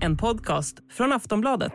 En 0.00 0.16
podcast 0.16 0.78
från 0.90 1.12
Aftonbladet. 1.12 1.72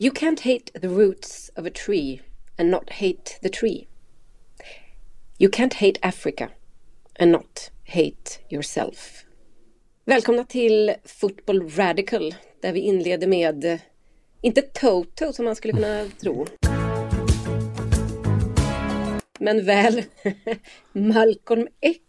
You 0.00 0.10
can't 0.10 0.40
hate 0.40 0.80
the 0.80 0.88
roots 0.88 1.50
of 1.56 1.66
a 1.66 1.70
tree 1.70 2.20
and 2.58 2.70
not 2.70 2.90
hate 2.90 3.38
the 3.42 3.48
tree. 3.48 3.86
You 5.38 5.50
can't 5.50 5.74
hate 5.74 5.98
Africa 6.02 6.48
and 7.18 7.32
not 7.32 7.70
hate 7.84 8.40
yourself. 8.50 9.24
Välkomna 10.04 10.44
till 10.44 10.94
Football 11.04 11.68
Radical 11.68 12.34
där 12.62 12.72
vi 12.72 12.80
inleder 12.80 13.26
med, 13.26 13.80
inte 14.48 14.62
Toto 14.62 15.32
som 15.32 15.44
man 15.44 15.56
skulle 15.56 15.72
kunna 15.72 16.04
tro, 16.20 16.46
men 19.40 19.64
väl 19.64 20.02
Malcolm 20.92 21.68
X. 21.80 22.00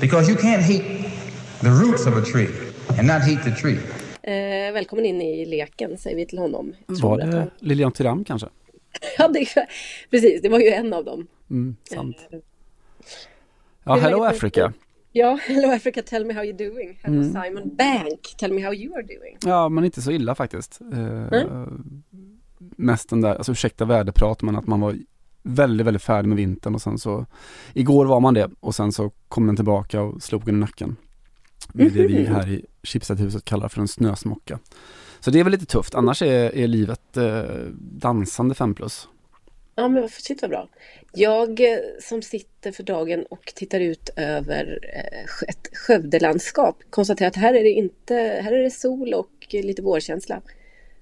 Because 0.00 0.30
you 0.30 0.40
can't 0.40 0.62
hate 0.62 1.10
the 1.60 1.68
roots 1.68 2.06
of 2.06 2.14
a 2.16 2.22
tree 2.32 2.48
and 2.98 3.06
not 3.06 3.22
hate 3.22 3.50
the 3.50 3.56
tree. 3.56 3.78
Eh, 4.22 4.72
välkommen 4.72 5.04
in 5.06 5.22
i 5.22 5.46
leken 5.46 5.98
säger 5.98 6.16
vi 6.16 6.26
till 6.26 6.38
honom. 6.38 6.74
Var 6.86 7.18
det 7.18 7.36
han- 7.36 7.50
Lilian 7.58 7.92
Thuram 7.92 8.24
kanske? 8.24 8.48
Ja, 9.18 9.28
det, 9.28 9.46
precis, 10.10 10.42
det 10.42 10.48
var 10.48 10.58
ju 10.60 10.68
en 10.68 10.92
av 10.92 11.04
dem. 11.04 11.26
Mm, 11.50 11.76
sant. 11.94 12.16
Eh, 12.32 12.38
Ja, 13.84 13.94
hello? 13.94 14.24
Africa. 14.24 14.72
Ja, 15.12 15.38
Hello 15.46 15.72
Africa, 15.74 16.02
tell 16.02 16.24
me 16.24 16.34
how 16.34 16.42
you're 16.42 16.70
doing. 16.70 16.98
Hello 17.02 17.20
Mm. 17.22 17.32
Simon 17.44 17.76
Bank, 17.76 18.20
tell 18.38 18.52
me 18.52 18.64
how 18.64 18.74
you 18.74 18.94
are 18.94 19.02
doing. 19.02 19.36
Ja, 19.44 19.68
men 19.68 19.84
inte 19.84 20.02
så 20.02 20.10
illa 20.10 20.34
faktiskt. 20.34 20.80
Eh, 20.92 20.98
Nej. 21.30 21.46
mest 22.76 23.08
den 23.10 23.20
där, 23.20 23.34
alltså 23.34 23.52
ursäkta 23.52 23.84
väderprat, 23.84 24.42
men 24.42 24.56
att 24.56 24.66
man 24.66 24.80
var 24.80 24.96
väldigt, 25.42 25.86
väldigt 25.86 26.02
färdig 26.02 26.28
med 26.28 26.36
vintern 26.36 26.74
och 26.74 26.82
sen 26.82 26.98
så 26.98 27.26
Igår 27.72 28.06
var 28.06 28.20
man 28.20 28.34
det 28.34 28.50
och 28.60 28.74
sen 28.74 28.92
så 28.92 29.10
kom 29.28 29.46
den 29.46 29.56
tillbaka 29.56 30.02
och 30.02 30.22
slog 30.22 30.48
en 30.48 30.54
i 30.56 30.58
nacken. 30.58 30.96
Med 31.72 31.92
det 31.92 32.06
vi 32.06 32.22
Mhm. 32.24 32.34
här 32.34 32.48
i 32.48 32.64
Schibstedhuset 32.82 33.44
kallar 33.44 33.68
för 33.68 33.80
en 33.80 33.88
snösmocka. 33.88 34.58
Så 35.20 35.30
det 35.30 35.40
är 35.40 35.44
väl 35.44 35.50
lite 35.52 35.66
tufft, 35.66 35.94
annars 35.94 36.22
är, 36.22 36.54
är 36.56 36.66
livet 36.66 37.16
eh, 37.16 37.42
dansande 37.80 38.54
5 38.54 38.74
plus. 38.74 39.08
Ja, 39.78 39.88
men 39.88 40.02
vad- 40.02 40.10
shit 40.10 40.42
vad 40.42 40.50
bra. 40.50 40.68
Jag 41.14 41.60
eh, 41.60 41.78
som 42.00 42.22
sitter 42.22 42.72
för 42.72 42.82
dagen 42.82 43.24
och 43.30 43.52
tittar 43.54 43.80
ut 43.80 44.10
över 44.16 44.78
eh, 44.82 45.48
ett 45.48 45.68
Skövdelandskap 45.72 46.76
konstaterar 46.90 47.28
att 47.28 47.36
här 47.36 47.54
är 47.54 47.62
det 47.64 47.70
inte, 47.70 48.14
här 48.14 48.52
är 48.52 48.62
det 48.62 48.70
sol 48.70 49.14
och 49.14 49.30
lite 49.50 49.82
vårkänsla. 49.82 50.34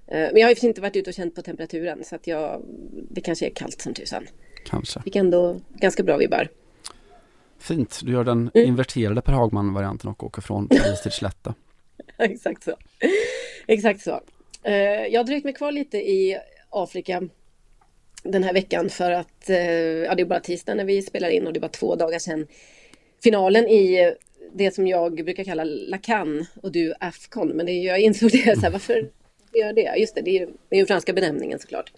Eh, 0.07 0.19
Men 0.19 0.37
jag 0.37 0.47
har 0.47 0.55
ju 0.61 0.67
inte 0.67 0.81
varit 0.81 0.95
ute 0.95 1.09
och 1.09 1.13
känt 1.13 1.35
på 1.35 1.41
temperaturen 1.41 2.03
så 2.03 2.15
att 2.15 2.27
jag, 2.27 2.61
det 3.11 3.21
kanske 3.21 3.45
är 3.45 3.49
kallt 3.49 3.81
som 3.81 3.93
tusan. 3.93 4.27
Kanske. 4.65 5.01
Fick 5.01 5.15
ändå 5.15 5.59
ganska 5.75 6.03
bra 6.03 6.17
vibbar. 6.17 6.47
Fint, 7.59 7.99
du 8.03 8.11
gör 8.11 8.23
den 8.23 8.51
Mm. 8.53 8.67
inverterade 8.67 9.21
Per 9.21 9.33
Hagman-varianten 9.33 10.09
och 10.09 10.23
åker 10.23 10.41
från 10.41 10.67
Paris 10.69 11.01
till 11.01 11.11
Slätta. 11.11 11.53
Exakt 12.17 12.63
så. 12.63 12.75
Exakt 13.67 14.01
så. 14.01 14.21
Jag 15.09 15.19
har 15.19 15.23
dröjt 15.23 15.43
mig 15.43 15.53
kvar 15.53 15.71
lite 15.71 15.97
i 15.97 16.37
Afrika 16.69 17.23
den 18.31 18.43
här 18.43 18.53
veckan 18.53 18.89
för 18.89 19.11
att 19.11 19.49
eh, 19.49 19.57
ja, 19.81 20.15
det 20.15 20.21
är 20.21 20.25
bara 20.25 20.39
tisdag 20.39 20.73
när 20.75 20.85
vi 20.85 21.01
spelar 21.01 21.29
in 21.29 21.47
och 21.47 21.53
det 21.53 21.59
var 21.59 21.69
två 21.69 21.95
dagar 21.95 22.19
sedan 22.19 22.47
finalen 23.23 23.67
i 23.67 24.13
det 24.53 24.75
som 24.75 24.87
jag 24.87 25.15
brukar 25.25 25.43
kalla 25.43 25.63
Lacan 25.63 26.45
och 26.63 26.71
du 26.71 26.93
Afcon. 26.99 27.47
Men 27.47 27.65
det, 27.65 27.71
är- 27.71 27.85
jag 27.85 27.99
insåg 27.99 28.31
det, 28.31 28.55
så 28.55 28.61
här, 28.61 28.69
varför 28.71 29.09
gör 29.53 29.73
det? 29.73 29.93
Just 29.97 30.15
det, 30.15 30.21
det 30.21 30.29
är 30.31 30.39
ju 30.39 30.45
det 30.69 30.75
är 30.75 30.79
ju 30.79 30.85
franska 30.85 31.13
benämningen 31.13 31.59
såklart. 31.59 31.91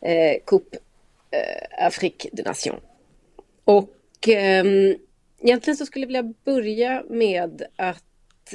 Eh, 0.00 0.36
Coupe 0.46 0.78
eh, 1.30 1.86
Afrique 1.86 2.28
de 2.32 2.42
Nation. 2.42 2.80
Och 3.64 3.94
ehm, 4.28 4.94
egentligen 5.42 5.76
så 5.76 5.86
skulle 5.86 6.02
jag 6.02 6.08
vilja 6.08 6.34
börja 6.44 7.04
med 7.10 7.62
att 7.76 8.04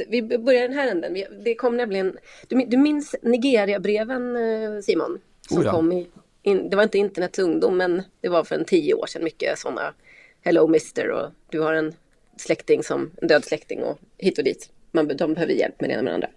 vi 0.08 0.22
börjar 0.22 0.62
den 0.68 0.78
här 0.78 0.92
änden. 0.92 1.18
Det 1.44 1.56
kom 1.56 1.78
nämligen, 1.78 2.18
du, 2.48 2.66
du 2.66 2.78
minns 2.78 3.16
Nigeria-breven 3.22 4.36
eh, 4.36 4.82
Simon? 4.82 5.20
Som 5.50 5.58
Oh 5.60 5.66
ja. 5.66 5.72
kom 5.72 5.92
i, 5.92 6.08
in, 6.46 6.70
det 6.70 6.76
var 6.76 6.84
inte 6.84 6.98
internets 6.98 7.40
ungdom 7.40 7.78
men 7.78 8.04
det 8.22 8.30
var 8.30 8.44
för 8.44 8.56
en 8.56 8.66
tio 8.66 8.94
år 8.94 9.06
sedan 9.06 9.24
mycket 9.24 9.60
sådana 9.60 9.94
Hello 10.42 10.68
Mister 10.68 11.10
och 11.10 11.30
du 11.50 11.60
har 11.60 11.74
en 11.74 11.94
släkting 12.38 12.84
som 12.84 13.12
en 13.22 13.28
död 13.28 13.46
släkting 13.46 13.84
och 13.84 13.98
hit 14.18 14.38
och 14.38 14.44
dit. 14.44 14.70
Man, 14.92 15.08
de 15.08 15.34
behöver 15.34 15.54
hjälp 15.54 15.82
med 15.82 15.90
det 15.90 15.94
ena 15.94 16.02
med 16.02 16.12
det 16.12 16.16
andra. 16.16 16.30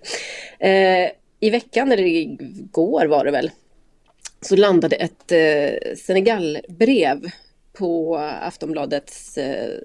Eh, 0.58 1.10
I 1.40 1.50
veckan, 1.50 1.92
eller 1.92 2.02
igår 2.02 3.06
var 3.06 3.24
det 3.24 3.30
väl, 3.30 3.50
så 4.40 4.56
landade 4.56 4.96
ett 4.96 5.32
eh, 5.32 5.94
Senegalbrev 5.96 7.30
på 7.72 8.16
Aftonbladets 8.16 9.38
eh, 9.38 9.78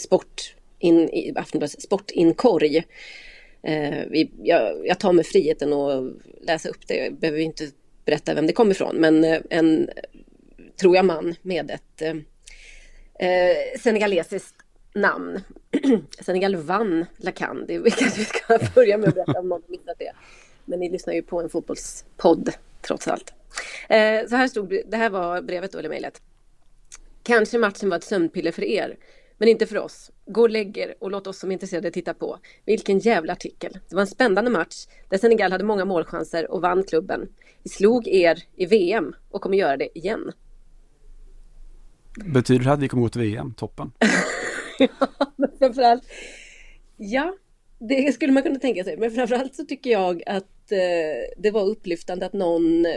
sport 0.00 0.54
in, 0.78 1.08
i 1.08 1.32
Aftonbladets 1.36 1.82
sportinkorg. 1.82 2.76
Eh, 3.62 3.98
vi, 4.10 4.30
jag, 4.42 4.86
jag 4.86 4.98
tar 4.98 5.12
mig 5.12 5.24
friheten 5.24 5.72
att 5.72 6.12
läsa 6.40 6.68
upp 6.68 6.86
det. 6.86 6.94
Jag 6.94 7.14
behöver 7.14 7.40
inte 7.40 7.70
berätta 8.10 8.34
vem 8.34 8.46
det 8.46 8.52
kommer 8.52 8.70
ifrån, 8.70 8.96
men 8.96 9.24
eh, 9.24 9.40
en, 9.50 9.90
tror 10.80 10.96
jag, 10.96 11.04
man 11.04 11.34
med 11.42 11.70
ett 11.70 12.02
eh, 12.02 12.16
eh 13.28 13.78
senegalesiskt 13.80 14.54
namn. 14.94 15.40
Senegal 16.20 16.56
vann 16.56 17.06
Lacan. 17.16 17.64
Det 17.68 17.78
vi 17.78 17.90
kanske 17.90 18.24
ska 18.24 18.58
börja 18.74 18.98
med 18.98 19.08
att 19.08 19.14
berätta 19.14 19.40
om 19.40 19.48
någon 19.48 19.62
missat 19.66 19.98
det. 19.98 20.12
Men 20.64 20.80
ni 20.80 20.90
lyssnar 20.90 21.14
ju 21.14 21.22
på 21.22 21.40
en 21.40 21.48
fotbollspodd 21.48 22.50
trots 22.82 23.08
allt. 23.08 23.32
Eh, 23.88 24.26
så 24.28 24.36
här 24.36 24.48
stod 24.48 24.68
det, 24.68 24.82
det 24.90 24.96
här 24.96 25.10
var 25.10 25.42
brevet 25.42 25.72
då, 25.72 25.78
eller 25.78 25.88
mejlet. 25.88 26.22
Kanske 27.22 27.58
matchen 27.58 27.90
var 27.90 27.96
ett 27.96 28.04
sömnpiller 28.04 28.52
för 28.52 28.64
er, 28.64 28.96
men 29.38 29.48
inte 29.48 29.66
för 29.66 29.78
oss. 29.78 30.10
Gå 30.26 30.42
och 30.42 30.50
lägg 30.50 30.78
er 30.78 30.94
och 30.98 31.10
låt 31.10 31.26
oss 31.26 31.38
som 31.38 31.50
är 31.50 31.52
intresserade 31.52 31.90
titta 31.90 32.14
på. 32.14 32.38
Vilken 32.66 32.98
jävla 32.98 33.32
artikel. 33.32 33.78
Det 33.88 33.94
var 33.94 34.00
en 34.00 34.06
spännande 34.06 34.50
match 34.50 34.86
där 35.08 35.18
Senegal 35.18 35.52
hade 35.52 35.64
många 35.64 35.84
målchanser 35.84 36.50
och 36.50 36.62
vann 36.62 36.84
klubben. 36.84 37.28
Vi 37.62 37.70
slog 37.70 38.08
er 38.08 38.42
i 38.56 38.66
VM 38.66 39.14
och 39.30 39.40
kommer 39.40 39.56
göra 39.56 39.76
det 39.76 39.98
igen. 39.98 40.32
Betyder 42.24 42.64
det 42.64 42.72
att 42.72 42.80
vi 42.80 42.88
kommer 42.88 43.02
gå 43.02 43.08
till 43.08 43.20
VM? 43.20 43.54
Toppen. 43.54 43.92
Men 45.36 45.50
framförallt, 45.58 46.02
ja, 46.96 47.34
det 47.78 48.12
skulle 48.12 48.32
man 48.32 48.42
kunna 48.42 48.58
tänka 48.58 48.84
sig. 48.84 48.96
Men 48.96 49.10
framförallt 49.10 49.54
så 49.54 49.64
tycker 49.64 49.90
jag 49.90 50.22
att 50.26 50.72
eh, 50.72 50.78
det 51.36 51.50
var 51.50 51.64
upplyftande 51.64 52.26
att 52.26 52.32
någon 52.32 52.86
eh, 52.86 52.92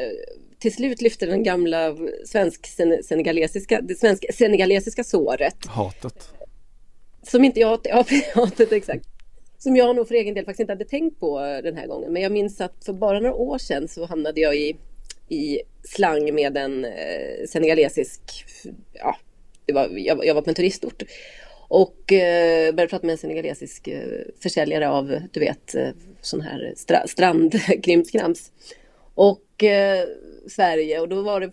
till 0.60 0.74
slut 0.74 1.02
lyfte 1.02 1.26
den 1.26 1.44
gamla 1.44 1.96
svensk-senegalesiska, 2.26 3.82
det 3.82 3.96
svensk-senegalesiska 3.96 5.04
såret. 5.04 5.66
Hatet. 5.66 6.34
Som 7.24 7.44
inte 7.44 7.60
jag, 7.60 7.80
ja, 7.84 8.06
hatet 8.36 8.72
exakt. 8.72 9.13
Som 9.64 9.76
jag 9.76 9.96
nog 9.96 10.08
för 10.08 10.16
egen 10.16 10.34
del 10.34 10.46
faktiskt 10.46 10.60
inte 10.60 10.74
hade 10.74 10.86
tänkt 10.86 11.20
på 11.20 11.40
den 11.40 11.78
här 11.78 11.88
gången. 11.88 12.14
Men 12.14 12.22
jag 12.22 12.32
minns 12.32 12.62
att 12.62 12.86
för 12.86 12.94
bara 12.94 13.20
några 13.20 13.36
år 13.36 13.58
sedan 13.58 13.88
så 13.88 14.06
hamnade 14.06 14.42
jag 14.42 14.56
i, 14.56 14.76
i 15.30 15.62
slang 15.84 16.36
med 16.36 16.58
en 16.58 16.86
eh, 16.86 17.46
senegalesisk, 17.48 18.22
ja, 18.94 19.16
det 19.66 19.74
var, 19.74 19.90
jag, 19.92 20.26
jag 20.26 20.36
var 20.36 20.42
på 20.42 20.50
en 20.50 20.56
turistort. 20.56 21.04
Och 21.68 22.14
eh, 22.14 22.74
började 22.74 22.90
prata 22.90 23.06
med 23.06 23.12
en 23.12 23.18
senegalesisk 23.18 23.88
eh, 23.88 24.22
försäljare 24.40 24.90
av, 24.90 25.20
du 25.32 25.40
vet, 25.40 25.76
eh, 25.76 25.90
sån 26.22 26.42
här 26.42 26.74
stra, 26.76 27.08
strandkrimskrams. 27.08 28.52
Och 29.16 29.64
eh, 29.64 30.08
Sverige 30.48 31.00
och 31.00 31.10
då 31.10 31.22
var 31.22 31.40
det 31.40 31.52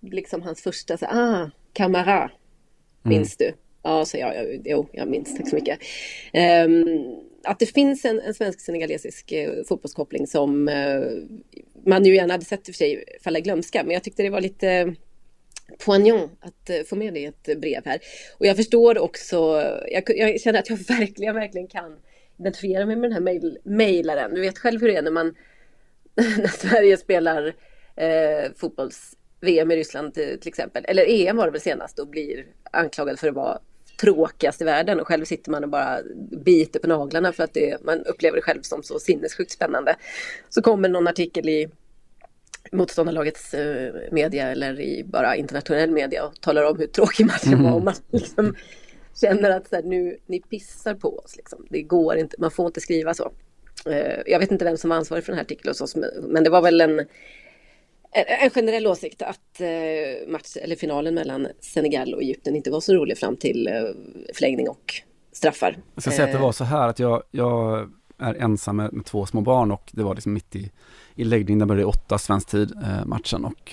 liksom 0.00 0.42
hans 0.42 0.62
första, 0.62 0.96
så, 0.96 1.06
ah, 1.06 1.50
Camara, 1.72 2.30
minns 3.02 3.36
du? 3.36 3.52
Ja, 3.82 4.04
så 4.04 4.16
jag, 4.16 4.36
jag, 4.36 4.60
jo, 4.64 4.88
jag 4.92 5.08
minns, 5.08 5.36
tack 5.36 5.48
så 5.48 5.54
mycket. 5.54 5.78
Ehm, 6.32 6.84
att 7.44 7.58
det 7.58 7.66
finns 7.66 8.04
en, 8.04 8.20
en 8.20 8.34
svensk-senegalesisk 8.34 9.32
eh, 9.32 9.64
fotbollskoppling 9.68 10.26
som 10.26 10.68
eh, 10.68 11.00
man 11.86 12.04
ju 12.04 12.14
gärna 12.14 12.34
hade 12.34 12.44
sett 12.44 12.68
i 12.68 12.72
och 12.72 12.74
för 12.74 12.78
sig 12.78 13.04
falla 13.22 13.38
i 13.38 13.42
glömska, 13.42 13.82
men 13.84 13.94
jag 13.94 14.04
tyckte 14.04 14.22
det 14.22 14.30
var 14.30 14.40
lite 14.40 14.94
poignant 15.84 16.32
att 16.40 16.70
eh, 16.70 16.82
få 16.86 16.96
med 16.96 17.14
det 17.14 17.20
i 17.20 17.24
ett 17.24 17.60
brev 17.60 17.82
här. 17.84 17.98
Och 18.38 18.46
jag 18.46 18.56
förstår 18.56 18.98
också, 18.98 19.36
jag, 19.88 20.02
jag 20.06 20.40
känner 20.40 20.58
att 20.58 20.70
jag 20.70 20.78
verkligen, 20.88 21.34
verkligen 21.34 21.68
kan 21.68 21.96
identifiera 22.38 22.86
mig 22.86 22.96
med 22.96 23.10
den 23.10 23.12
här 23.12 23.20
mail, 23.20 23.58
mailaren. 23.64 24.34
Du 24.34 24.40
vet 24.40 24.58
själv 24.58 24.80
hur 24.80 24.88
det 24.88 24.96
är 24.96 25.02
när 25.02 25.10
man, 25.10 25.34
när 26.14 26.48
Sverige 26.48 26.96
spelar 26.96 27.54
eh, 27.96 28.52
fotbolls-VM 28.56 29.70
i 29.70 29.76
Ryssland 29.76 30.14
till, 30.14 30.40
till 30.40 30.48
exempel, 30.48 30.84
eller 30.88 31.04
EM 31.08 31.36
var 31.36 31.44
det 31.44 31.52
väl 31.52 31.60
senast, 31.60 31.98
och 31.98 32.08
blir 32.08 32.46
anklagad 32.70 33.18
för 33.18 33.28
att 33.28 33.34
vara 33.34 33.58
tråkigast 34.00 34.62
i 34.62 34.64
världen 34.64 35.00
och 35.00 35.06
själv 35.06 35.24
sitter 35.24 35.50
man 35.50 35.64
och 35.64 35.70
bara 35.70 35.98
biter 36.44 36.80
på 36.80 36.88
naglarna 36.88 37.32
för 37.32 37.44
att 37.44 37.54
det, 37.54 37.84
man 37.84 38.04
upplever 38.04 38.36
det 38.36 38.42
själv 38.42 38.62
som 38.62 38.82
så 38.82 38.98
sinnessjukt 38.98 39.50
spännande. 39.50 39.96
Så 40.48 40.62
kommer 40.62 40.88
någon 40.88 41.08
artikel 41.08 41.48
i 41.48 41.68
motståndarlagets 42.72 43.54
eh, 43.54 43.94
media 44.12 44.50
eller 44.50 44.80
i 44.80 45.04
bara 45.04 45.36
internationell 45.36 45.90
media 45.90 46.24
och 46.24 46.40
talar 46.40 46.64
om 46.64 46.78
hur 46.78 46.86
tråkig 46.86 47.26
matchen 47.26 47.62
var 47.62 47.72
och 47.72 47.82
man 47.82 47.94
liksom 48.12 48.54
känner 49.20 49.50
att 49.50 49.68
så 49.68 49.76
här, 49.76 49.82
nu, 49.82 50.18
ni 50.26 50.40
pissar 50.40 50.94
på 50.94 51.18
oss. 51.18 51.36
Liksom. 51.36 51.66
Det 51.70 51.82
går 51.82 52.16
inte, 52.16 52.36
man 52.38 52.50
får 52.50 52.66
inte 52.66 52.80
skriva 52.80 53.14
så. 53.14 53.32
Eh, 53.86 54.20
jag 54.26 54.38
vet 54.38 54.50
inte 54.50 54.64
vem 54.64 54.76
som 54.76 54.90
var 54.90 54.96
ansvarig 54.96 55.24
för 55.24 55.32
den 55.32 55.38
här 55.38 55.44
artikeln 55.44 55.70
hos 55.70 55.80
oss, 55.80 55.96
men 56.22 56.44
det 56.44 56.50
var 56.50 56.62
väl 56.62 56.80
en 56.80 57.06
en 58.26 58.50
generell 58.50 58.86
åsikt 58.86 59.22
att 59.22 59.60
match, 60.28 60.56
eller 60.56 60.76
finalen 60.76 61.14
mellan 61.14 61.48
Senegal 61.60 62.14
och 62.14 62.22
Egypten 62.22 62.56
inte 62.56 62.70
var 62.70 62.80
så 62.80 62.94
rolig 62.94 63.18
fram 63.18 63.36
till 63.36 63.68
förlängning 64.34 64.68
och 64.68 65.02
straffar. 65.32 65.76
Jag 65.94 66.02
ska 66.02 66.10
säga 66.10 66.24
att 66.24 66.32
det 66.32 66.38
var 66.38 66.52
så 66.52 66.64
här 66.64 66.88
att 66.88 66.98
jag, 66.98 67.22
jag 67.30 67.88
är 68.18 68.34
ensam 68.34 68.76
med, 68.76 68.92
med, 68.92 69.04
två 69.04 69.26
små 69.26 69.40
barn 69.40 69.70
och 69.70 69.90
det 69.92 70.02
var 70.02 70.14
liksom 70.14 70.32
mitt 70.32 70.56
i, 70.56 70.70
i 71.14 71.24
läggning, 71.24 71.58
den 71.58 71.68
började 71.68 71.84
åtta 71.84 72.18
svensk 72.18 72.48
tid, 72.48 72.72
eh, 72.82 73.04
matchen 73.04 73.44
och 73.44 73.72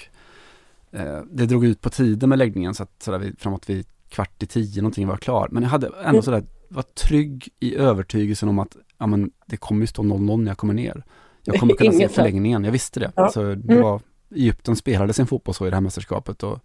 eh, 0.91 1.21
det 1.31 1.45
drog 1.45 1.65
ut 1.65 1.81
på 1.81 1.89
tiden 1.89 2.29
med 2.29 2.39
läggningen 2.39 2.73
så 2.73 2.83
att 2.83 3.03
sådär 3.03 3.19
vid, 3.19 3.39
framåt 3.39 3.69
vid 3.69 3.85
kvart 4.09 4.43
i 4.43 4.47
tio 4.47 4.81
någonting 4.81 5.07
var 5.07 5.17
klar. 5.17 5.47
Men 5.51 5.63
jag 5.63 5.69
hade 5.69 5.87
ändå 5.87 6.09
mm. 6.09 6.21
sådär, 6.21 6.43
var 6.69 6.81
trygg 6.83 7.49
i 7.59 7.75
övertygelsen 7.75 8.49
om 8.49 8.59
att 8.59 8.77
ja, 8.97 9.07
men 9.07 9.31
det 9.45 9.57
kommer 9.57 9.81
ju 9.81 9.87
stå 9.87 10.03
0-0 10.03 10.41
när 10.41 10.51
jag 10.51 10.57
kommer 10.57 10.73
ner. 10.73 11.03
Jag 11.43 11.59
kommer 11.59 11.73
kunna 11.73 11.91
se 11.91 12.09
förlängningen, 12.09 12.63
jag 12.63 12.71
visste 12.71 12.99
det. 12.99 13.11
Ja. 13.15 13.23
Alltså, 13.23 13.55
det 13.55 13.73
mm. 13.73 13.83
var, 13.83 14.01
Egypten 14.35 14.75
spelade 14.75 15.13
sin 15.13 15.27
fotboll 15.27 15.55
så 15.55 15.67
i 15.67 15.69
det 15.69 15.75
här 15.75 15.81
mästerskapet 15.81 16.43
och, 16.43 16.59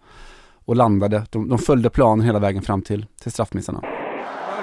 och 0.65 0.77
landade. 0.77 1.27
De, 1.31 1.49
de 1.49 1.59
följde 1.59 1.91
planen 1.91 2.27
hela 2.27 2.39
vägen 2.39 2.63
fram 2.63 2.83
till, 2.83 3.07
till 3.23 3.33
straffmissarna. 3.33 3.81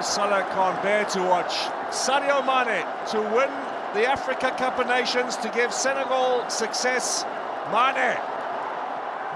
Salah 0.02 0.42
can't 0.54 0.82
bear 0.82 1.04
to 1.04 1.20
watch 1.20 1.68
Sadio 1.92 2.44
Mane 2.46 2.82
to 3.10 3.18
win 3.20 3.50
the 3.94 4.06
Africa 4.06 4.50
Cup 4.58 4.78
of 4.78 4.86
Nations 4.86 5.36
to 5.36 5.48
give 5.56 5.72
Senegal 5.72 6.44
success. 6.48 7.26
Mane! 7.72 8.14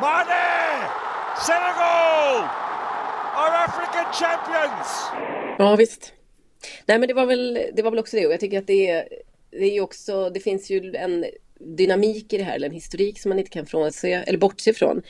Mane! 0.01 0.89
Senegal 1.47 2.49
are 3.35 3.65
African 3.65 4.07
champions! 4.13 4.89
Ja, 5.59 5.77
visst. 5.77 6.13
Nej, 6.87 6.99
men 6.99 7.09
det 7.09 7.15
var 7.15 7.27
väl, 7.27 7.59
det 7.75 7.83
var 7.83 7.91
väl 7.91 8.01
också 8.01 8.17
det. 8.17 8.27
Och 8.27 8.33
jag 8.33 8.41
tycker 8.41 8.59
att 8.59 8.67
det 8.67 8.89
är, 8.91 9.09
det 9.51 9.65
är 9.65 9.75
ju 9.75 9.81
också, 9.81 10.31
det 10.31 10.41
finns 10.41 10.71
ju 10.71 10.95
en 10.97 11.25
dynamik 11.65 12.33
i 12.33 12.39
det 12.39 12.45
här, 12.45 12.55
eller 12.55 12.69
en 12.69 12.75
historik 12.75 13.21
som 13.21 13.29
man 13.29 13.39
inte 13.39 13.51
kan 13.51 13.67
frånse, 13.67 14.13
eller 14.13 14.39
bortse 14.39 14.71
ifrån. 14.71 15.03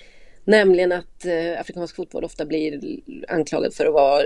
Nämligen 0.44 0.93
att 0.93 1.25
eh, 1.25 1.60
afrikansk 1.60 1.96
fotboll 1.96 2.25
ofta 2.25 2.46
blir 2.46 2.81
anklagad 3.28 3.75
för 3.75 3.87
att 3.87 3.93
vara 3.93 4.22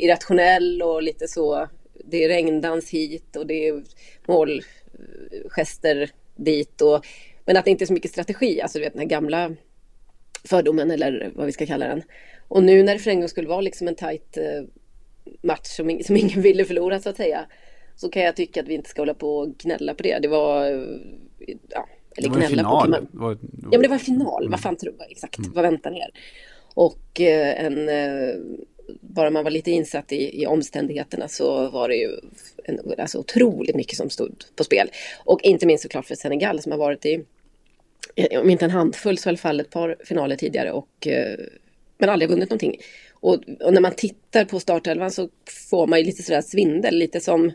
irrationell 0.00 0.82
och 0.82 1.02
lite 1.02 1.28
så. 1.28 1.68
Det 2.04 2.24
är 2.24 2.28
regndans 2.28 2.90
hit 2.90 3.36
och 3.36 3.46
det 3.46 3.68
är 3.68 3.82
målgester 4.26 6.10
dit. 6.36 6.80
Och, 6.80 7.06
men 7.44 7.56
att 7.56 7.64
det 7.64 7.70
inte 7.70 7.84
är 7.84 7.86
så 7.86 7.92
mycket 7.92 8.10
strategi, 8.10 8.60
alltså 8.60 8.78
du 8.78 8.84
vet 8.84 8.92
den 8.92 9.02
här 9.02 9.08
gamla 9.08 9.50
fördomen 10.44 10.90
eller 10.90 11.30
vad 11.34 11.46
vi 11.46 11.52
ska 11.52 11.66
kalla 11.66 11.88
den. 11.88 12.02
Och 12.48 12.62
nu 12.62 12.82
när 12.82 12.94
det 12.94 13.00
för 13.00 13.10
en 13.10 13.20
gång 13.20 13.28
skulle 13.28 13.48
vara 13.48 13.60
liksom 13.60 13.88
en 13.88 13.94
tajt 13.94 14.36
eh, 14.36 14.62
match 15.42 15.66
som, 15.66 16.00
som 16.04 16.16
ingen 16.16 16.42
ville 16.42 16.64
förlora 16.64 17.00
så 17.00 17.08
att 17.08 17.16
säga. 17.16 17.46
Så 17.96 18.08
kan 18.08 18.22
jag 18.22 18.36
tycka 18.36 18.60
att 18.60 18.68
vi 18.68 18.74
inte 18.74 18.90
ska 18.90 19.02
hålla 19.02 19.14
på 19.14 19.36
och 19.38 19.58
gnälla 19.58 19.94
på 19.94 20.02
det. 20.02 20.18
Det 20.18 20.28
var 20.28 20.70
eh, 20.70 20.80
ja, 21.68 21.88
eller 22.16 22.28
gnälla 22.28 22.48
final. 22.48 22.84
på. 22.84 22.90
Man... 22.90 23.08
Var, 23.12 23.28
var... 23.28 23.38
Ja 23.62 23.68
men 23.70 23.82
det 23.82 23.88
var 23.88 23.98
final, 23.98 24.42
mm. 24.42 24.50
vad 24.50 24.60
fan 24.60 24.76
tror 24.76 24.94
jag 24.98 25.10
exakt, 25.10 25.38
mm. 25.38 25.52
vad 25.52 25.62
väntar 25.62 25.90
ni 25.90 25.98
er? 25.98 26.10
Och 26.74 27.20
eh, 27.20 27.64
en, 27.64 27.88
eh, 27.88 28.34
bara 29.00 29.30
man 29.30 29.44
var 29.44 29.50
lite 29.50 29.70
insatt 29.70 30.12
i, 30.12 30.42
i 30.42 30.46
omständigheterna 30.46 31.28
så 31.28 31.70
var 31.70 31.88
det 31.88 31.96
ju 31.96 32.10
en, 32.64 32.80
alltså 32.98 33.18
otroligt 33.18 33.76
mycket 33.76 33.96
som 33.96 34.10
stod 34.10 34.44
på 34.56 34.64
spel. 34.64 34.90
Och 35.24 35.42
inte 35.42 35.66
minst 35.66 35.82
såklart 35.82 36.06
för 36.06 36.14
Senegal 36.14 36.62
som 36.62 36.72
har 36.72 36.78
varit 36.78 37.06
i, 37.06 37.24
eh, 38.14 38.40
om 38.40 38.50
inte 38.50 38.64
en 38.64 38.70
handfull 38.70 39.18
så 39.18 39.28
i 39.28 39.30
alla 39.30 39.38
fall 39.38 39.60
ett 39.60 39.70
par 39.70 39.96
finaler 40.04 40.36
tidigare 40.36 40.72
och 40.72 41.06
eh, 41.06 41.38
men 41.98 42.08
aldrig 42.08 42.30
vunnit 42.30 42.50
någonting. 42.50 42.76
Och, 43.12 43.34
och, 43.60 43.72
när 43.74 43.80
man 43.80 43.94
tittar 43.94 44.44
på 44.44 44.60
startelvan 44.60 45.10
så 45.10 45.28
får 45.70 45.86
man 45.86 45.98
ju 45.98 46.04
lite 46.04 46.22
sådär 46.22 46.42
svindel, 46.42 46.94
lite 46.94 47.20
som 47.20 47.52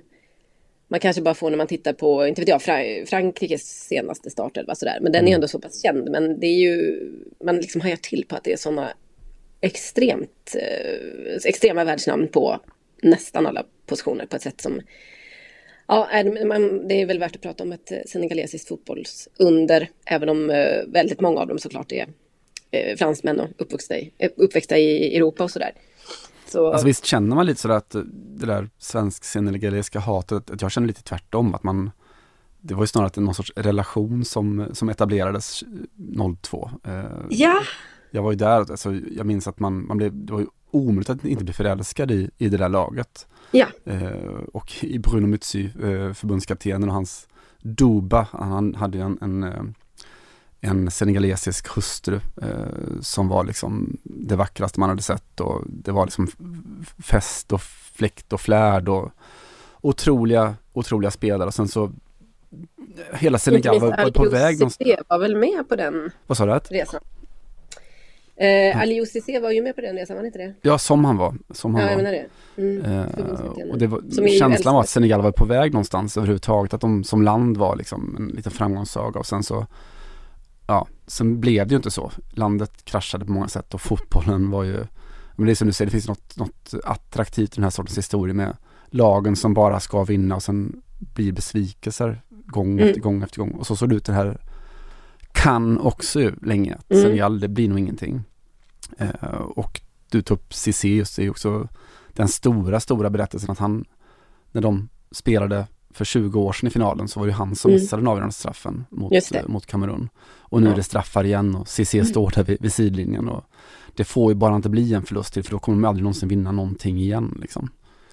man 0.87 0.99
kanske 0.99 1.21
bara 1.21 1.33
får 1.33 1.49
när 1.49 1.57
man 1.57 1.67
tittar 1.67 1.93
på, 1.93 2.27
inte 2.27 2.41
vet 2.41 2.49
jag, 2.49 2.61
Frankrikes 3.09 3.87
senaste 3.87 4.29
startelva 4.29 4.75
sådär. 4.75 4.97
Men 5.01 5.11
den 5.11 5.23
är 5.23 5.27
mm. 5.27 5.33
ändå 5.33 5.47
så 5.47 5.59
pass 5.59 5.81
känd. 5.81 6.09
Men 6.11 6.39
det 6.39 6.47
är 6.47 6.59
ju, 6.59 7.09
man 7.43 7.57
liksom 7.57 7.81
hajar 7.81 7.97
till 7.97 8.25
på 8.27 8.35
att 8.35 8.43
det 8.43 8.53
är 8.53 8.57
sådana 8.57 8.93
extremt, 9.61 10.55
eh, 10.55 11.35
extrema 11.45 11.83
världsnamn 11.83 12.27
på 12.27 12.59
nästan 13.01 13.45
alla 13.45 13.65
positioner 13.85 14.25
på 14.25 14.35
ett 14.35 14.41
sätt 14.41 14.61
som 14.61 14.81
Ja, 15.87 16.09
man, 16.45 16.87
det 16.87 17.01
är 17.01 17.05
väl 17.05 17.19
värt 17.19 17.35
att 17.35 17.41
prata 17.41 17.63
om 17.63 17.71
ett 17.71 17.91
eh, 17.91 17.97
senegalesiskt 18.05 18.67
fotbollsunder, 18.67 19.89
även 20.05 20.29
om 20.29 20.49
eh, 20.49 20.83
väldigt 20.87 21.21
många 21.21 21.41
av 21.41 21.47
dem 21.47 21.59
såklart 21.59 21.91
är 21.91 22.07
eh, 22.71 22.97
fransmän 22.97 23.39
och 23.39 23.49
uppvuxna 23.57 23.97
i, 23.97 24.11
uppväxta 24.35 24.77
i 24.77 25.15
Europa 25.15 25.43
och 25.43 25.51
sådär. 25.51 25.71
Så... 26.53 26.71
Alltså 26.71 26.87
visst 26.87 27.05
känner 27.05 27.35
man 27.35 27.45
lite 27.45 27.61
sådär 27.61 27.75
att 27.75 27.89
det 28.13 28.45
där 28.45 28.69
svensk-senegaliska 28.77 29.99
hatet, 29.99 30.51
att 30.51 30.61
jag 30.61 30.71
känner 30.71 30.87
lite 30.87 31.03
tvärtom, 31.03 31.55
att 31.55 31.63
man 31.63 31.91
det 32.61 32.73
var 32.73 32.83
ju 32.83 32.87
snarare 32.87 33.21
någon 33.21 33.35
sorts 33.35 33.51
relation 33.55 34.25
som, 34.25 34.65
som 34.73 34.89
etablerades 34.89 35.63
02. 36.41 36.69
Eh, 36.83 37.03
ja. 37.29 37.61
Jag 38.11 38.23
var 38.23 38.31
ju 38.31 38.37
där, 38.37 38.57
alltså, 38.71 38.93
jag 38.93 39.25
minns 39.25 39.47
att 39.47 39.59
man, 39.59 39.87
man 39.87 39.97
blev, 39.97 40.25
det 40.25 40.33
var 40.33 40.39
ju 40.39 40.47
omöjligt 40.71 41.09
att 41.09 41.25
inte 41.25 41.43
bli 41.43 41.53
förälskad 41.53 42.11
i, 42.11 42.29
i 42.37 42.49
det 42.49 42.57
där 42.57 42.69
laget. 42.69 43.27
Ja. 43.51 43.67
Eh, 43.85 44.39
och 44.53 44.83
i 44.83 44.99
Bruno 44.99 45.35
Mützy, 45.35 45.65
eh, 45.65 46.13
förbundskaptenen 46.13 46.89
och 46.89 46.95
hans 46.95 47.27
Duba, 47.61 48.27
han 48.31 48.75
hade 48.75 48.99
en, 49.01 49.17
en 49.21 49.75
en 50.65 50.91
senegalesisk 50.91 51.67
hustru 51.67 52.19
eh, 52.41 53.01
som 53.01 53.27
var 53.27 53.43
liksom 53.43 53.97
det 54.03 54.35
vackraste 54.35 54.79
man 54.79 54.89
hade 54.89 55.01
sett 55.01 55.39
och 55.39 55.61
det 55.65 55.91
var 55.91 56.05
liksom 56.05 56.27
fest 57.03 57.53
och 57.53 57.61
fläkt 57.93 58.33
och 58.33 58.41
flärd 58.41 58.89
och 58.89 59.11
otroliga, 59.81 60.55
otroliga 60.73 61.11
spelare 61.11 61.47
och 61.47 61.53
sen 61.53 61.67
så 61.67 61.91
hela 63.13 63.37
Senegal 63.37 63.79
var, 63.79 63.89
var 63.89 64.11
på 64.11 64.29
väg 64.29 64.59
någonstans. 64.59 64.99
var 65.07 65.19
väl 65.19 65.35
med 65.35 65.69
på 65.69 65.75
den 65.75 66.11
Vad 66.27 66.37
sa 66.37 66.45
du? 66.45 66.75
resan? 66.77 67.01
Eh, 68.35 68.81
Ali 68.81 69.05
Cissé 69.05 69.39
var 69.39 69.51
ju 69.51 69.61
med 69.61 69.75
på 69.75 69.81
den 69.81 69.95
resan, 69.95 70.17
var 70.17 70.23
inte 70.23 70.39
det? 70.39 70.53
Ja, 70.61 70.77
som 70.77 71.05
han 71.05 71.17
var. 71.17 71.35
Som 71.49 71.75
han 71.75 71.83
ja, 71.83 71.89
jag 71.89 71.97
menar 71.97 72.11
det. 72.11 72.25
Mm, 72.61 72.81
eh, 72.81 73.71
och 73.71 73.77
det 73.77 73.87
var, 73.87 74.37
känslan 74.39 74.73
var 74.73 74.81
att 74.81 74.89
Senegal 74.89 75.21
var 75.21 75.31
på 75.31 75.45
väg 75.45 75.73
någonstans 75.73 76.17
överhuvudtaget, 76.17 76.73
att 76.73 76.81
de 76.81 77.03
som 77.03 77.21
land 77.21 77.57
var 77.57 77.75
liksom 77.75 78.15
en 78.19 78.27
liten 78.27 78.51
framgångssaga 78.51 79.19
och 79.19 79.25
sen 79.25 79.43
så 79.43 79.67
ja, 80.73 80.87
sen 81.07 81.39
blev 81.39 81.67
det 81.67 81.71
ju 81.71 81.75
inte 81.75 81.91
så. 81.91 82.11
Landet 82.31 82.85
kraschade 82.85 83.25
på 83.25 83.31
många 83.31 83.47
sätt 83.47 83.73
och 83.73 83.81
fotbollen 83.81 84.49
var 84.49 84.63
ju, 84.63 84.85
men 85.35 85.45
det 85.45 85.51
är 85.51 85.55
som 85.55 85.67
du 85.67 85.73
säger, 85.73 85.87
det 85.87 85.91
finns 85.91 86.07
något, 86.07 86.37
något 86.37 86.73
attraktivt 86.83 87.53
i 87.53 87.55
den 87.55 87.63
här 87.63 87.71
sortens 87.71 87.97
historia 87.97 88.33
med 88.33 88.57
lagen 88.85 89.35
som 89.35 89.53
bara 89.53 89.79
ska 89.79 90.03
vinna 90.03 90.35
och 90.35 90.43
sen 90.43 90.81
blir 90.99 91.31
besvikelser 91.31 92.21
gång 92.29 92.71
mm. 92.71 92.87
efter 92.87 93.01
gång 93.01 93.23
efter 93.23 93.39
gång. 93.39 93.51
Och 93.51 93.67
så 93.67 93.75
såg 93.75 93.89
det 93.89 93.95
ut 93.95 94.05
det 94.05 94.13
här 94.13 94.41
kan 95.31 95.79
också 95.79 96.31
länge, 96.41 96.75
att 96.75 96.91
mm. 96.91 97.03
Senegal, 97.03 97.39
det 97.39 97.47
blir 97.47 97.69
nog 97.69 97.79
ingenting. 97.79 98.23
Eh, 98.97 99.35
och 99.55 99.81
du 100.09 100.21
tog 100.21 100.37
upp 100.37 100.53
Cissé 100.53 100.95
just, 100.95 101.15
det 101.15 101.25
är 101.25 101.29
också 101.29 101.67
den 102.07 102.27
stora, 102.27 102.79
stora 102.79 103.09
berättelsen 103.09 103.51
att 103.51 103.59
han, 103.59 103.85
när 104.51 104.61
de 104.61 104.89
spelade 105.11 105.67
för 105.93 106.05
20 106.05 106.39
år 106.39 106.53
sedan 106.53 106.67
i 106.67 106.71
finalen 106.71 107.07
så 107.07 107.19
var 107.19 107.27
det 107.27 107.33
han 107.33 107.55
som 107.55 107.71
mm. 107.71 107.81
missade 107.81 108.01
den 108.01 108.07
avgörande 108.07 108.33
straffen 108.33 108.85
mot, 108.89 109.13
eh, 109.13 109.47
mot 109.47 109.65
Kamerun. 109.65 110.09
Och 110.37 110.61
nu 110.61 110.67
ja. 110.67 110.73
är 110.73 110.77
det 110.77 110.83
straffar 110.83 111.23
igen 111.23 111.55
och 111.55 111.67
CC 111.67 111.93
mm. 111.93 112.05
står 112.05 112.31
där 112.35 112.43
vid, 112.43 112.61
vid 112.61 112.73
sidlinjen 112.73 113.29
och 113.29 113.43
det 113.95 114.03
får 114.03 114.31
ju 114.31 114.35
bara 114.35 114.55
inte 114.55 114.69
bli 114.69 114.93
en 114.93 115.03
förlust 115.03 115.33
till 115.33 115.43
för 115.43 115.51
då 115.51 115.59
kommer 115.59 115.77
de 115.77 115.85
aldrig 115.85 116.03
någonsin 116.03 116.29
vinna 116.29 116.51
någonting 116.51 116.97
igen 116.97 117.37
liksom. 117.41 117.69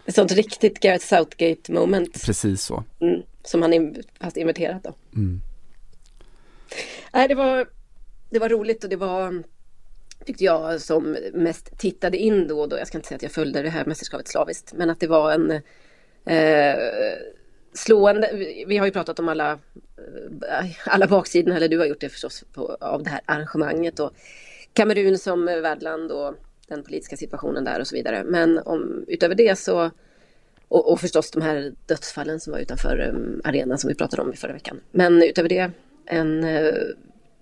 Ett 0.06 0.14
sånt 0.14 0.32
riktigt 0.32 0.80
Gareth 0.80 1.06
Southgate 1.06 1.72
moment. 1.72 2.22
Precis 2.25 2.62
så. 2.62 2.84
Mm. 3.00 3.22
Som 3.44 3.62
han 3.62 3.72
in, 3.72 4.02
fast 4.20 4.37
inverterat 4.37 4.82
då. 4.82 4.94
Mm. 5.14 5.40
Nej, 7.12 7.28
det 7.28 7.34
var, 7.34 7.68
det 8.30 8.38
var 8.38 8.49
roligt 8.49 8.84
och 8.84 8.90
det 8.90 8.96
var 8.96 9.42
tyckte 10.25 10.44
jag 10.44 10.80
som 10.80 11.16
mest 11.34 11.78
tittade 11.78 12.18
in 12.18 12.49
då 12.49 12.60
och 12.60 12.68
då. 12.68 12.78
Jag 12.78 12.87
ska 12.87 12.99
inte 12.99 13.08
säga 13.08 13.16
att 13.16 13.22
jag 13.22 13.32
följde 13.32 13.62
det 13.62 13.70
här 13.70 13.84
mästerskapet 13.84 14.28
slaviskt, 14.28 14.72
men 14.72 14.90
att 14.90 15.00
det 15.00 15.06
var 15.06 15.32
en 15.32 15.50
eh, 16.25 16.75
slående, 17.73 18.31
vi 18.67 18.77
har 18.77 18.87
ju 18.87 18.93
pratat 18.93 19.19
om 19.19 19.29
alla, 19.29 19.53
eh, 20.49 20.67
alla 20.85 21.07
baksidorna, 21.07 21.57
eller 21.57 21.69
du 21.69 21.79
har 21.79 21.87
gjort 21.87 22.00
det 22.00 22.09
förstås, 22.09 22.45
på, 22.53 22.77
av 22.81 23.03
det 23.03 23.11
här 23.11 23.21
arrangemanget 23.25 24.00
och 24.00 24.12
Kamerun 24.73 25.19
som 25.19 25.45
värdland 25.45 26.12
och 26.12 26.35
den 26.69 26.83
politiska 26.83 27.17
situationen 27.17 27.65
där 27.65 27.81
och 27.81 27.87
så 27.87 27.97
vidare. 27.97 28.25
Men 28.25 28.59
om, 28.59 29.05
utöver 29.09 29.35
det 29.35 29.59
så, 29.59 29.91
och, 30.69 30.93
och 30.93 31.00
förstås 31.00 31.31
de 31.31 31.43
här 31.43 31.73
dödsfallen 31.87 32.41
som 32.41 32.53
var 32.53 32.61
utanför 32.61 32.99
eh, 32.99 33.49
arenan 33.49 33.79
som 33.79 33.89
vi 33.89 33.95
pratade 33.95 34.23
om 34.23 34.33
i 34.33 34.37
förra 34.37 34.53
veckan. 34.53 34.81
Men 34.91 35.23
utöver 35.23 35.49
det 35.49 35.71
en 36.07 36.45
eh, 36.45 36.75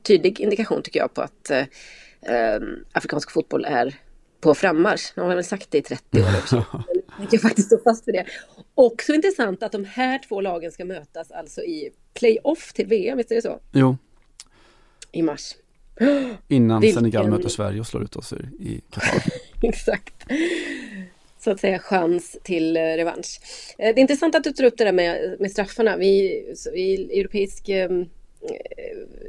tydlig 0.03 0.41
indikation 0.41 0.83
tycker 0.83 1.01
jag 1.01 1.15
på 1.15 1.21
att 1.21 1.51
eh, 1.51 2.61
afrikansk 2.93 3.31
fotboll 3.31 3.65
är 3.65 3.95
på 4.41 4.55
frammarsch. 4.55 5.13
Nu 5.17 5.23
har 5.23 5.35
väl 5.35 5.45
sagt 5.45 5.71
det 5.71 5.79
i 5.79 5.83
30 5.83 6.21
år 6.21 6.39
också. 6.39 6.65
Jag 7.21 7.31
kan 7.31 7.41
faktiskt 7.41 7.67
stå 7.67 7.79
fast 7.79 8.09
vid 8.09 8.15
det. 8.15 8.27
Också 8.75 9.15
intressant 9.15 9.63
att 9.63 9.73
de 9.73 9.85
här 9.85 10.21
två 10.29 10.41
lagen 10.41 10.73
ska 10.73 10.85
mötas 10.85 11.31
alltså 11.31 11.63
i 11.63 11.91
playoff 12.15 12.73
till 12.73 12.87
VM, 12.87 13.17
visst 13.19 13.31
är 13.31 13.35
det 13.35 13.43
så? 13.43 13.59
Jo. 13.73 13.97
I 15.13 15.23
mars. 15.23 15.55
Innan 16.49 16.81
Vilken... 16.81 17.01
Senegal 17.01 17.31
möter 17.31 17.49
Sverige 17.49 17.81
och 17.81 17.87
slår 17.87 18.03
ut 18.03 18.17
oss 18.17 18.33
i 18.61 18.81
Qatar. 18.91 19.23
Exakt. 19.63 20.15
Så 21.41 21.51
att 21.51 21.61
säga 21.61 21.79
chans 21.79 22.39
till 22.43 22.77
eh, 22.77 22.81
revansch. 22.81 23.41
Eh, 23.79 23.95
det 23.95 24.01
är 24.01 24.03
intressant 24.03 24.35
att 24.35 24.45
du 24.45 24.53
tar 24.53 24.65
upp 24.65 24.79
det 24.79 24.85
där 24.85 24.93
med, 24.93 25.37
med 25.41 25.51
straffarna. 25.51 25.97
Vi, 25.97 26.45
vi 26.73 27.19
europeisk 27.21 27.69
ehm, 27.69 28.07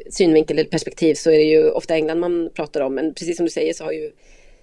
synvinkel 0.09 0.59
eller 0.59 0.69
perspektiv 0.69 1.15
så 1.15 1.31
är 1.31 1.37
det 1.37 1.43
ju 1.43 1.69
ofta 1.69 1.95
England 1.95 2.19
man 2.19 2.49
pratar 2.53 2.81
om. 2.81 2.95
Men 2.95 3.13
precis 3.13 3.37
som 3.37 3.45
du 3.45 3.51
säger 3.51 3.73
så 3.73 3.83
har 3.83 3.91
ju 3.91 4.11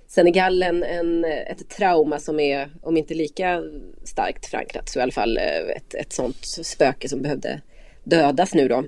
Senegal 0.08 0.62
en, 0.62 0.82
en, 0.82 1.24
ett 1.24 1.68
trauma 1.68 2.18
som 2.18 2.40
är, 2.40 2.70
om 2.82 2.96
inte 2.96 3.14
lika 3.14 3.62
starkt 4.04 4.46
förankrat, 4.46 4.88
så 4.88 4.98
i 4.98 5.02
alla 5.02 5.12
fall 5.12 5.36
eh, 5.36 5.76
ett, 5.76 5.94
ett 5.94 6.12
sånt 6.12 6.44
spöke 6.44 7.08
som 7.08 7.22
behövde 7.22 7.60
dödas 8.04 8.54
nu 8.54 8.68
då. 8.68 8.84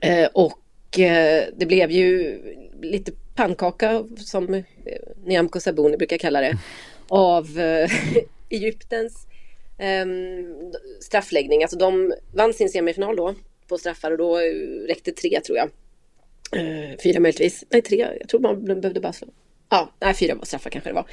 Eh, 0.00 0.28
och 0.32 0.98
eh, 0.98 1.44
det 1.56 1.66
blev 1.66 1.90
ju 1.90 2.40
lite 2.82 3.12
pannkaka, 3.34 4.04
som 4.16 4.54
eh, 4.54 4.62
Nyamko 5.24 5.60
Sabuni 5.60 5.96
brukar 5.96 6.18
kalla 6.18 6.40
det, 6.40 6.58
av 7.08 7.58
eh, 7.58 7.90
Egyptens 8.50 9.26
ehm, 9.78 10.72
straffläggning. 11.00 11.62
Alltså 11.62 11.78
de 11.78 12.14
vann 12.34 12.54
sin 12.54 12.68
semifinal 12.68 13.16
då 13.16 13.34
på 13.68 13.78
straffar 13.78 14.10
och 14.10 14.18
då 14.18 14.38
eh, 14.38 14.86
räckte 14.88 15.12
tre 15.12 15.40
tror 15.40 15.58
jag. 15.58 15.70
Eh, 16.52 16.98
fyra 17.02 17.20
möjligtvis. 17.20 17.64
Nej, 17.70 17.82
tre. 17.82 18.08
Jag 18.20 18.28
tror 18.28 18.40
man 18.40 18.64
behövde 18.64 19.00
bara 19.00 19.12
slå. 19.12 19.28
Ja, 19.70 19.92
nej, 20.00 20.14
fyra 20.14 20.38
straffar 20.42 20.70
kanske 20.70 20.90
det 20.90 20.94
var. 20.94 21.06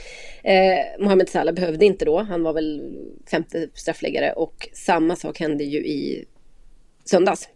Eh, 0.44 1.00
Mohamed 1.00 1.30
Salah 1.30 1.54
behövde 1.54 1.86
inte 1.86 2.06
då. 2.06 2.22
Han 2.22 2.44
var 2.44 2.54
väl 2.54 2.98
femte 3.32 3.70
straffläggare 3.74 4.32
och 4.32 4.70
samma 4.74 5.16
sak 5.16 5.40
hände 5.40 5.64
ju 5.64 5.80
i 5.80 6.26
söndags. 7.06 7.50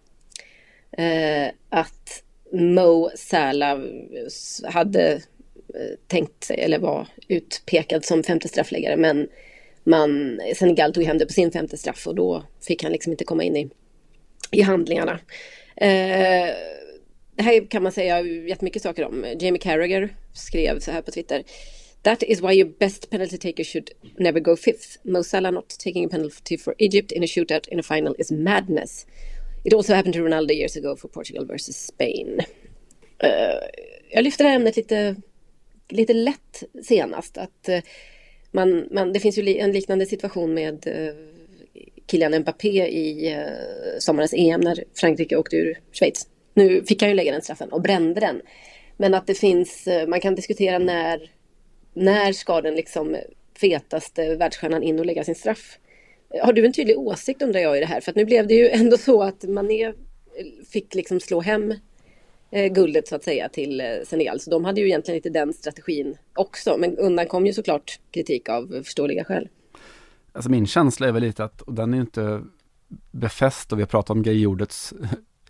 Eh, 0.91 1.47
att 1.69 2.23
Mo 2.51 3.09
Salah 3.15 3.79
hade 4.63 5.11
eh, 5.75 5.97
tänkt 6.07 6.43
sig, 6.43 6.61
eller 6.61 6.79
var 6.79 7.07
utpekad 7.27 8.05
som 8.05 8.23
femte 8.23 8.47
straffläggare, 8.47 8.97
men 8.97 9.27
man, 9.83 10.41
Senegal 10.55 10.93
tog 10.93 11.03
hem 11.03 11.17
det 11.17 11.25
på 11.25 11.33
sin 11.33 11.51
femte 11.51 11.77
straff 11.77 12.07
och 12.07 12.15
då 12.15 12.43
fick 12.67 12.83
han 12.83 12.91
liksom 12.91 13.11
inte 13.11 13.23
komma 13.23 13.43
in 13.43 13.55
i, 13.55 13.69
i 14.51 14.61
handlingarna. 14.61 15.19
Eh, 15.75 16.49
det 17.39 17.43
här 17.43 17.65
kan 17.65 17.83
man 17.83 17.91
säga 17.91 18.21
jättemycket 18.21 18.81
saker 18.81 19.05
om. 19.05 19.25
Jamie 19.39 19.59
Carragher 19.59 20.15
skrev 20.33 20.79
så 20.79 20.91
här 20.91 21.01
på 21.01 21.11
Twitter. 21.11 21.43
That 22.01 22.23
is 22.23 22.41
why 22.41 22.53
your 22.53 22.69
best 22.79 23.09
penalty 23.09 23.37
taker 23.37 23.63
should 23.63 23.89
never 24.17 24.39
go 24.39 24.55
fifth. 24.55 24.99
Mo 25.03 25.23
Salah 25.23 25.51
not 25.51 25.69
taking 25.69 26.05
a 26.05 26.09
penalty 26.09 26.57
for 26.57 26.75
Egypt 26.77 27.11
in 27.11 27.23
a 27.23 27.25
shootout 27.25 27.67
in 27.67 27.79
a 27.79 27.83
final 27.83 28.15
is 28.19 28.31
madness. 28.31 29.05
It 29.63 29.73
also 29.73 29.93
happened 29.93 30.13
to 30.13 30.19
Ronaldo 30.19 30.53
years 30.53 30.75
ago 30.75 30.95
for 30.95 31.07
Portugal 31.07 31.45
versus 31.45 31.77
Spain. 31.77 32.39
Uh, 33.23 33.59
jag 34.09 34.23
lyfter 34.23 34.43
det 34.43 34.49
här 34.49 34.55
ämnet 34.55 34.75
lite, 34.75 35.15
lite 35.89 36.13
lätt 36.13 36.63
senast. 36.83 37.37
Att 37.37 37.69
uh, 37.69 37.79
man, 38.51 38.87
man, 38.91 39.13
det 39.13 39.19
finns 39.19 39.37
ju 39.37 39.57
en 39.57 39.71
liknande 39.71 40.05
situation 40.05 40.53
med 40.53 40.87
uh, 40.87 41.13
Kylian 42.11 42.39
Mbappé 42.39 42.87
i 42.87 43.35
uh, 43.35 43.99
sommarens 43.99 44.33
EM 44.33 44.61
när 44.61 44.83
Frankrike 44.93 45.37
åkte 45.37 45.55
ur 45.55 45.79
Schweiz. 45.91 46.27
Nu 46.53 46.83
fick 46.83 47.01
han 47.01 47.09
ju 47.09 47.15
lägga 47.15 47.31
den 47.31 47.41
straffen 47.41 47.69
och 47.69 47.81
brände 47.81 48.19
den. 48.19 48.41
Men 48.97 49.13
att 49.13 49.27
det 49.27 49.33
finns, 49.33 49.87
eh, 49.87 50.07
man 50.07 50.19
kan 50.19 50.35
diskutera 50.35 50.79
när, 50.79 51.31
när 51.93 52.33
ska 52.33 52.61
den 52.61 52.75
liksom 52.75 53.17
fetaste 53.61 54.35
världsstjärnan 54.35 54.83
in 54.83 54.99
och 54.99 55.05
lägga 55.05 55.23
sin 55.23 55.35
straff? 55.35 55.77
Eh, 56.33 56.45
har 56.45 56.53
du 56.53 56.65
en 56.65 56.73
tydlig 56.73 56.97
åsikt 56.97 57.41
undrar 57.41 57.59
jag 57.59 57.77
i 57.77 57.79
det 57.79 57.85
här? 57.85 58.01
För 58.01 58.11
att 58.11 58.15
nu 58.15 58.25
blev 58.25 58.47
det 58.47 58.53
ju 58.53 58.69
ändå 58.69 58.97
så 58.97 59.23
att 59.23 59.43
Mané 59.43 59.85
eh, 59.85 59.93
fick 60.71 60.95
liksom 60.95 61.19
slå 61.19 61.41
hem 61.41 61.73
guldet 62.71 63.07
så 63.07 63.15
att 63.15 63.23
säga 63.23 63.49
till 63.49 63.83
Senegal. 64.05 64.39
Så 64.39 64.49
de 64.49 64.65
hade 64.65 64.81
ju 64.81 64.87
egentligen 64.87 65.15
inte 65.15 65.29
den 65.29 65.53
strategin 65.53 66.17
också. 66.33 66.77
Men 66.77 66.97
undan 66.97 67.27
kom 67.27 67.45
ju 67.45 67.53
såklart 67.53 67.99
kritik 68.11 68.49
av 68.49 68.83
förståeliga 68.83 69.23
skäl. 69.23 69.49
Alltså 70.31 70.51
min 70.51 70.67
känsla 70.67 71.07
är 71.07 71.11
väl 71.11 71.21
lite 71.23 71.43
att, 71.43 71.61
och 71.61 71.73
den 71.73 71.93
är 71.93 71.97
ju 71.97 72.01
inte 72.01 72.41
befäst 73.11 73.71
och 73.71 73.77
vi 73.77 73.81
har 73.81 73.87
pratat 73.87 74.09
om 74.09 74.23
grejordets 74.23 74.93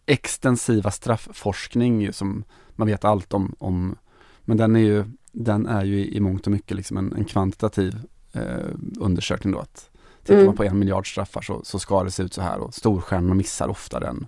extensiva 0.10 0.92
straffforskning 0.92 2.14
som 2.14 2.44
man 2.76 2.88
vet 2.88 3.06
allt 3.06 3.34
om, 3.34 3.56
om 3.60 3.96
men 4.42 4.58
den 4.58 4.76
är 4.76 4.80
ju, 4.80 5.06
den 5.32 5.66
är 5.66 5.86
ju 5.86 6.06
i 6.06 6.20
mångt 6.20 6.46
och 6.46 6.52
mycket 6.52 6.78
liksom 6.78 6.98
en, 6.98 7.14
en 7.14 7.26
kvantitativ 7.26 7.96
eh, 8.34 8.66
undersökning 9.00 9.54
då. 9.54 9.60
Att 9.60 9.90
Tittar 10.22 10.34
mm. 10.34 10.46
man 10.46 10.56
på 10.56 10.64
en 10.64 10.80
miljard 10.80 11.12
straffar 11.12 11.42
så, 11.42 11.62
så 11.64 11.80
ska 11.80 12.04
det 12.04 12.12
se 12.12 12.24
ut 12.24 12.34
så 12.34 12.42
här 12.42 12.60
och 12.60 12.74
storstjärnorna 12.74 13.34
missar 13.34 13.68
oftare 13.68 14.08
än, 14.08 14.28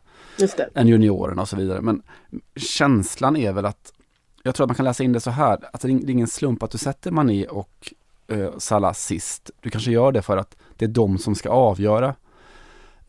än 0.76 0.88
juniorerna 0.88 1.42
och 1.42 1.50
så 1.50 1.56
vidare. 1.56 1.82
Men 1.82 2.02
känslan 2.56 3.38
är 3.38 3.54
väl 3.54 3.66
att, 3.66 3.94
jag 4.44 4.56
tror 4.56 4.66
att 4.66 4.70
man 4.70 4.76
kan 4.76 4.86
läsa 4.86 5.04
in 5.04 5.14
det 5.14 5.20
så 5.20 5.32
här, 5.32 5.60
att 5.74 5.82
det 5.82 5.88
är 5.88 6.10
ingen 6.10 6.28
slump 6.28 6.64
att 6.64 6.72
du 6.72 6.78
sätter 6.78 7.12
Mané 7.12 7.46
och 7.46 7.94
eh, 8.28 8.50
Salah 8.58 8.94
sist. 8.94 9.52
Du 9.60 9.70
kanske 9.70 9.92
gör 9.92 10.12
det 10.12 10.22
för 10.22 10.38
att 10.38 10.58
det 10.76 10.86
är 10.86 10.90
de 10.90 11.18
som 11.18 11.36
ska 11.36 11.50
avgöra. 11.50 12.16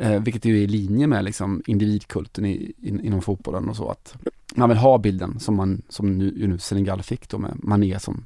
Eh, 0.02 0.22
vilket 0.22 0.46
är 0.46 0.50
i 0.50 0.66
linje 0.66 1.06
med 1.06 1.24
liksom 1.24 1.62
individkulten 1.66 2.44
i, 2.44 2.72
in, 2.82 3.04
inom 3.04 3.22
fotbollen 3.22 3.68
och 3.68 3.76
så 3.76 3.88
att 3.88 4.14
man 4.54 4.68
vill 4.68 4.78
ha 4.78 4.98
bilden 4.98 5.40
som 5.40 5.56
man, 5.56 5.82
som 5.88 6.18
nu, 6.18 6.48
nu 6.48 6.58
Senegal 6.58 7.02
fick 7.02 7.28
då 7.28 7.38
med 7.38 7.52
Mané 7.54 7.98
som 7.98 8.24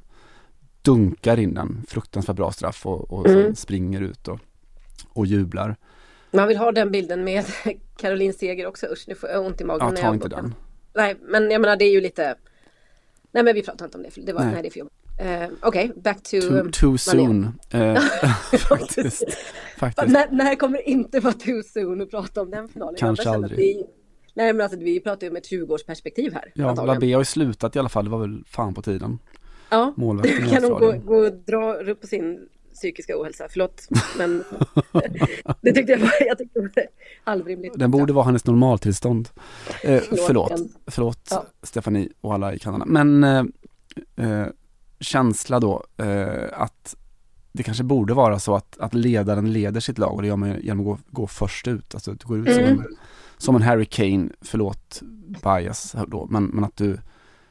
dunkar 0.81 1.39
in 1.39 1.53
den, 1.53 1.83
fruktansvärt 1.87 2.35
bra 2.35 2.51
straff 2.51 2.85
och, 2.85 3.11
och 3.13 3.27
mm. 3.27 3.55
springer 3.55 4.01
ut 4.01 4.27
och 4.27 4.39
och 5.17 5.25
jublar. 5.25 5.75
Man 6.31 6.47
vill 6.47 6.57
ha 6.57 6.71
den 6.71 6.91
bilden 6.91 7.23
med 7.23 7.45
Caroline 7.97 8.33
Seger 8.33 8.67
också. 8.67 8.85
Usch, 8.85 9.03
nu 9.07 9.15
får 9.15 9.29
jag 9.29 9.45
ont 9.45 9.61
i 9.61 9.63
magen. 9.63 9.93
Ja, 9.95 10.01
ta 10.01 10.13
inte 10.13 10.27
den. 10.27 10.53
Nej, 10.93 11.15
men 11.21 11.51
jag 11.51 11.61
menar 11.61 11.75
det 11.75 11.85
är 11.85 11.91
ju 11.91 12.01
lite... 12.01 12.35
Nej, 13.31 13.43
men 13.43 13.55
vi 13.55 13.63
pratar 13.63 13.85
inte 13.85 13.97
om 13.97 14.03
det. 14.03 14.21
det 14.25 14.33
var, 14.33 14.43
nej. 14.43 14.53
nej 14.53 14.61
det 14.61 14.67
är 14.67 14.71
för 14.71 14.79
jobbigt. 14.79 14.93
Uh, 15.21 15.57
Okej, 15.61 15.89
okay, 15.89 16.01
back 16.01 16.23
to... 16.23 16.41
Too, 16.41 16.71
too 16.71 16.97
soon. 16.97 17.59
Uh, 17.73 17.95
faktiskt. 18.69 19.23
Faktiskt. 19.77 20.11
När, 20.11 20.31
när 20.31 20.55
kommer 20.55 20.89
inte 20.89 21.19
vara 21.19 21.33
too 21.33 21.63
soon 21.63 22.01
att 22.01 22.09
prata 22.09 22.41
om 22.41 22.51
den 22.51 22.67
finalen? 22.67 22.95
Kanske 22.99 23.29
aldrig. 23.29 23.59
Vi, 23.59 23.85
nej, 24.33 24.53
men 24.53 24.61
alltså 24.61 24.79
vi 24.79 24.99
pratar 24.99 25.27
ju 25.27 25.31
om 25.31 25.37
ett 25.37 25.51
20-årsperspektiv 25.51 26.33
här. 26.33 26.51
Ja, 26.55 26.85
Labé 26.85 27.13
har 27.13 27.21
ju 27.21 27.25
slutat 27.25 27.75
i 27.75 27.79
alla 27.79 27.89
fall. 27.89 28.05
Det 28.05 28.11
var 28.11 28.19
väl 28.19 28.43
fan 28.45 28.73
på 28.73 28.81
tiden. 28.81 29.19
Ja, 29.69 29.93
Målvakten 29.97 30.49
kan 30.49 30.63
hon 30.63 30.79
gå, 30.79 30.91
gå 30.91 31.15
och 31.15 31.33
dra 31.33 31.73
upp 31.73 32.01
på 32.01 32.07
sin 32.07 32.47
psykiska 32.73 33.21
ohälsa. 33.21 33.47
Förlåt, 33.49 33.87
men 34.17 34.43
det 35.61 35.73
tyckte 35.73 35.91
jag 35.91 35.99
var, 35.99 36.11
jag 36.27 36.37
tyckte 36.37 36.59
det 36.59 36.69
var 36.75 36.85
halvrimligt. 37.23 37.79
Den 37.79 37.91
borde 37.91 38.13
vara 38.13 38.25
hennes 38.25 38.45
normaltillstånd. 38.45 39.29
Eh, 39.83 40.01
förlåt, 40.27 40.51
förlåt 40.87 41.27
ja. 41.31 41.45
Stefanie 41.63 42.09
och 42.21 42.33
alla 42.33 42.53
i 42.53 42.59
Kanada. 42.59 42.85
Men 42.85 43.23
eh, 43.23 43.43
eh, 44.15 44.47
känsla 44.99 45.59
då 45.59 45.83
eh, 45.97 46.61
att 46.61 46.95
det 47.57 47.63
kanske 47.63 47.83
borde 47.83 48.13
vara 48.13 48.39
så 48.39 48.55
att, 48.55 48.77
att 48.77 48.93
ledaren 48.93 49.53
leder 49.53 49.79
sitt 49.79 49.97
lag 49.97 50.15
och 50.15 50.21
det 50.21 50.27
gör 50.27 50.35
man 50.35 50.61
genom 50.61 50.79
att 50.79 50.85
gå, 50.85 51.21
gå 51.21 51.27
först 51.27 51.67
ut. 51.67 51.93
Alltså 51.93 52.11
att 52.11 52.19
du 52.19 52.27
går 52.27 52.39
ut 52.39 52.47
mm. 52.47 52.67
som, 52.67 52.79
en, 52.79 52.97
som 53.37 53.55
en 53.55 53.61
Harry 53.61 53.85
Kane, 53.85 54.29
förlåt 54.41 55.01
bias 55.43 55.95
då, 56.07 56.27
men, 56.29 56.45
men 56.45 56.63
att 56.63 56.77
du 56.77 56.97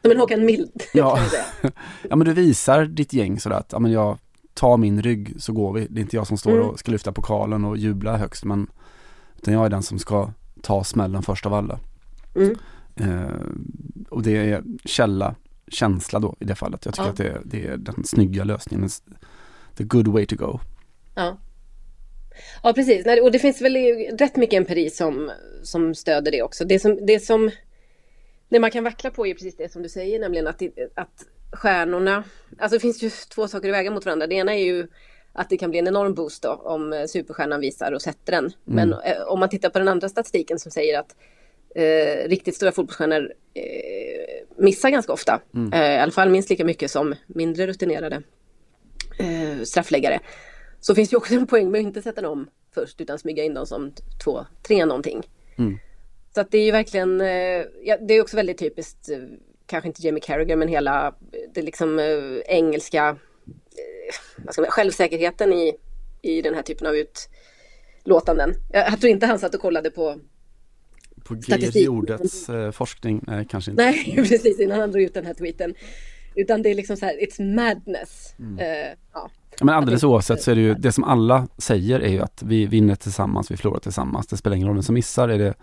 som 0.03 0.11
en 0.13 0.19
Håkan 0.19 0.45
Mild. 0.47 0.83
Ja. 0.95 1.19
ja 2.09 2.17
men 2.17 2.27
du 2.27 2.33
visar 2.33 2.85
ditt 2.85 3.13
gäng 3.13 3.41
sådär 3.41 3.57
att 3.57 3.73
ja, 3.73 3.79
men 3.79 3.93
jag, 3.93 4.19
ta 4.55 4.77
min 4.77 5.03
rygg 5.03 5.35
så 5.39 5.53
går 5.53 5.73
vi. 5.73 5.87
Det 5.91 6.01
är 6.01 6.03
inte 6.03 6.17
jag 6.17 6.27
som 6.27 6.39
står 6.39 6.53
mm. 6.53 6.67
och 6.67 6.79
ska 6.79 6.93
lyfta 6.93 7.13
pokalen 7.13 7.65
och 7.65 7.77
jubla 7.77 8.17
högst 8.17 8.45
men 8.45 8.67
utan 9.37 9.55
jag 9.55 9.65
är 9.65 9.71
den 9.71 9.83
som 9.83 9.99
ska 9.99 10.31
ta 10.63 10.85
smällen 10.85 11.23
först 11.23 11.47
av 11.47 11.55
alla. 11.55 11.79
Mm. 12.35 12.57
Eh, 12.97 13.41
och 14.09 14.23
det 14.23 14.37
är 14.37 14.63
källa, 14.85 15.35
känsla 15.69 16.19
då 16.19 16.37
i 16.41 16.45
det 16.45 16.55
fallet. 16.55 16.85
Jag 16.85 16.95
tycker 16.95 17.05
ja. 17.05 17.11
att 17.11 17.17
det, 17.17 17.41
det, 17.45 17.67
är 17.67 17.77
den 17.77 18.05
snygga 18.05 18.45
lösningen. 18.45 18.89
The 19.77 19.85
good 19.85 20.09
way 20.09 20.27
to 20.27 20.37
go. 20.37 20.61
Ja. 21.15 21.39
Ja 22.63 22.73
precis, 22.73 23.07
och 23.23 23.33
det 23.33 23.39
finns 23.39 23.61
väl 23.61 23.77
rätt 24.19 24.37
mycket 24.37 24.57
empiri 24.57 24.91
som, 24.91 25.31
som 25.63 25.95
stöder 25.95 26.33
det 26.33 26.43
också. 26.43 26.65
Det 26.65 26.79
som, 26.79 27.07
det 27.07 27.21
som 27.21 27.51
det 28.49 28.61
man 28.61 28.71
kan 28.71 28.85
vackla 28.85 29.11
på 29.11 29.27
är 29.27 29.35
precis 29.35 29.57
det 29.57 29.73
som 29.73 29.83
du 29.83 29.89
säger, 29.89 30.21
nämligen 30.21 30.47
att, 30.47 30.63
att 30.95 31.27
stjärnorna, 31.53 32.25
alltså 32.59 32.77
det 32.77 32.81
finns 32.81 33.03
ju 33.03 33.11
två 33.35 33.49
saker 33.49 33.69
i 33.69 33.71
vägen 33.71 33.95
mot 33.95 34.05
varandra. 34.05 34.27
Det 34.27 34.35
ena 34.35 34.55
är 34.55 34.65
ju 34.65 34.87
att 35.33 35.51
det 35.51 35.57
kan 35.57 35.71
bli 35.71 35.79
en 35.79 35.89
enorm 35.89 36.15
boost 36.15 36.43
då 36.43 36.53
om 36.53 36.93
eh, 36.93 37.05
superstjärnan 37.07 37.61
visar 37.61 37.93
och 37.93 38.03
sätter 38.03 38.33
den. 38.33 38.45
Mm. 38.45 38.55
Men 38.67 38.93
eh, 38.93 39.23
om 39.27 39.41
man 39.41 39.49
tittar 39.49 39.71
på 39.71 39.79
den 39.79 39.89
andra 39.89 40.09
statistiken 40.09 40.59
som 40.59 40.73
säger 40.73 40.99
att 40.99 41.17
eh, 41.75 42.29
riktigt 42.29 42.55
stora 42.55 42.73
fotbollsstjärnor 42.73 43.33
eh, 43.55 44.63
missar 44.65 44.91
ganska 44.91 45.13
ofta. 45.13 45.41
Mm. 45.55 45.73
Eh, 45.73 45.97
I 45.97 45.99
alla 45.99 46.13
fall 46.13 46.31
minst 46.31 46.51
lika 46.51 46.65
mycket 46.65 46.91
som 46.91 47.15
mindre 47.27 47.67
rutinerade 47.67 48.23
eh, 49.19 49.63
straffläggare. 49.65 50.21
Så 50.81 50.95
finns 50.95 51.13
ju 51.13 51.17
också 51.17 51.35
en 51.35 51.47
poäng 51.47 51.71
med 51.71 51.79
att 51.79 51.87
inte 51.87 52.03
sätta 52.03 52.21
dem 52.21 52.51
först 52.75 53.01
utan 53.01 53.19
smyga 53.19 53.45
in 53.45 53.55
dem 53.55 53.67
som 53.67 53.93
två, 54.25 54.47
tre 54.63 54.85
någonting. 54.85 55.23
Mm. 55.59 55.79
Så 56.35 56.41
att 56.41 56.51
det 56.51 56.59
är 56.59 56.65
ju 56.65 56.71
verkligen, 56.71 57.21
ja, 57.85 57.97
det 58.09 58.15
är 58.15 58.21
också 58.21 58.37
väldigt 58.37 58.59
typiskt 58.59 59.09
kanske 59.67 59.89
inte 59.89 60.07
Jamie 60.07 60.21
Carragher, 60.21 60.57
men 60.57 60.69
hela 60.69 61.15
det 61.55 61.63
liksom 61.63 62.01
engelska 62.47 63.17
vad 64.37 64.55
ska 64.55 64.63
man, 64.63 64.71
självsäkerheten 64.71 65.53
i, 65.53 65.77
i 66.23 66.43
den 66.43 66.55
här 66.55 66.63
typen 66.63 66.87
av 66.87 66.95
utlåtanden. 66.97 68.55
Jag, 68.73 69.01
tror 69.01 69.11
inte 69.11 69.27
han 69.27 69.39
satt 69.39 69.55
och 69.55 69.61
kollade 69.61 69.91
på 69.91 70.21
på 71.25 71.37
Geir 71.47 71.85
Jordets 71.85 72.49
äh, 72.49 72.71
forskning, 72.71 73.25
nej 73.27 73.47
kanske 73.51 73.71
inte. 73.71 73.83
Nej, 73.83 74.15
precis 74.17 74.61
innan 74.61 74.81
han 74.81 74.93
drog 74.93 75.03
ut 75.03 75.15
den 75.15 75.27
här 75.27 75.35
tweeten. 75.35 75.75
Utan 76.37 76.63
det 76.63 76.71
är 76.71 76.75
liksom 76.75 76.97
så 76.97 77.07
här, 77.07 77.15
it's 77.15 77.55
madness. 77.55 78.35
Mm. 78.39 78.59
Uh, 78.59 78.95
ja. 79.15 79.31
Men 79.61 79.75
alldeles 79.75 80.05
oavsett 80.05 80.43
så 80.43 80.51
är 80.51 80.55
det 80.55 80.61
ju, 80.61 80.75
det 80.75 80.93
som 80.93 81.05
alla 81.05 81.49
säger 81.59 82.01
är 82.01 82.11
ju 82.11 82.21
att 82.21 82.43
vi 82.43 82.67
vinner 82.67 82.95
tillsammans, 82.95 83.51
vi 83.51 83.57
förlorar 83.57 83.81
tillsammans. 83.81 84.27
Det 84.27 84.37
spelar 84.37 84.57
ingen 84.57 84.69
roll 84.69 84.77
vem 84.77 84.83
som 84.83 84.95
missar. 84.95 85.29
Är 85.29 85.39
det 85.39 85.55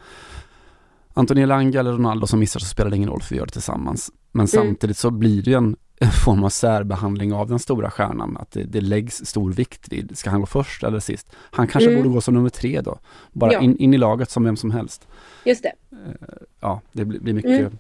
Antonija 1.13 1.44
Elanga 1.44 1.80
eller 1.80 1.92
Ronaldo 1.92 2.27
som 2.27 2.39
missar 2.39 2.60
så 2.60 2.65
spelar 2.65 2.89
det 2.89 2.98
ingen 2.98 3.10
roll 3.10 3.22
för 3.22 3.30
vi 3.30 3.38
gör 3.39 3.46
det 3.46 3.51
tillsammans. 3.51 4.12
Men 4.32 4.39
mm. 4.39 4.48
samtidigt 4.48 4.98
så 4.98 5.12
blir 5.12 5.42
det 5.42 5.51
ju 5.51 5.58
en, 5.58 5.75
en, 6.00 6.12
form 6.25 6.44
av 6.44 6.50
särbehandling 6.50 7.34
av 7.34 7.50
den 7.50 7.60
stora 7.60 7.92
stjärnan. 7.92 8.38
Att 8.38 8.51
det, 8.51 8.63
det 8.63 8.82
läggs 8.82 9.25
stor 9.25 9.51
vikt 9.51 9.88
vid, 9.89 10.18
ska 10.18 10.30
han 10.30 10.39
gå 10.39 10.46
först 10.46 10.84
eller 10.84 11.00
sist? 11.00 11.36
Han 11.36 11.68
kanske 11.68 11.89
mm. 11.89 12.03
borde 12.03 12.13
gå 12.13 12.22
som 12.22 12.34
nummer 12.34 12.50
tre 12.50 12.82
då. 12.82 13.00
Bara 13.32 13.53
ja. 13.53 13.62
in, 13.62 13.77
in, 13.77 13.94
i 13.94 13.98
laget 13.98 14.30
som 14.30 14.44
vem 14.44 14.56
som 14.56 14.72
helst. 14.72 15.08
Just 15.46 15.63
det. 15.63 15.74
Eh, 15.92 16.27
ja, 16.60 16.82
det 16.92 17.06
blir, 17.06 17.20
blir 17.20 17.34
mycket 17.34 17.60
mm. 17.60 17.77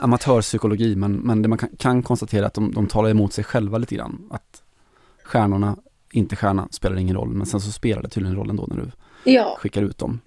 Amatörpsykologi 0.00 0.96
men, 0.96 1.12
men 1.12 1.42
det 1.42 1.48
man 1.48 1.58
kan, 1.58 1.68
kan 1.78 2.02
konstatera 2.02 2.46
att 2.46 2.54
de, 2.54 2.72
de 2.72 2.86
talar 2.86 3.10
emot 3.10 3.32
sig 3.32 3.44
själva 3.44 3.78
lite 3.78 3.94
grann. 3.94 4.28
Att 4.30 4.62
stjärnorna, 5.22 5.76
inte 6.12 6.36
stjärna, 6.36 6.68
spelar 6.70 6.96
ingen 6.96 7.16
roll 7.16 7.28
men 7.28 7.46
sen 7.46 7.60
så 7.60 7.72
spelar 7.72 8.02
det 8.02 8.08
tydligen 8.08 8.36
roll 8.36 8.50
ändå 8.50 8.66
när 8.66 8.76
du 8.76 8.90
ja. 9.32 9.56
skickar 9.60 9.82
ut 9.82 9.98
dem. 9.98 10.20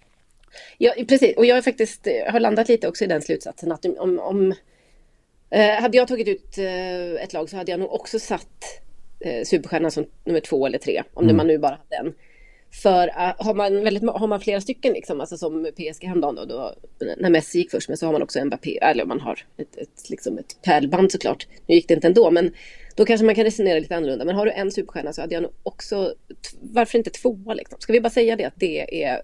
Ja, 0.77 0.93
precis. 1.07 1.37
Och 1.37 1.45
jag 1.45 1.55
har 1.55 1.61
faktiskt 1.61 2.07
har 2.31 2.39
landat 2.39 2.69
lite 2.69 2.87
också 2.87 3.03
i 3.03 3.07
den 3.07 3.21
slutsatsen 3.21 3.71
att 3.71 3.85
om, 3.85 4.19
om 4.19 4.53
eh, 5.49 5.81
hade 5.81 5.97
jag 5.97 6.07
tagit 6.07 6.27
ut 6.27 6.57
eh, 6.57 7.23
ett 7.23 7.33
lag 7.33 7.49
så 7.49 7.57
hade 7.57 7.71
jag 7.71 7.79
nog 7.79 7.93
också 7.93 8.19
satt 8.19 8.81
eh, 9.19 9.43
superstjärnan 9.45 9.91
som 9.91 10.05
nummer 10.23 10.39
två 10.39 10.67
eller 10.67 10.77
tre, 10.77 11.03
om 11.13 11.23
mm. 11.23 11.37
man 11.37 11.47
nu 11.47 11.57
bara 11.57 11.79
hade 11.83 11.95
en. 11.95 12.13
För 12.71 13.07
uh, 13.07 13.33
har, 13.37 13.53
man 13.53 13.83
väldigt, 13.83 14.03
har 14.03 14.27
man 14.27 14.39
flera 14.39 14.61
stycken, 14.61 14.93
liksom, 14.93 15.21
alltså 15.21 15.37
som 15.37 15.71
PSG 15.75 16.05
häromdagen 16.05 16.35
då, 16.35 16.45
då, 16.45 16.73
när 17.17 17.29
Messi 17.29 17.57
gick 17.57 17.71
först, 17.71 17.89
men 17.89 17.97
så 17.97 18.05
har 18.05 18.13
man 18.13 18.21
också 18.21 18.45
Mbappé, 18.45 18.77
eller 18.81 19.05
man 19.05 19.21
har 19.21 19.39
ett, 19.57 19.77
ett, 19.77 20.09
liksom 20.09 20.37
ett 20.37 20.61
pärlband 20.61 21.11
såklart. 21.11 21.47
Nu 21.67 21.75
gick 21.75 21.87
det 21.87 21.93
inte 21.93 22.07
ändå, 22.07 22.31
men 22.31 22.51
då 22.95 23.05
kanske 23.05 23.25
man 23.25 23.35
kan 23.35 23.43
resonera 23.43 23.79
lite 23.79 23.95
annorlunda. 23.95 24.25
Men 24.25 24.35
har 24.35 24.45
du 24.45 24.51
en 24.51 24.71
superstjärna 24.71 25.13
så 25.13 25.21
hade 25.21 25.33
jag 25.33 25.43
nog 25.43 25.51
också, 25.63 26.13
varför 26.61 26.97
inte 26.97 27.09
tvåa 27.09 27.53
liksom? 27.53 27.79
Ska 27.79 27.93
vi 27.93 28.01
bara 28.01 28.09
säga 28.09 28.35
det 28.35 28.45
att 28.45 28.53
det 28.57 29.03
är 29.03 29.21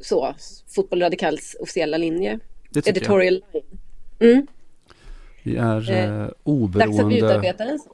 så, 0.00 0.34
Fotboll 0.74 1.02
Radikals 1.02 1.56
officiella 1.60 1.96
linje? 1.96 2.38
Det 2.70 2.88
Editorial 2.88 3.42
jag. 3.52 3.62
Mm. 4.30 4.46
Vi 5.42 5.56
är 5.56 5.90
eh, 5.90 6.28
oberoende... 6.42 7.02
Dags 7.02 7.14
att 7.14 7.30
utarbeta 7.30 7.64
en 7.64 7.78
sån. 7.78 7.92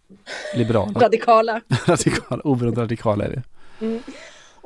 Liberala. 0.54 0.92
radikala. 1.00 1.60
radikala. 1.86 2.42
Oberoende 2.42 2.80
radikala 2.80 3.24
är 3.24 3.30
det. 3.30 3.42
Mm. 3.80 4.02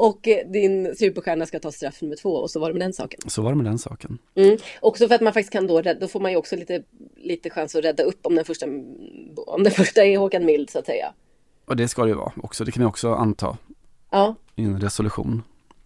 Och 0.03 0.29
eh, 0.29 0.49
din 0.51 0.97
superstjärna 0.97 1.47
ska 1.47 1.59
ta 1.59 1.73
straff 1.73 2.03
nummer 2.03 2.17
två 2.17 2.31
och 2.31 2.51
så 2.51 2.61
var 2.61 2.69
det 2.69 2.75
med 2.75 2.83
den 2.83 2.93
saken. 2.93 3.21
Så 3.27 3.43
var 3.43 3.51
det 3.51 3.57
med 3.57 3.67
den 3.67 3.79
saken. 3.79 4.19
Mm. 4.35 4.59
Också 4.81 5.09
för 5.09 5.15
att 5.15 5.21
man 5.21 5.33
faktiskt 5.33 5.53
kan 5.53 5.67
då, 5.67 5.83
då 5.83 6.09
får 6.09 6.21
man 6.21 6.31
ju 6.31 6.37
också 6.37 6.57
lite, 6.57 6.83
lite 7.17 7.51
chans 7.51 7.75
att 7.75 7.85
rädda 7.85 8.03
upp 8.03 8.27
om 8.27 8.35
den 8.35 8.45
första, 8.45 8.67
om 9.37 9.63
den 9.63 9.73
första 9.77 10.05
är 10.05 10.19
Håkan 10.19 10.45
Mild 10.45 10.71
så 10.71 10.79
att 10.79 10.87
säga. 10.87 11.13
Och 11.65 11.77
det 11.77 11.89
ska 11.89 12.03
det 12.03 12.09
ju 12.09 12.15
vara 12.15 12.33
också, 12.37 12.65
det 12.65 12.73
kan 12.73 12.83
vi 12.83 12.87
också 12.87 13.15
anta. 13.15 13.57
Ja. 14.11 14.35
I 14.57 14.65
en 14.65 14.81
resolution. 14.81 15.43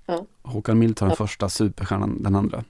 Ja. 0.06 0.26
Håkan 0.42 0.78
Mild 0.78 0.96
tar 0.96 1.06
den 1.06 1.16
ja. 1.18 1.26
första, 1.26 1.48
superstjärnan 1.48 2.22
den 2.22 2.34
andra. 2.34 2.64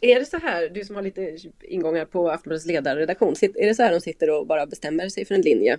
Är 0.00 0.20
det 0.20 0.26
så 0.26 0.38
här, 0.38 0.68
du 0.68 0.84
som 0.84 0.96
har 0.96 1.02
lite 1.02 1.38
ingångar 1.60 2.04
på 2.04 2.30
Aftonbladets 2.30 2.66
ledarredaktion, 2.66 3.34
är 3.40 3.66
det 3.66 3.74
så 3.74 3.82
här 3.82 3.92
de 3.92 4.00
sitter 4.00 4.30
och 4.40 4.46
bara 4.46 4.66
bestämmer 4.66 5.08
sig 5.08 5.24
för 5.24 5.34
en 5.34 5.40
linje? 5.40 5.78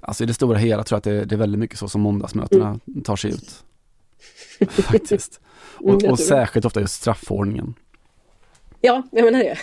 Alltså 0.00 0.24
i 0.24 0.26
det 0.26 0.34
stora 0.34 0.58
hela 0.58 0.84
tror 0.84 0.96
jag 0.96 0.98
att 0.98 1.04
det, 1.04 1.24
det 1.24 1.34
är 1.34 1.38
väldigt 1.38 1.58
mycket 1.58 1.78
så 1.78 1.88
som 1.88 2.00
måndagsmötena 2.00 2.80
mm. 2.86 3.02
tar 3.02 3.16
sig 3.16 3.30
ut. 3.30 3.64
Faktiskt. 4.68 5.40
Och, 5.78 6.02
mm, 6.02 6.12
och 6.12 6.18
särskilt 6.18 6.66
ofta 6.66 6.80
just 6.80 6.94
straffordningen. 6.94 7.74
Ja, 8.80 9.02
jag 9.12 9.24
menar 9.24 9.38
det. 9.38 9.58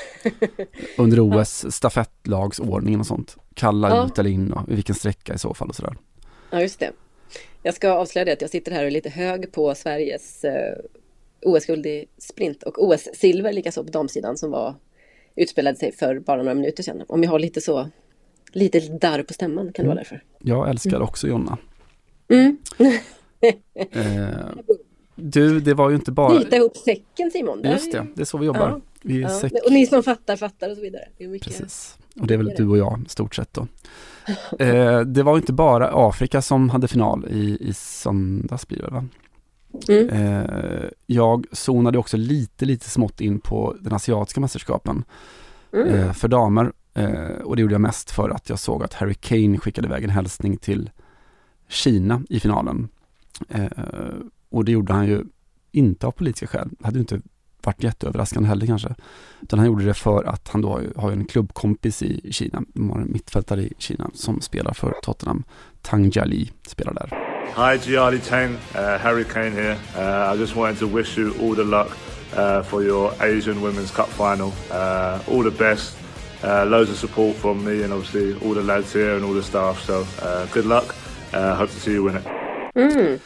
Under 0.97 1.19
OS, 1.41 1.75
stafettlagsordningen 1.75 2.99
och 2.99 3.05
sånt. 3.05 3.37
Kalla 3.53 3.89
ja. 3.89 4.05
ut 4.05 4.19
eller 4.19 4.29
in 4.29 4.53
och 4.53 4.69
i 4.69 4.75
vilken 4.75 4.95
sträcka 4.95 5.33
i 5.33 5.37
så 5.37 5.53
fall 5.53 5.69
och 5.69 5.75
sådär. 5.75 5.97
Ja, 6.51 6.61
just 6.61 6.79
det. 6.79 6.91
Jag 7.63 7.73
ska 7.73 7.91
avslöja 7.91 8.25
det 8.25 8.33
att 8.33 8.41
jag 8.41 8.49
sitter 8.49 8.71
här 8.71 8.81
och 8.81 8.87
är 8.87 8.91
lite 8.91 9.09
hög 9.09 9.51
på 9.51 9.75
Sveriges 9.75 10.43
eh, 10.43 10.77
OS-guld 11.41 11.85
i 11.85 12.05
sprint 12.17 12.63
och 12.63 12.83
OS-silver 12.83 13.53
likaså 13.53 13.83
på 13.83 13.91
damsidan 13.91 14.37
som 14.37 14.51
var 14.51 14.75
utspelade 15.35 15.77
sig 15.77 15.91
för 15.91 16.19
bara 16.19 16.37
några 16.37 16.53
minuter 16.53 16.83
sedan. 16.83 17.03
Om 17.07 17.23
jag 17.23 17.31
har 17.31 17.39
lite 17.39 17.61
så, 17.61 17.89
lite 18.51 18.79
darr 18.79 19.23
på 19.23 19.33
stämman 19.33 19.73
kan 19.73 19.85
det 19.85 19.89
vara 19.89 19.99
mm. 19.99 20.03
därför. 20.03 20.23
Jag 20.39 20.69
älskar 20.69 20.89
mm. 20.89 21.01
också 21.01 21.27
Jonna. 21.27 21.57
Mm. 22.29 22.57
eh, 23.91 24.29
du, 25.15 25.59
det 25.59 25.73
var 25.73 25.89
ju 25.89 25.95
inte 25.95 26.11
bara... 26.11 26.35
Knyta 26.35 26.55
ihop 26.55 26.77
säcken 26.77 27.31
Simon. 27.31 27.61
Just 27.63 27.91
det, 27.91 28.07
det 28.15 28.21
är 28.21 28.25
så 28.25 28.37
vi 28.37 28.45
jobbar. 28.45 28.69
Ja. 28.69 28.81
Vi 29.01 29.21
ja. 29.21 29.49
Och 29.65 29.71
ni 29.71 29.85
som 29.85 30.03
fattar, 30.03 30.35
fattar 30.35 30.69
och 30.69 30.75
så 30.75 30.81
vidare. 30.81 31.03
Mycket... 31.17 31.47
Precis. 31.47 31.97
Och 32.19 32.27
det 32.27 32.33
är 32.33 32.37
väl 32.37 32.53
du 32.57 32.67
och 32.67 32.77
jag 32.77 33.03
stort 33.07 33.35
sett 33.35 33.53
då. 33.53 33.67
eh, 34.59 34.99
det 34.99 35.23
var 35.23 35.37
inte 35.37 35.53
bara 35.53 35.89
Afrika 35.93 36.41
som 36.41 36.69
hade 36.69 36.87
final 36.87 37.25
i, 37.29 37.57
i 37.61 37.73
söndags 37.73 38.67
blir 38.67 38.81
det 38.81 38.89
va? 38.89 39.05
Mm. 39.89 40.09
Eh, 40.09 40.89
jag 41.05 41.45
zonade 41.51 41.97
också 41.97 42.17
lite, 42.17 42.65
lite 42.65 42.89
smått 42.89 43.21
in 43.21 43.39
på 43.39 43.75
den 43.79 43.93
asiatiska 43.93 44.41
mästerskapen 44.41 45.03
mm. 45.73 45.87
eh, 45.87 46.13
för 46.13 46.27
damer. 46.27 46.71
Eh, 46.93 47.41
och 47.43 47.55
det 47.55 47.61
gjorde 47.61 47.73
jag 47.73 47.81
mest 47.81 48.11
för 48.11 48.29
att 48.29 48.49
jag 48.49 48.59
såg 48.59 48.83
att 48.83 48.93
Harry 48.93 49.13
Kane 49.13 49.57
skickade 49.57 49.87
iväg 49.87 50.03
en 50.03 50.09
hälsning 50.09 50.57
till 50.57 50.89
Kina 51.67 52.21
i 52.29 52.39
finalen. 52.39 52.89
Eh, 53.49 53.65
och 54.49 54.65
det 54.65 54.71
gjorde 54.71 54.93
han 54.93 55.07
ju 55.07 55.23
inte 55.71 56.07
av 56.07 56.11
politiska 56.11 56.47
skäl. 56.47 56.69
Det 56.71 56.85
hade 56.85 56.97
ju 56.97 57.01
inte 57.01 57.21
varit 57.63 57.83
jätteöverraskande 57.83 58.49
heller 58.49 58.67
kanske. 58.67 58.95
Utan 59.41 59.59
han 59.59 59.65
gjorde 59.67 59.85
det 59.85 59.93
för 59.93 60.23
att 60.23 60.47
han 60.47 60.61
då 60.61 60.69
har, 60.69 60.81
ju, 60.81 60.89
har 60.95 61.11
en 61.11 61.25
klubbkompis 61.25 62.03
i 62.03 62.31
Kina, 62.33 62.63
en 62.75 63.11
mittfältare 63.11 63.61
i 63.61 63.73
Kina 63.77 64.09
som 64.13 64.41
spelar 64.41 64.73
för 64.73 64.93
Tottenham. 65.01 65.43
Tang 65.81 66.09
Jiali 66.09 66.51
spelar 66.67 66.93
där. 66.93 67.09
Hi 67.55 67.91
Jiali 67.91 68.19
Tang, 68.19 68.51
uh, 68.51 68.97
Harry 68.99 69.23
Kane 69.23 69.51
here. 69.51 69.77
Uh, 69.97 70.35
I 70.35 70.39
just 70.39 70.55
wanted 70.55 70.79
to 70.79 70.87
wish 70.87 71.17
you 71.17 71.33
all 71.41 71.55
the 71.55 71.63
luck 71.63 71.91
uh, 72.37 72.63
for 72.63 72.83
your 72.83 73.11
Asian 73.19 73.61
Women's 73.61 73.91
Cup 73.91 74.09
final. 74.09 74.51
Uh, 74.71 75.19
all 75.27 75.43
the 75.43 75.57
best. 75.57 75.97
Uh, 76.43 76.65
loads 76.65 76.89
of 76.89 76.97
support 76.97 77.35
from 77.35 77.63
me 77.63 77.83
and 77.83 77.93
obviously 77.93 78.33
all 78.47 78.55
the 78.55 78.63
lads 78.63 78.93
here 78.93 79.15
and 79.15 79.25
all 79.25 79.33
the 79.33 79.43
staff. 79.43 79.79
So 79.85 80.05
uh, 80.21 80.45
good 80.53 80.65
luck. 80.65 80.95
Uh, 81.33 81.55
hope 81.55 81.69
to 81.69 81.79
see 81.79 81.91
you 81.91 82.03
win 82.03 82.15
it. 82.15 82.50
Mm. 82.75 83.17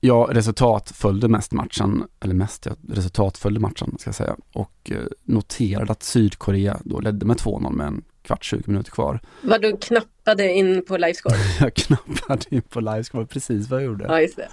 Ja, 0.00 0.28
resultat 0.30 0.90
följde 0.90 1.28
mest 1.28 1.52
matchen, 1.52 2.04
eller 2.20 2.34
mest, 2.34 2.66
ja, 2.66 2.72
resultat 2.88 3.38
följde 3.38 3.60
matchen 3.60 3.96
ska 3.98 4.08
jag 4.08 4.14
säga. 4.14 4.36
Och 4.52 4.90
eh, 4.90 4.98
noterade 5.24 5.92
att 5.92 6.02
Sydkorea 6.02 6.80
då 6.84 7.00
ledde 7.00 7.26
med 7.26 7.36
2-0 7.36 7.72
med 7.72 7.86
en 7.86 8.04
kvart, 8.22 8.44
20 8.44 8.62
minuter 8.66 8.90
kvar. 8.90 9.20
Vad 9.42 9.62
du 9.62 9.76
knappade 9.76 10.52
in 10.52 10.84
på 10.84 10.96
livescore? 10.96 11.36
jag 11.60 11.74
knappade 11.74 12.44
in 12.50 12.62
på 12.62 12.80
livescore, 12.80 13.26
precis 13.26 13.68
vad 13.70 13.80
jag 13.80 13.86
gjorde. 13.86 14.04
Ja, 14.04 14.20
just 14.20 14.36
det. 14.36 14.48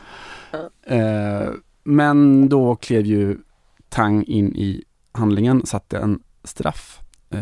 Ja. 0.52 0.96
Eh, 0.96 1.50
men 1.84 2.50
då 2.50 2.76
klev 2.76 3.06
ju 3.06 3.38
Tang 3.90 4.24
in 4.24 4.56
i 4.56 4.84
handlingen, 5.12 5.66
satte 5.66 5.98
en 5.98 6.20
straff 6.44 7.00
eh, 7.30 7.40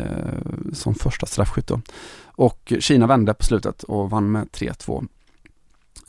som 0.72 0.94
första 0.94 1.26
straffskytt 1.26 1.66
då. 1.66 1.80
Och 2.24 2.72
Kina 2.80 3.06
vände 3.06 3.34
på 3.34 3.44
slutet 3.44 3.82
och 3.82 4.10
vann 4.10 4.32
med 4.32 4.48
3-2 4.52 5.06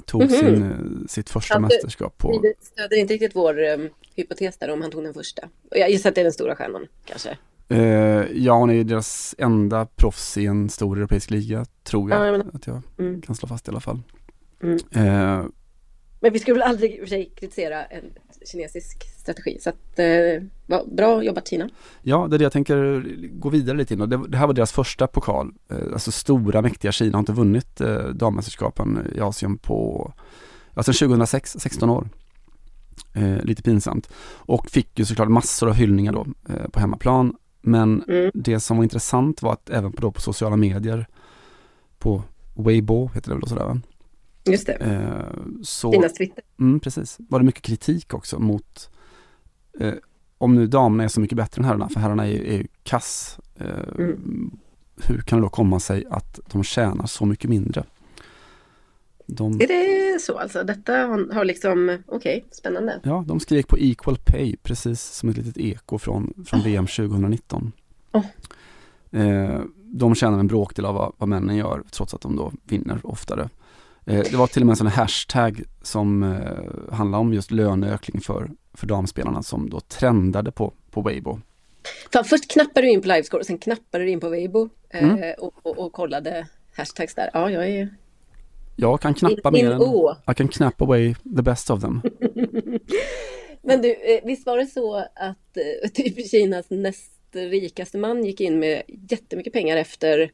tog 0.06 0.22
mm 0.22 0.34
-hmm. 0.34 0.40
sin, 0.40 0.64
eh, 0.64 1.08
sitt 1.08 1.30
första 1.30 1.56
alltså, 1.56 1.76
mästerskap 1.76 2.18
på... 2.18 2.40
Det 2.40 2.54
stöder 2.66 2.98
inte 2.98 3.14
riktigt 3.14 3.36
vår 3.36 3.64
um, 3.64 3.90
hypotes 4.16 4.58
där 4.58 4.70
om 4.70 4.82
han 4.82 4.92
tog 4.92 5.04
den 5.04 5.14
första. 5.14 5.50
Och 5.72 5.78
jag 5.78 5.90
gissar 5.90 6.10
att 6.10 6.16
det 6.16 6.22
är 6.22 6.26
den 6.26 6.34
stora 6.34 6.56
stjärnan 6.56 6.88
kanske. 7.06 7.38
Uh, 7.72 8.38
ja, 8.38 8.54
hon 8.54 8.70
är 8.70 8.74
ju 8.74 8.84
deras 8.84 9.36
enda 9.38 9.86
proffs 9.86 10.38
i 10.38 10.46
en 10.46 10.70
stor 10.70 10.98
europeisk 10.98 11.30
liga, 11.30 11.66
tror 11.84 12.10
jag. 12.10 12.28
Ja, 12.28 12.32
jag 12.32 12.56
att 12.56 12.68
jag 12.68 12.82
mm. 13.00 13.22
kan 13.22 13.36
slå 13.36 13.48
fast 13.48 13.68
i 13.68 13.72
alla 13.72 13.80
fall. 13.80 14.02
Mm. 14.64 14.76
Uh, 14.76 15.46
men 16.20 16.34
vi 16.34 16.40
skulle 16.40 16.60
väl 16.60 16.70
aldrig 16.70 16.92
i 16.92 16.96
och 16.96 17.00
för 17.00 17.08
sig 17.08 17.32
kritisera 17.36 17.86
en 17.86 18.14
kinesisk 18.46 19.04
strategi. 19.18 19.58
Så 19.62 19.70
att, 19.70 20.00
eh, 20.00 20.84
bra 20.86 21.24
jobbat 21.24 21.46
Tina. 21.46 21.70
Ja, 22.02 22.28
det 22.30 22.36
är 22.36 22.38
det 22.38 22.44
jag 22.44 22.52
tänker 22.52 23.06
gå 23.32 23.50
vidare 23.50 23.78
lite 23.78 23.94
in 23.94 24.02
och 24.02 24.10
det, 24.10 24.28
det 24.28 24.38
här 24.38 24.48
var 24.48 24.54
deras 24.54 24.72
första 24.72 25.08
pokal. 25.08 25.54
Eh, 25.70 25.78
alltså 25.94 26.12
stora 26.12 26.62
mäktiga 26.62 26.92
Kina 26.92 27.18
har 27.18 27.20
inte 27.20 27.32
vunnit 27.32 27.82
eh, 27.82 28.08
dammästerskapen 28.08 29.12
i 29.16 29.20
Asien 29.20 29.58
på, 29.58 30.12
ja 30.74 30.84
sedan 30.84 30.94
2006, 30.94 31.56
16 31.60 31.90
år. 31.90 32.10
Eh, 33.14 33.44
lite 33.44 33.64
pinsamt. 33.64 34.10
Och 34.36 34.70
fick 34.70 35.00
ju 35.00 35.06
såklart 35.06 35.30
massor 35.30 35.70
av 35.70 35.74
hyllningar 35.74 36.14
då 36.14 36.26
eh, 36.50 36.70
på 36.70 36.80
hemmaplan. 36.80 37.36
Men 37.62 38.04
mm. 38.08 38.32
det 38.34 38.60
som 38.60 38.78
var 38.78 38.84
intressant 38.84 39.42
var 39.42 39.54
att 39.54 39.70
även 39.70 39.92
på, 39.92 40.02
då 40.02 40.12
på 40.12 40.22
sociala 40.22 40.56
medier, 40.56 41.08
på 41.98 42.24
Weibo 42.54 43.10
heter 43.14 43.30
det 43.30 43.36
väl 43.36 43.44
och 43.44 43.50
sådär 43.50 43.66
va? 43.66 43.82
Just 44.46 44.68
det. 44.68 44.74
Eh, 44.74 45.44
så, 45.64 45.92
Tinas 45.92 46.14
Twitter. 46.14 46.44
Mm, 46.60 46.80
precis. 46.80 47.18
Var 47.30 47.40
det 47.40 47.46
mycket 47.46 47.64
kritik 47.64 48.14
också 48.14 48.40
mot 48.40 48.90
eh, 49.80 49.94
om 50.38 50.56
nu 50.56 50.68
damerna 50.68 51.04
är 51.04 51.08
så 51.08 51.20
mycket 51.20 51.38
bättre 51.38 51.60
än 51.60 51.66
herrarna, 51.66 51.90
för 51.90 52.00
herrarna 52.00 52.28
är, 52.28 52.46
är 52.46 52.58
ju 52.58 52.68
kass. 52.84 53.40
Eh, 53.56 53.90
mm. 53.98 54.58
Hur 55.08 55.22
kan 55.22 55.40
det 55.40 55.46
då 55.46 55.50
komma 55.50 55.80
sig 55.80 56.06
att 56.10 56.40
de 56.52 56.64
tjänar 56.64 57.06
så 57.06 57.26
mycket 57.26 57.50
mindre? 57.50 57.84
De... 59.26 59.62
Är 59.62 59.68
det 59.68 60.22
så 60.22 60.38
alltså? 60.38 60.64
Detta 60.64 60.94
har 61.34 61.46
liksom, 61.46 62.00
okej, 62.08 62.38
okay, 62.38 62.50
spännande. 62.52 63.00
Ja, 63.04 63.24
de 63.28 63.40
skrek 63.40 63.68
på 63.68 63.78
equal 63.78 64.18
pay, 64.26 64.56
precis 64.64 65.02
som 65.02 65.30
ett 65.30 65.38
litet 65.38 65.58
eko 65.58 65.98
från, 65.98 66.34
från 66.46 66.60
oh. 66.60 66.66
VM 66.66 66.88
2019. 66.88 67.72
Oh. 68.12 68.26
Eh, 69.12 69.62
de 69.76 70.16
tjänar 70.16 70.40
en 70.40 70.48
bråkdel 70.48 70.86
av 70.86 70.96
vad, 70.96 71.14
vad 71.18 71.30
männen 71.30 71.56
gör, 71.56 71.84
trots 71.92 72.14
att 72.14 72.22
de 72.22 72.36
då 72.36 72.52
vinner 72.64 73.00
oftare. 73.04 73.50
Eh, 74.06 74.24
det 74.32 74.36
var 74.36 74.48
till 74.48 74.62
och 74.62 74.66
med 74.66 74.72
en 74.72 74.78
sån 74.78 74.88
hashtag 74.88 75.64
som 75.82 76.24
eh, 76.24 76.96
handlar 76.96 77.20
om 77.20 77.34
just 77.34 77.52
löneökning 77.52 78.22
för, 78.22 78.52
för 78.74 78.88
damspelarna 78.88 79.44
som 79.44 79.70
då 79.70 79.80
trendade 79.80 80.52
på, 80.52 80.74
på 80.92 81.02
Weibo. 81.02 81.40
Fan, 82.14 82.26
först 82.26 82.52
knappade 82.52 82.88
du 82.88 82.92
in 82.92 83.02
på 83.02 83.08
Livescore 83.08 83.40
och 83.40 83.46
sen 83.46 83.58
knappade 83.58 84.04
du 84.04 84.10
in 84.10 84.20
på 84.20 84.30
Weibo 84.30 84.70
eh, 84.90 85.04
mm. 85.04 85.34
och, 85.38 85.54
och, 85.64 85.78
och, 85.78 85.94
kollade 85.94 86.48
hashtags 86.76 87.16
där. 87.16 87.30
Ja, 87.34 87.52
jag 87.52 87.70
är... 87.70 87.90
Jag 88.76 89.02
kan 89.02 89.14
knappa 89.14 89.50
in, 89.50 89.66
mer 89.66 89.72
än... 89.72 89.82
Jag 90.26 90.38
kan 90.38 90.48
knappa 90.48 90.86
away 90.86 91.16
the 91.16 91.42
best 91.42 91.70
of 91.70 91.82
them. 91.82 92.02
Men 93.62 93.82
du, 93.82 93.96
visst 94.24 94.46
var 94.46 94.58
det 94.58 94.66
så 94.66 94.96
att 95.16 95.58
typ 95.94 96.30
Kinas 96.30 96.66
näst 96.70 97.12
rikaste 97.32 97.98
man 97.98 98.26
gick 98.26 98.42
in 98.42 98.60
med 98.60 98.82
jättemycket 98.88 99.54
pengar 99.54 99.78
efter 99.78 100.32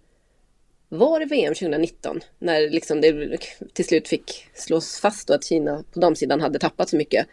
var 0.93 1.19
det 1.19 1.25
VM 1.25 1.53
2019? 1.53 2.19
När 2.39 2.69
liksom 2.69 3.01
det 3.01 3.37
till 3.73 3.85
slut 3.85 4.07
fick 4.07 4.47
slås 4.53 4.99
fast 4.99 5.29
att 5.29 5.43
Kina 5.43 5.83
på 5.93 5.99
damsidan 5.99 6.41
hade 6.41 6.59
tappat 6.59 6.89
så 6.89 6.97
mycket. 6.97 7.27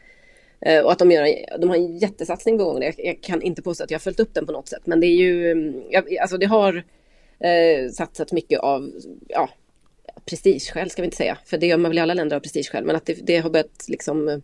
Eh, 0.61 0.85
och 0.85 0.93
att 0.93 0.99
de, 0.99 1.11
gör, 1.11 1.59
de 1.59 1.69
har 1.69 1.77
en 1.77 1.99
jättesatsning 1.99 2.59
på 2.59 2.65
gång. 2.65 2.83
Jag, 2.83 2.95
jag 2.99 3.23
kan 3.23 3.43
inte 3.43 3.63
påstå 3.63 3.85
att 3.85 3.91
jag 3.91 3.99
har 3.99 4.01
följt 4.01 4.21
upp 4.21 4.35
den 4.35 4.47
på 4.47 4.53
något 4.53 4.69
sätt. 4.69 4.83
Men 4.85 5.01
det 5.01 5.07
är 5.07 5.17
ju, 5.17 5.51
mm, 5.51 5.83
alltså 6.21 6.39
det 6.39 6.47
har 6.47 6.85
eh, 7.39 7.91
satsats 7.93 8.33
mycket 8.33 8.61
av, 8.61 8.91
ja, 9.29 9.49
prestigeskäl 10.25 10.91
ska 10.91 11.03
vi 11.03 11.07
inte 11.07 11.17
säga. 11.17 11.39
För 11.45 11.59
det 11.59 11.67
gör 11.67 11.77
man 11.77 11.91
väl 11.91 11.99
i 11.99 12.01
alla 12.01 12.15
länder 12.15 12.37
av 12.37 12.41
prestigeskäl. 12.41 12.85
Men 12.85 12.97
att 12.97 13.07
det, 13.07 13.27
det 13.27 13.39
har 13.39 13.51
börjat 13.51 13.85
liksom 13.89 14.29
eh, 14.29 14.39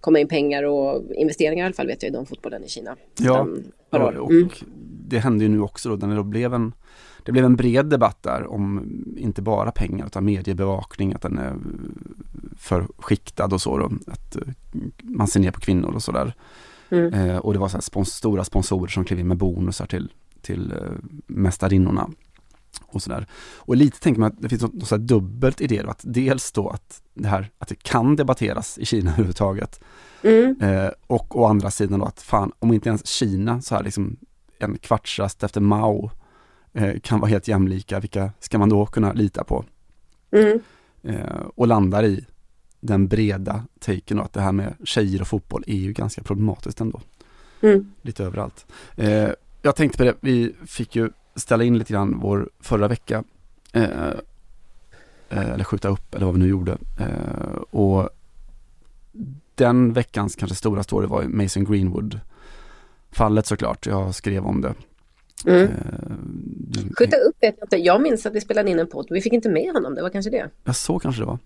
komma 0.00 0.18
in 0.18 0.28
pengar 0.28 0.62
och 0.62 1.14
investeringar 1.14 1.64
i 1.64 1.66
alla 1.66 1.74
fall 1.74 1.86
vet 1.86 2.02
jag 2.02 2.10
i 2.10 2.12
de 2.12 2.26
fotbollen 2.26 2.64
i 2.64 2.68
Kina. 2.68 2.96
Ja, 3.20 3.48
ja 3.90 4.20
och 4.20 4.30
mm. 4.30 4.48
det 5.08 5.18
hände 5.18 5.44
ju 5.44 5.50
nu 5.50 5.60
också 5.60 5.96
då 5.96 6.06
när 6.06 6.16
det 6.16 6.24
blev 6.24 6.54
en 6.54 6.72
det 7.26 7.32
blev 7.32 7.44
en 7.44 7.56
bred 7.56 7.86
debatt 7.86 8.22
där 8.22 8.46
om 8.46 8.88
inte 9.16 9.42
bara 9.42 9.70
pengar 9.70 10.06
utan 10.06 10.24
mediebevakning, 10.24 11.12
att 11.12 11.22
den 11.22 11.38
är 11.38 11.56
för 12.56 12.88
skiktad 12.98 13.46
och 13.46 13.60
så 13.60 13.78
då, 13.78 13.90
att 14.06 14.36
eh, 14.36 14.42
man 15.02 15.28
ser 15.28 15.40
ner 15.40 15.50
på 15.50 15.60
kvinnor 15.60 15.94
och 15.94 16.02
sådär. 16.02 16.34
Mm. 16.90 17.14
Eh, 17.14 17.36
och 17.36 17.52
det 17.52 17.58
var 17.58 17.68
så 17.68 17.80
spons 17.80 18.14
stora 18.14 18.44
sponsorer 18.44 18.88
som 18.88 19.04
klev 19.04 19.20
in 19.20 19.28
med 19.28 19.36
bonusar 19.36 19.86
till, 19.86 20.12
till 20.40 20.72
eh, 20.72 20.78
mästarinnorna. 21.26 22.10
Och 22.86 23.02
sådär. 23.02 23.26
Och 23.56 23.76
lite 23.76 24.00
tänker 24.00 24.20
man 24.20 24.32
att 24.32 24.42
det 24.42 24.48
finns 24.48 24.62
något, 24.62 24.74
något 24.74 24.88
så 24.88 24.96
dubbelt 24.96 25.60
i 25.60 25.66
det 25.66 25.82
då, 25.82 25.90
att 25.90 26.00
dels 26.04 26.52
då 26.52 26.68
att 26.68 27.02
det 27.14 27.28
här 27.28 27.50
att 27.58 27.68
det 27.68 27.82
kan 27.82 28.16
debatteras 28.16 28.78
i 28.78 28.84
Kina 28.84 29.10
överhuvudtaget. 29.12 29.80
Mm. 30.22 30.60
Eh, 30.60 30.90
och 31.06 31.40
å 31.40 31.44
andra 31.44 31.70
sidan 31.70 31.98
då 31.98 32.06
att 32.06 32.22
fan, 32.22 32.52
om 32.58 32.72
inte 32.72 32.88
ens 32.88 33.06
Kina 33.06 33.62
så 33.62 33.74
här 33.74 33.82
liksom 33.82 34.16
en 34.58 34.78
kvartsrast 34.78 35.42
efter 35.42 35.60
Mao 35.60 36.10
kan 37.02 37.20
vara 37.20 37.28
helt 37.28 37.48
jämlika, 37.48 38.00
vilka 38.00 38.32
ska 38.40 38.58
man 38.58 38.68
då 38.68 38.86
kunna 38.86 39.12
lita 39.12 39.44
på? 39.44 39.64
Mm. 40.30 40.60
Eh, 41.02 41.42
och 41.54 41.66
landar 41.66 42.04
i 42.04 42.26
den 42.80 43.08
breda 43.08 43.64
taken 43.80 44.20
att 44.20 44.32
det 44.32 44.40
här 44.40 44.52
med 44.52 44.74
tjejer 44.84 45.20
och 45.20 45.28
fotboll 45.28 45.64
är 45.66 45.76
ju 45.76 45.92
ganska 45.92 46.22
problematiskt 46.22 46.80
ändå. 46.80 47.00
Mm. 47.60 47.92
Lite 48.02 48.24
överallt. 48.24 48.66
Eh, 48.96 49.28
jag 49.62 49.76
tänkte 49.76 49.98
på 49.98 50.04
det, 50.04 50.14
vi 50.20 50.54
fick 50.66 50.96
ju 50.96 51.10
ställa 51.34 51.64
in 51.64 51.78
lite 51.78 51.92
grann 51.92 52.18
vår 52.20 52.50
förra 52.60 52.88
vecka. 52.88 53.24
Eh, 53.72 54.10
eh, 55.28 55.50
eller 55.50 55.64
skjuta 55.64 55.88
upp, 55.88 56.14
eller 56.14 56.26
vad 56.26 56.34
vi 56.34 56.40
nu 56.40 56.48
gjorde. 56.48 56.78
Eh, 56.98 57.56
och 57.70 58.08
den 59.54 59.92
veckans 59.92 60.36
kanske 60.36 60.56
stora 60.56 60.82
story 60.82 61.06
var 61.06 61.22
Mason 61.22 61.64
Greenwood 61.64 62.20
fallet 63.10 63.46
såklart. 63.46 63.86
Jag 63.86 64.14
skrev 64.14 64.46
om 64.46 64.60
det. 64.60 64.74
Mm. 65.44 65.62
Uh, 65.62 65.68
Skjuta 66.98 67.16
upp 67.16 67.36
vet 67.40 67.54
jag 67.58 67.64
inte. 67.66 67.76
Jag 67.76 68.02
minns 68.02 68.26
att 68.26 68.34
vi 68.34 68.40
spelade 68.40 68.70
in 68.70 68.78
en 68.78 68.86
podd 68.86 69.06
vi 69.10 69.20
fick 69.20 69.32
inte 69.32 69.48
med 69.48 69.72
honom. 69.72 69.94
Det 69.94 70.02
var 70.02 70.10
kanske 70.10 70.30
det. 70.30 70.50
Ja, 70.64 70.72
så 70.72 70.98
kanske 70.98 71.22
det 71.22 71.26
var. 71.26 71.38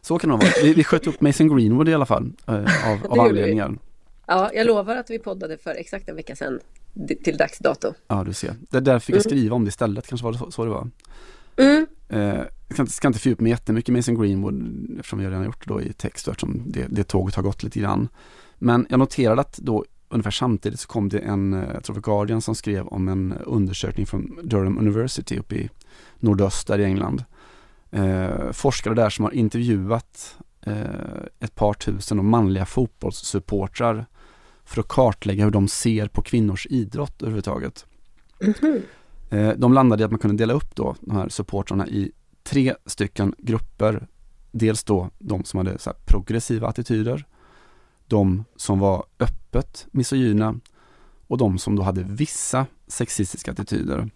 Så 0.00 0.18
kan 0.18 0.30
det 0.30 0.36
vara. 0.36 0.48
Vi, 0.62 0.74
vi 0.74 0.84
sköt 0.84 1.06
upp 1.06 1.20
Mason 1.20 1.56
Greenwood 1.56 1.88
i 1.88 1.94
alla 1.94 2.06
fall. 2.06 2.32
Uh, 2.48 2.54
av, 2.90 3.06
av 3.08 3.20
anledningar. 3.20 3.78
Ja, 4.26 4.50
jag 4.54 4.66
lovar 4.66 4.96
att 4.96 5.10
vi 5.10 5.18
poddade 5.18 5.58
för 5.58 5.70
exakt 5.70 6.08
en 6.08 6.16
vecka 6.16 6.36
sedan 6.36 6.60
till 7.24 7.36
dags 7.36 7.58
dato. 7.58 7.92
Ja, 8.08 8.24
du 8.24 8.32
ser. 8.32 8.54
Det 8.70 8.80
där 8.80 8.98
fick 8.98 9.14
jag 9.14 9.26
mm. 9.26 9.30
skriva 9.30 9.56
om 9.56 9.64
det 9.64 9.68
istället. 9.68 10.06
Kanske 10.06 10.24
var 10.24 10.32
det 10.32 10.38
så, 10.38 10.50
så 10.50 10.64
det 10.64 10.70
var. 10.70 10.90
Mm. 11.56 11.86
Uh, 12.12 12.42
jag 12.68 12.74
ska 12.74 12.82
inte, 12.82 12.92
ska 12.92 13.08
inte 13.08 13.20
fördjupa 13.20 13.42
mig 13.42 13.50
jättemycket 13.50 13.94
Mason 13.94 14.20
Greenwood 14.20 14.86
eftersom 14.98 15.20
jag 15.20 15.30
redan 15.30 15.44
gjort 15.44 15.66
det 15.66 15.74
då 15.74 15.82
i 15.82 15.92
text 15.92 16.28
och 16.28 16.32
eftersom 16.32 16.62
det, 16.66 16.86
det 16.88 17.04
tåget 17.04 17.34
har 17.34 17.42
gått 17.42 17.62
lite 17.62 17.80
grann. 17.80 18.08
Men 18.58 18.86
jag 18.90 18.98
noterade 18.98 19.40
att 19.40 19.58
då 19.58 19.84
ungefär 20.10 20.30
samtidigt 20.30 20.80
så 20.80 20.88
kom 20.88 21.08
det 21.08 21.18
en, 21.18 21.54
eh, 21.54 21.70
jag 21.74 21.84
tror 21.84 21.94
det 21.96 22.02
Guardian 22.02 22.42
som 22.42 22.54
skrev 22.54 22.86
om 22.86 23.08
en 23.08 23.32
undersökning 23.32 24.06
från 24.06 24.38
Durham 24.42 24.78
University 24.78 25.38
uppe 25.38 25.54
i 25.54 25.70
nordöstra 26.18 26.78
i 26.78 26.84
England. 26.84 27.24
Eh, 27.90 28.52
forskare 28.52 28.94
där 28.94 29.10
som 29.10 29.24
har 29.24 29.32
intervjuat 29.32 30.36
eh, 30.66 31.24
ett 31.40 31.54
par 31.54 31.74
tusen 31.74 32.24
manliga 32.24 32.66
fotbollssupportrar 32.66 34.06
för 34.64 34.80
att 34.80 34.88
kartlägga 34.88 35.44
hur 35.44 35.50
de 35.50 35.68
ser 35.68 36.08
på 36.08 36.22
kvinnors 36.22 36.66
idrott 36.70 37.22
överhuvudtaget. 37.22 37.86
Mm 38.40 38.52
-hmm. 38.52 38.82
eh, 39.30 39.54
de 39.56 39.72
landade 39.72 40.02
i 40.02 40.04
att 40.04 40.10
man 40.10 40.20
kunde 40.20 40.36
dela 40.36 40.52
upp 40.52 40.74
då 40.74 40.96
de 41.00 41.16
här 41.16 41.28
supportrarna 41.28 41.88
i 41.88 42.12
tre 42.42 42.74
stycken 42.86 43.34
grupper. 43.38 44.06
Dels 44.52 44.84
då 44.84 45.10
de 45.18 45.44
som 45.44 45.58
hade 45.58 45.78
så 45.78 45.92
progressiva 46.04 46.68
attityder, 46.68 47.24
de 48.10 48.44
som 48.56 48.78
var 48.78 49.04
öppet 49.18 49.86
misogyna 49.90 50.60
och 51.26 51.38
de 51.38 51.58
som 51.58 51.76
då 51.76 51.82
hade 51.82 52.02
vissa 52.02 52.66
sexistiska 52.86 53.50
attityder. 53.50 54.10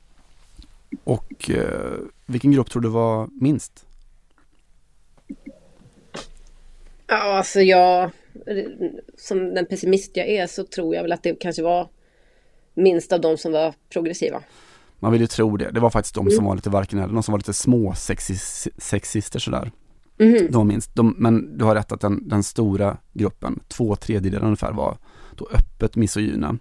Och 1.05 1.51
eh, 1.51 1.99
vilken 2.27 2.53
grupp 2.53 2.71
tror 2.71 2.83
du 2.83 2.89
var 2.89 3.29
minst? 3.33 3.87
Ja, 7.07 7.17
alltså 7.17 7.61
jag, 7.61 8.11
som 9.19 9.55
den 9.55 9.67
pessimist 9.67 10.17
jag 10.17 10.29
är 10.29 10.47
så 10.47 10.65
tror 10.65 10.95
jag 10.95 11.03
väl 11.03 11.13
att 11.13 11.23
det 11.23 11.41
kanske 11.41 11.63
var 11.63 11.89
minst 12.75 13.13
av 13.13 13.21
de 13.21 13.39
som 13.39 13.53
var 13.53 13.75
progressiva. 13.89 14.43
Man 14.99 15.13
vill 15.13 15.21
ju 15.21 15.27
tro 15.27 15.57
det. 15.57 15.71
Det 15.71 15.81
var 15.81 15.91
faktiskt 15.91 16.15
de 16.15 16.27
mm. 16.27 16.37
som 16.37 16.45
var 16.45 16.55
lite 16.55 16.71
varken 16.71 16.99
eller, 16.99 17.15
de 17.15 17.23
som 17.23 17.33
var 17.33 17.39
lite 17.39 17.53
små 17.53 17.95
sexis, 17.95 18.69
sexister 18.79 19.39
sådär. 19.39 19.71
Mm. 20.19 20.51
De 20.51 20.69
minst, 20.69 20.95
de, 20.95 21.15
men 21.19 21.59
du 21.59 21.65
har 21.65 21.75
rätt 21.75 21.93
att 21.93 22.01
den, 22.01 22.29
den 22.29 22.43
stora 22.43 22.97
gruppen, 23.13 23.61
två 23.69 23.97
tredjedelar 23.97 24.45
ungefär 24.45 24.73
var 24.73 24.99
då 25.37 25.49
öppet 25.53 25.97
misogyna. 25.97 26.59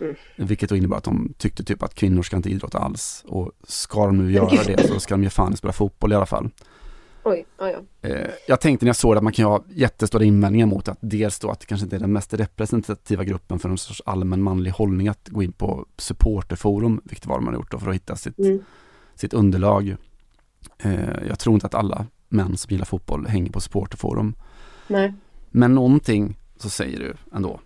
Mm. 0.00 0.14
Vilket 0.36 0.68
då 0.68 0.76
innebar 0.76 0.96
att 0.96 1.04
de 1.04 1.34
tyckte 1.38 1.64
typ 1.64 1.82
att 1.82 1.94
kvinnor 1.94 2.22
ska 2.22 2.36
inte 2.36 2.50
idrotta 2.50 2.78
alls. 2.78 3.24
Och 3.28 3.52
ska 3.64 4.06
de 4.06 4.18
nu 4.18 4.32
göra 4.32 4.62
det 4.66 4.88
så 4.88 5.00
ska 5.00 5.14
de 5.14 5.22
ge 5.22 5.30
fan 5.30 5.52
i 5.52 5.56
spela 5.56 5.72
fotboll 5.72 6.12
i 6.12 6.14
alla 6.14 6.26
fall. 6.26 6.50
Oj, 7.24 7.46
oj, 7.58 7.76
oj. 7.78 8.10
Eh, 8.10 8.30
jag 8.46 8.60
tänkte 8.60 8.84
när 8.86 8.88
jag 8.88 8.96
såg 8.96 9.14
det 9.14 9.18
att 9.18 9.24
man 9.24 9.32
kan 9.32 9.44
ha 9.44 9.64
jättestora 9.68 10.24
invändningar 10.24 10.66
mot 10.66 10.88
att 10.88 10.98
dels 11.00 11.38
då 11.38 11.50
att 11.50 11.60
det 11.60 11.66
kanske 11.66 11.84
inte 11.84 11.96
är 11.96 12.00
den 12.00 12.12
mest 12.12 12.34
representativa 12.34 13.24
gruppen 13.24 13.58
för 13.58 13.68
en 13.68 13.78
sorts 13.78 14.02
allmän 14.06 14.42
manlig 14.42 14.70
hållning 14.70 15.08
att 15.08 15.28
gå 15.28 15.42
in 15.42 15.52
på 15.52 15.86
supporterforum, 15.96 17.00
vilket 17.04 17.26
var 17.26 17.40
man 17.40 17.54
har 17.54 17.60
gjort 17.60 17.70
då 17.70 17.78
för 17.78 17.88
att 17.88 17.94
hitta 17.94 18.16
sitt, 18.16 18.38
mm. 18.38 18.64
sitt 19.14 19.34
underlag. 19.34 19.96
Eh, 20.78 21.26
jag 21.28 21.38
tror 21.38 21.54
inte 21.54 21.66
att 21.66 21.74
alla 21.74 22.06
män 22.28 22.56
som 22.56 22.72
gillar 22.72 22.84
fotboll 22.84 23.26
hänger 23.26 23.50
på 23.50 23.60
supporterforum. 23.60 24.34
Nej. 24.88 25.14
Men 25.50 25.74
någonting 25.74 26.38
så 26.56 26.70
säger 26.70 26.98
du 26.98 27.16
ändå. 27.34 27.60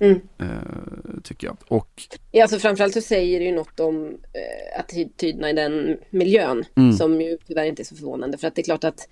Mm. 0.00 0.20
Eh, 0.38 1.20
tycker 1.22 1.46
jag. 1.46 1.56
Och... 1.68 2.02
Ja, 2.32 2.42
alltså 2.42 2.58
framförallt 2.58 2.94
så 2.94 3.00
säger 3.00 3.40
det 3.40 3.46
ju 3.46 3.52
något 3.52 3.80
om 3.80 4.06
eh, 4.32 4.80
attityderna 4.80 5.50
i 5.50 5.52
den 5.52 5.98
miljön. 6.10 6.64
Mm. 6.76 6.92
Som 6.92 7.20
ju 7.20 7.38
tyvärr 7.46 7.64
inte 7.64 7.82
är 7.82 7.84
så 7.84 7.96
förvånande. 7.96 8.38
För 8.38 8.48
att 8.48 8.54
det 8.54 8.62
är 8.62 8.64
klart 8.64 8.84
att 8.84 9.08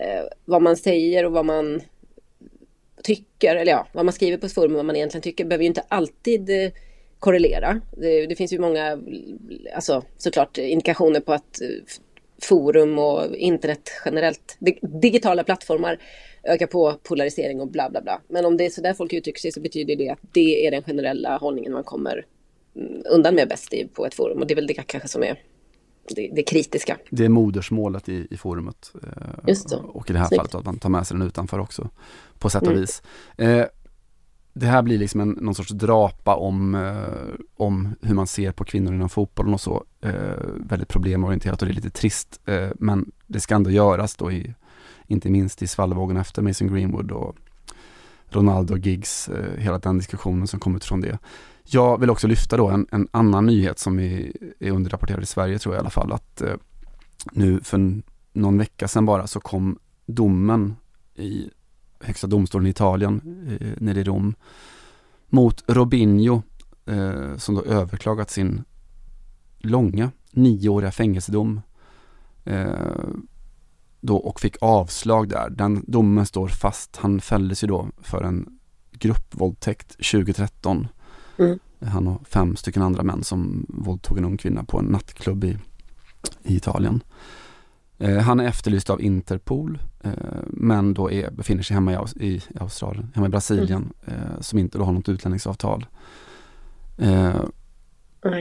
eh, 0.00 0.24
vad 0.44 0.62
man 0.62 0.76
säger 0.76 1.24
och 1.24 1.32
vad 1.32 1.44
man 1.44 1.80
tycker, 3.02 3.56
eller 3.56 3.72
ja, 3.72 3.86
vad 3.92 4.04
man 4.04 4.12
skriver 4.12 4.38
på 4.38 4.48
forum 4.48 4.72
och 4.72 4.76
vad 4.76 4.84
man 4.84 4.96
egentligen 4.96 5.22
tycker 5.22 5.44
behöver 5.44 5.62
ju 5.62 5.68
inte 5.68 5.84
alltid 5.88 6.50
eh, 6.50 6.70
korrelera. 7.18 7.80
Det, 7.92 8.26
det, 8.26 8.36
finns 8.36 8.52
ju 8.52 8.58
många, 8.58 8.98
alltså 9.74 10.02
såklart 10.16 10.58
indikationer 10.58 11.20
på 11.20 11.32
att 11.32 11.60
eh, 11.60 11.68
forum 12.42 12.98
och 12.98 13.36
internet 13.36 13.90
generellt, 14.04 14.58
digitala 14.80 15.44
plattformar 15.44 15.98
ökar 16.44 16.66
på 16.66 16.94
polarisering 17.02 17.60
och 17.60 17.68
bla 17.68 17.90
bla 17.90 18.02
bla. 18.02 18.20
Men 18.28 18.44
om 18.44 18.56
det 18.56 18.66
är 18.66 18.70
så 18.70 18.80
där 18.80 18.94
folk 18.94 19.12
uttrycker 19.12 19.40
sig 19.40 19.52
så 19.52 19.60
betyder 19.60 19.96
det 19.96 20.10
att 20.10 20.18
det 20.32 20.66
är 20.66 20.70
den 20.70 20.82
generella 20.82 21.36
hållningen 21.36 21.72
man 21.72 21.84
kommer 21.84 22.26
mm, 22.76 23.02
undan 23.10 23.34
med 23.34 23.48
bäst 23.48 23.74
i, 23.74 23.88
på 23.88 24.06
ett 24.06 24.14
forum. 24.14 24.38
Och 24.38 24.46
det 24.46 24.54
är 24.54 24.56
väl 24.56 24.66
det 24.66 24.74
kanske 24.74 25.08
som 25.08 25.22
är 25.22 25.38
det, 26.14 26.30
det 26.34 26.42
kritiska. 26.42 26.98
Det 27.10 27.24
är 27.24 27.28
modersmålet 27.28 28.08
i, 28.08 28.26
i 28.30 28.36
forumet. 28.36 28.92
Eh, 29.02 29.48
Just 29.48 29.70
så. 29.70 29.78
Och 29.78 30.10
i 30.10 30.12
det 30.12 30.18
här 30.18 30.26
Snyggt. 30.26 30.38
fallet 30.38 30.54
att 30.54 30.64
man 30.64 30.78
tar 30.78 30.88
med 30.88 31.06
sig 31.06 31.16
den 31.16 31.26
utanför 31.26 31.58
också. 31.58 31.90
På 32.38 32.50
sätt 32.50 32.62
och 32.62 32.68
mm. 32.68 32.80
vis. 32.80 33.02
Eh, 33.36 33.64
det 34.58 34.66
här 34.66 34.82
blir 34.82 34.98
liksom 34.98 35.20
en, 35.20 35.30
någon 35.30 35.54
sorts 35.54 35.70
drapa 35.70 36.36
om, 36.36 36.74
eh, 36.74 37.34
om 37.56 37.94
hur 38.02 38.14
man 38.14 38.26
ser 38.26 38.52
på 38.52 38.64
kvinnor 38.64 38.94
inom 38.94 39.08
fotbollen 39.08 39.54
och 39.54 39.60
så. 39.60 39.84
Eh, 40.00 40.12
väldigt 40.56 40.88
problemorienterat 40.88 41.62
och 41.62 41.68
det 41.68 41.72
är 41.72 41.74
lite 41.74 41.90
trist. 41.90 42.40
Eh, 42.44 42.68
men 42.78 43.12
det 43.26 43.40
ska 43.40 43.54
ändå 43.54 43.70
göras 43.70 44.16
då 44.16 44.32
i, 44.32 44.54
inte 45.06 45.30
minst 45.30 45.62
i 45.62 45.66
svallvågen 45.66 46.16
efter 46.16 46.42
Mason 46.42 46.68
Greenwood 46.68 47.10
och 47.10 47.36
Ronaldo 48.28 48.76
Giggs, 48.76 49.28
eh, 49.28 49.60
hela 49.60 49.78
den 49.78 49.98
diskussionen 49.98 50.46
som 50.46 50.60
kom 50.60 50.76
ut 50.76 50.84
från 50.84 51.00
det. 51.00 51.18
Jag 51.64 52.00
vill 52.00 52.10
också 52.10 52.26
lyfta 52.26 52.56
då 52.56 52.68
en, 52.68 52.86
en 52.90 53.08
annan 53.10 53.46
nyhet 53.46 53.78
som 53.78 53.98
är, 53.98 54.32
är 54.60 54.70
underrapporterad 54.70 55.22
i 55.22 55.26
Sverige 55.26 55.58
tror 55.58 55.74
jag 55.74 55.80
i 55.80 55.82
alla 55.82 55.90
fall, 55.90 56.12
att 56.12 56.42
eh, 56.42 56.54
nu 57.32 57.60
för 57.60 58.02
någon 58.32 58.58
vecka 58.58 58.88
sedan 58.88 59.06
bara 59.06 59.26
så 59.26 59.40
kom 59.40 59.78
domen 60.06 60.76
i 61.14 61.50
Högsta 62.00 62.26
domstolen 62.26 62.66
i 62.66 62.70
Italien, 62.70 63.20
eh, 63.60 63.68
nere 63.76 64.00
i 64.00 64.04
Rom, 64.04 64.34
mot 65.28 65.64
Robinho 65.66 66.42
eh, 66.86 67.36
som 67.36 67.54
då 67.54 67.62
överklagat 67.62 68.30
sin 68.30 68.64
långa 69.58 70.10
nioåriga 70.30 70.90
fängelsedom 70.90 71.60
eh, 72.44 73.04
då 74.00 74.16
och 74.16 74.40
fick 74.40 74.56
avslag 74.60 75.28
där. 75.28 75.50
Den 75.50 75.84
domen 75.86 76.26
står 76.26 76.48
fast. 76.48 76.96
Han 76.96 77.20
fälldes 77.20 77.64
ju 77.64 77.68
då 77.68 77.88
för 77.98 78.22
en 78.22 78.58
gruppvåldtäkt 78.92 79.88
2013. 79.88 80.88
Mm. 81.38 81.58
Han 81.80 82.06
och 82.06 82.28
fem 82.28 82.56
stycken 82.56 82.82
andra 82.82 83.02
män 83.02 83.24
som 83.24 83.66
våldtog 83.68 84.18
en 84.18 84.24
ung 84.24 84.36
kvinna 84.36 84.64
på 84.64 84.78
en 84.78 84.84
nattklubb 84.84 85.44
i, 85.44 85.58
i 86.42 86.56
Italien. 86.56 87.02
Eh, 87.98 88.18
han 88.18 88.40
är 88.40 88.44
efterlyst 88.44 88.90
av 88.90 89.00
Interpol 89.00 89.78
eh, 90.02 90.12
men 90.46 90.94
då 90.94 91.10
är, 91.10 91.30
befinner 91.30 91.62
sig 91.62 91.74
hemma 91.74 92.08
i, 92.16 92.26
i 92.26 92.42
Australien, 92.60 93.12
hemma 93.14 93.26
i 93.26 93.30
Brasilien 93.30 93.92
mm. 94.06 94.20
eh, 94.20 94.40
som 94.40 94.58
inte 94.58 94.78
då 94.78 94.84
har 94.84 94.92
något 94.92 95.08
utlänningsavtal. 95.08 95.86
Eh, 96.96 97.44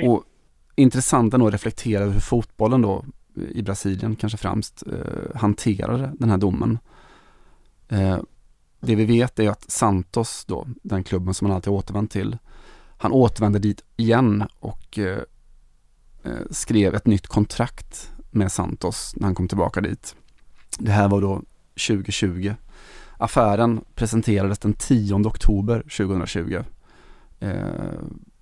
och 0.06 0.24
intressant 0.76 1.34
ändå 1.34 1.48
att 1.48 1.54
reflektera 1.54 2.04
över 2.04 2.14
hur 2.14 2.20
fotbollen 2.20 2.82
då 2.82 3.06
i 3.36 3.62
Brasilien 3.62 4.16
kanske 4.16 4.38
främst 4.38 4.84
eh, 4.88 5.36
hanterade 5.36 6.12
den 6.20 6.30
här 6.30 6.38
domen. 6.38 6.80
Eh, 7.88 8.18
det 8.80 8.96
vi 8.96 9.06
vet 9.06 9.40
är 9.40 9.50
att 9.50 9.72
Santos 9.72 10.46
då, 10.46 10.68
den 10.84 11.04
klubben 11.04 11.34
som 11.34 11.48
han 11.48 11.56
alltid 11.56 11.74
återvänt 11.74 12.12
till, 12.12 12.38
han 12.98 13.12
återvände 13.12 13.60
dit 13.60 13.84
igen 13.98 14.44
och 14.60 15.00
eh 15.00 15.20
skrev 16.50 16.96
ett 16.96 17.06
nytt 17.06 17.28
kontrakt 17.28 18.12
med 18.36 18.52
Santos 18.52 19.14
när 19.16 19.26
han 19.26 19.36
kom 19.36 19.48
tillbaka 19.48 19.82
dit. 19.82 20.16
Det 20.80 20.92
här 20.92 21.08
var 21.08 21.22
då 21.22 21.42
2020. 21.88 22.54
Affären 23.18 23.82
presenterades 23.96 24.60
den 24.60 24.74
10 24.74 25.16
oktober 25.28 25.80
2020. 25.82 26.64
Eh, 27.40 27.54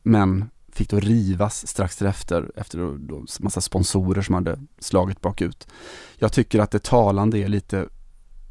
men 0.04 0.50
fick 0.72 0.90
då 0.90 1.00
rivas 1.00 1.68
strax 1.68 1.98
därefter 1.98 2.52
efter 2.56 2.80
då, 2.80 2.96
då 2.98 3.26
massa 3.40 3.62
sponsorer 3.62 4.22
som 4.22 4.36
hade 4.36 4.60
slagit 4.80 5.22
bakut. 5.22 5.68
Jag 6.16 6.34
tycker 6.34 6.60
att 6.60 6.72
det 6.72 6.84
talande 6.84 7.38
är 7.38 7.48
lite 7.48 7.88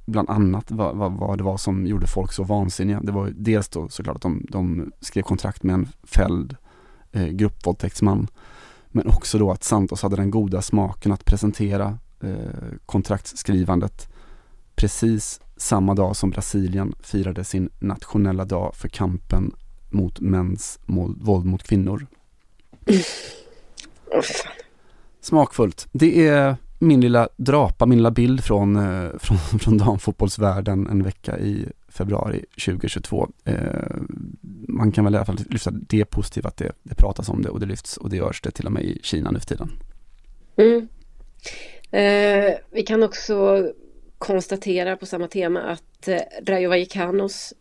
bland 0.05 0.31
annat 0.31 0.71
vad, 0.71 0.97
vad, 0.97 1.13
vad, 1.13 1.39
det 1.39 1.45
var 1.45 1.57
som 1.57 1.87
gjorde 1.87 2.07
folk 2.07 2.33
så 2.33 2.45
vansinniga. 2.45 3.01
Det 3.01 3.13
var 3.13 3.33
dels 3.37 3.69
då 3.69 3.89
såklart 3.89 4.17
att 4.17 4.23
de, 4.23 4.47
de 4.49 4.93
skrev 5.01 5.23
kontrakt 5.23 5.63
med 5.63 5.75
en 5.75 5.89
fälld 6.03 6.57
eh, 7.13 7.27
gruppvåldtäktsman. 7.27 8.29
Men 8.93 9.07
också 9.07 9.39
då 9.39 9.51
att 9.51 9.65
Santos 9.65 10.03
hade 10.03 10.17
den 10.17 10.31
goda 10.31 10.63
smaken 10.63 11.13
att 11.13 11.25
presentera 11.25 11.99
eh, 12.21 12.79
kontraktsskrivandet 12.87 14.09
precis 14.75 15.41
samma 15.57 15.95
dag 15.95 16.17
som 16.17 16.31
Brasilien 16.31 16.95
firade 17.01 17.45
sin 17.45 17.71
nationella 17.79 18.45
dag 18.45 18.75
för 18.75 18.89
kampen 18.89 19.55
mot 19.91 20.21
mäns 20.21 20.79
våld 20.87 21.47
mot 21.47 21.63
kvinnor. 21.63 22.07
Mm. 22.87 23.01
Oh, 24.07 24.23
Smakfullt. 25.21 25.89
Det 25.93 26.29
är 26.29 26.57
min 26.79 27.01
lilla 27.01 27.29
drapa, 27.37 27.87
min 27.87 27.99
lilla 27.99 28.11
bild 28.11 28.45
från, 28.45 28.77
eh, 28.77 29.11
från, 29.19 29.39
från 29.39 29.79
damfotbollsvärlden 29.79 30.87
en 30.87 31.03
vecka 31.03 31.39
i 31.39 31.67
februari 31.93 32.45
2022. 32.67 33.29
Eh, 33.45 33.57
man 34.69 34.93
kan 34.93 35.05
väl 35.05 35.15
i 35.15 35.17
alla 35.17 35.27
fall 35.27 35.39
lyfta 35.51 35.71
det 35.71 36.05
positiva 36.05 36.49
att 36.49 36.57
det, 36.57 36.73
det 36.83 36.95
pratas 36.95 37.29
om 37.29 37.43
det 37.43 37.49
och 37.49 37.61
det 37.61 37.67
lyfts 37.67 37.97
och 37.97 38.11
det 38.11 38.17
görs 38.17 38.41
det 38.41 38.51
till 38.51 38.67
och 38.67 38.73
med 38.73 38.83
i 38.83 39.01
Kina 39.03 39.31
nu 39.31 39.39
för 39.39 39.47
tiden. 39.47 39.71
Mm. 40.57 40.89
Eh, 41.91 42.55
vi 42.71 42.83
kan 42.83 43.03
också 43.03 43.69
konstatera 44.19 44.97
på 44.97 45.07
samma 45.07 45.29
tema 45.29 45.61
att 45.61 46.09
eh, 46.09 46.21
Rayo 46.47 46.69
Vallecanos 46.69 47.55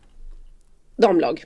damlag 0.96 1.44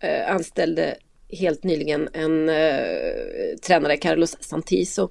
eh, 0.00 0.34
anställde 0.34 0.96
helt 1.28 1.64
nyligen 1.64 2.08
en 2.12 2.48
eh, 2.48 3.56
tränare, 3.62 3.96
Carlos 3.96 4.36
Santiso, 4.40 5.08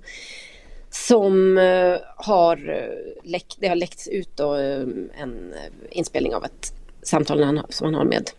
som 0.90 1.58
eh, 1.58 1.98
har 2.16 2.70
eh, 2.70 3.30
läckt, 3.30 3.58
det 3.60 3.68
har 3.68 3.76
läckts 3.76 4.08
ut 4.08 4.38
då, 4.38 4.56
eh, 4.56 4.82
en 5.22 5.54
eh, 5.54 5.72
inspelning 5.92 6.36
av 6.36 6.46
ett 6.46 6.74
samtalen 7.08 7.58
han, 7.58 7.65
som 7.70 7.86
han 7.86 7.93
har 7.93 8.06
med, 8.06 8.30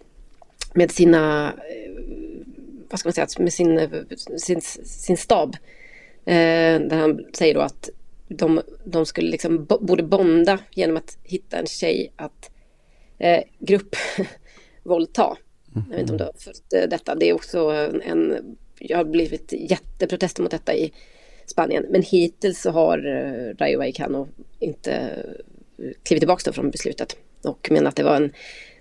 med 0.75 0.91
sina, 0.91 1.49
eh, 1.49 1.93
vad 2.91 3.01
ska 3.01 3.09
man 3.09 3.13
säga, 3.13 3.27
med 3.39 3.53
sin, 3.53 3.79
eh, 3.79 3.91
sin, 4.37 4.61
sin 4.85 5.17
stab. 5.17 5.57
Eh, 6.25 6.81
där 6.81 6.97
han 6.97 7.25
säger 7.33 7.55
då 7.55 7.61
att 7.61 7.91
de, 8.29 8.61
de 8.85 9.07
skulle 9.07 9.31
liksom 9.31 9.65
borde 9.65 10.03
bonda 10.03 10.59
genom 10.71 10.97
att 10.97 11.19
hitta 11.23 11.59
en 11.59 11.67
tjej 11.67 12.13
att 12.17 12.51
eh, 13.19 13.43
gruppvåldta. 13.59 15.37
Jag 15.75 15.91
vet 15.91 16.01
inte 16.01 16.13
om 16.13 16.19
du 16.19 16.25
har 16.25 16.33
följt 16.39 16.91
detta. 16.91 17.15
Det 17.15 17.29
är 17.29 17.33
också 17.33 17.71
en, 18.05 18.57
jag 18.79 18.97
har 18.97 19.05
blivit 19.05 19.53
jätteprotester 19.53 20.43
mot 20.43 20.51
detta 20.51 20.75
i 20.75 20.93
Spanien. 21.47 21.87
Men 21.91 22.03
hittills 22.03 22.63
så 22.63 22.71
har 22.71 22.99
Rayo 23.59 23.79
Vallecano 23.79 24.29
inte 24.59 25.25
klivit 26.03 26.21
tillbaka 26.21 26.53
från 26.53 26.71
beslutet 26.71 27.17
och 27.45 27.69
menar 27.71 27.89
att 27.89 27.97
det 27.97 28.03
var 28.03 28.17
en, 28.17 28.33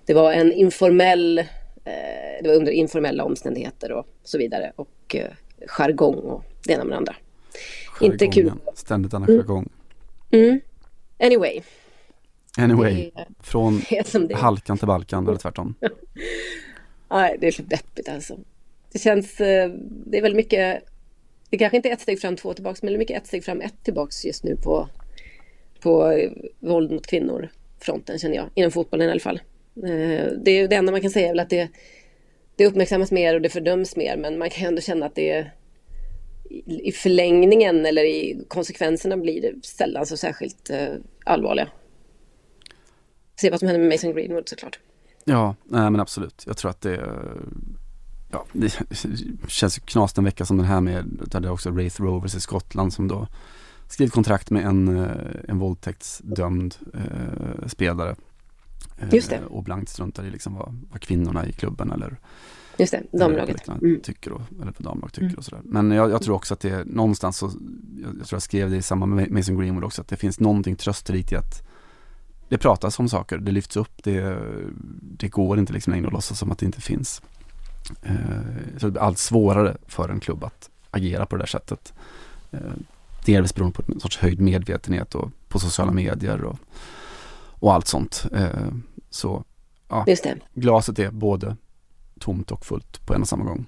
det 0.05 0.13
var 0.13 0.33
en 0.33 0.53
informell, 0.53 1.39
eh, 1.39 1.43
det 2.41 2.47
var 2.47 2.55
under 2.55 2.71
informella 2.71 3.23
omständigheter 3.23 3.91
och 3.91 4.07
så 4.23 4.37
vidare 4.37 4.71
och 4.75 5.15
jargong 5.67 6.15
och 6.15 6.43
det 6.63 6.73
ena 6.73 6.83
med 6.83 6.93
det 6.93 6.97
andra. 6.97 7.15
Inte 8.01 8.27
kul. 8.27 8.51
Ständigt 8.75 9.11
denna 9.11 9.25
mm. 9.25 9.37
jargong. 9.37 9.69
Mm. 10.31 10.59
Anyway. 11.19 11.61
Anyway, 12.57 13.11
från 13.39 13.81
halkan 14.33 14.77
till 14.77 14.87
Balkan 14.87 15.27
eller 15.27 15.37
tvärtom. 15.37 15.75
Nej, 17.09 17.37
det 17.39 17.47
är 17.47 17.51
så 17.51 17.61
deppigt 17.61 18.09
alltså. 18.09 18.37
Det 18.91 18.99
känns, 18.99 19.35
det 19.37 20.17
är 20.17 20.21
väldigt 20.21 20.35
mycket 20.35 20.83
det 21.49 21.57
kanske 21.57 21.77
inte 21.77 21.89
är 21.89 21.93
ett 21.93 22.01
steg 22.01 22.21
fram, 22.21 22.35
två 22.35 22.53
tillbaks, 22.53 22.81
men 22.81 22.91
det 22.91 22.95
är 22.95 22.99
mycket 22.99 23.21
ett 23.21 23.27
steg 23.27 23.43
fram, 23.43 23.61
ett 23.61 23.83
tillbaks 23.83 24.25
just 24.25 24.43
nu 24.43 24.55
på, 24.55 24.89
på 25.81 26.21
våld 26.59 26.91
mot 26.91 27.07
kvinnor 27.07 27.49
fronten 27.79 28.19
känner 28.19 28.35
jag, 28.35 28.49
inom 28.53 28.71
fotbollen 28.71 29.07
i 29.07 29.11
alla 29.11 29.19
fall. 29.19 29.39
Eh, 29.75 30.25
det, 30.43 30.51
är 30.51 30.67
det 30.67 30.75
enda 30.75 30.91
man 30.91 31.01
kan 31.01 31.11
säga 31.11 31.27
är 31.27 31.31
väl 31.31 31.39
att 31.39 31.49
det, 31.49 31.69
det 32.55 32.65
uppmärksammas 32.65 33.11
mer 33.11 33.35
och 33.35 33.41
det 33.41 33.49
fördöms 33.49 33.95
mer, 33.95 34.17
men 34.17 34.37
man 34.37 34.49
kan 34.49 34.67
ändå 34.67 34.81
känna 34.81 35.05
att 35.05 35.15
det 35.15 35.47
i 36.65 36.91
förlängningen 36.91 37.85
eller 37.85 38.03
i 38.03 38.45
konsekvenserna 38.47 39.17
blir 39.17 39.41
det 39.41 39.65
sällan 39.65 40.05
så 40.05 40.17
särskilt 40.17 40.69
eh, 40.69 40.87
allvarliga. 41.25 41.67
Se 43.35 43.49
vad 43.49 43.59
som 43.59 43.67
händer 43.67 43.83
med 43.83 43.93
Mason 43.93 44.13
Greenwood 44.13 44.49
såklart. 44.49 44.79
Ja, 45.23 45.55
nej, 45.63 45.91
men 45.91 45.99
absolut. 45.99 46.43
Jag 46.47 46.57
tror 46.57 46.71
att 46.71 46.81
det 46.81 47.01
ja, 48.31 48.45
det 48.51 48.69
känns 49.47 49.77
ju 49.77 49.81
knasigt 49.81 50.17
en 50.17 50.23
vecka 50.23 50.45
som 50.45 50.57
den 50.57 50.65
här 50.65 50.81
med, 50.81 51.05
där 51.25 51.39
det 51.39 51.49
också 51.49 51.71
Wraith 51.71 52.01
Rovers 52.01 52.35
i 52.35 52.39
Skottland 52.39 52.93
som 52.93 53.07
då 53.07 53.27
skrivit 53.87 54.13
kontrakt 54.13 54.49
med 54.49 54.65
en, 54.65 54.97
eh, 54.97 55.11
en 55.47 55.59
våldtäktsdömd 55.59 56.75
eh, 56.93 57.67
spelare. 57.67 58.15
Eh, 58.97 59.13
Just 59.13 59.29
det. 59.29 59.41
Och 59.49 59.63
blankt 59.63 59.89
struntar 59.89 60.23
i 60.23 60.29
liksom 60.29 60.53
vad, 60.55 60.79
vad 60.91 61.01
kvinnorna 61.01 61.45
i 61.45 61.51
klubben 61.51 61.91
eller 61.91 62.17
Just 62.77 62.91
det, 62.91 63.03
damlaget. 63.11 63.67
Mm. 63.67 63.99
Tycker 64.01 64.31
och, 64.31 64.41
eller 64.61 64.71
på 64.71 64.83
damlag 64.83 65.13
tycker 65.13 65.25
mm. 65.25 65.37
och 65.37 65.45
sådär. 65.45 65.61
Men 65.63 65.91
jag, 65.91 66.11
jag, 66.11 66.21
tror 66.21 66.35
också 66.35 66.53
att 66.53 66.59
det 66.59 66.85
någonstans 66.85 67.37
så, 67.37 67.51
jag, 68.03 68.15
jag, 68.19 68.27
tror 68.27 68.35
jag 68.35 68.41
skrev 68.41 68.69
det 68.69 68.77
i 68.77 68.81
samma 68.81 69.05
med 69.05 69.31
Mason 69.31 69.57
Greenwood 69.57 69.83
också, 69.83 70.01
att 70.01 70.07
det 70.07 70.17
finns 70.17 70.39
någonting 70.39 70.75
trösterikt 70.75 71.31
i 71.31 71.35
att 71.35 71.67
det 72.49 72.57
pratas 72.57 72.99
om 72.99 73.09
saker, 73.09 73.37
det 73.37 73.51
lyfts 73.51 73.77
upp, 73.77 74.03
det, 74.03 74.39
det 75.01 75.27
går 75.27 75.59
inte 75.59 75.73
liksom 75.73 75.93
längre 75.93 76.07
att 76.07 76.13
låtsas 76.13 76.39
som 76.39 76.51
att 76.51 76.59
det 76.59 76.65
inte 76.65 76.81
finns. 76.81 77.21
Eh, 78.01 78.15
så 78.77 78.85
det 78.85 78.91
blir 78.91 79.01
allt 79.01 79.17
svårare 79.17 79.77
för 79.87 80.09
en 80.09 80.19
klubb 80.19 80.43
att 80.43 80.69
agera 80.91 81.25
på 81.25 81.35
det 81.35 81.41
där 81.41 81.47
sättet. 81.47 81.93
Eh, 82.51 82.59
delvis 83.25 83.55
beroende 83.55 83.75
på 83.75 83.91
en 83.91 83.99
sorts 83.99 84.17
höjd 84.17 84.41
medvetenhet 84.41 85.15
och 85.15 85.31
på 85.47 85.59
sociala 85.59 85.91
medier 85.91 86.43
och, 86.43 86.59
och 87.59 87.73
allt 87.73 87.87
sånt. 87.87 88.25
Eh, 88.33 88.67
så 89.09 89.43
ja, 89.89 90.05
glaset 90.53 90.99
är 90.99 91.11
både 91.11 91.57
tomt 92.19 92.51
och 92.51 92.65
fullt 92.65 93.05
på 93.07 93.13
en 93.13 93.21
och 93.21 93.27
samma 93.27 93.43
gång. 93.43 93.65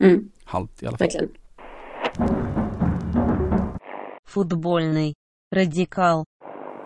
Mm. 0.00 0.30
Halt 0.44 0.82
i 0.82 0.86
alla 0.86 0.98
fall. 0.98 1.08
Verkligen. 1.08 1.28
Fotbollny 4.26 5.14
radikal. 5.54 6.24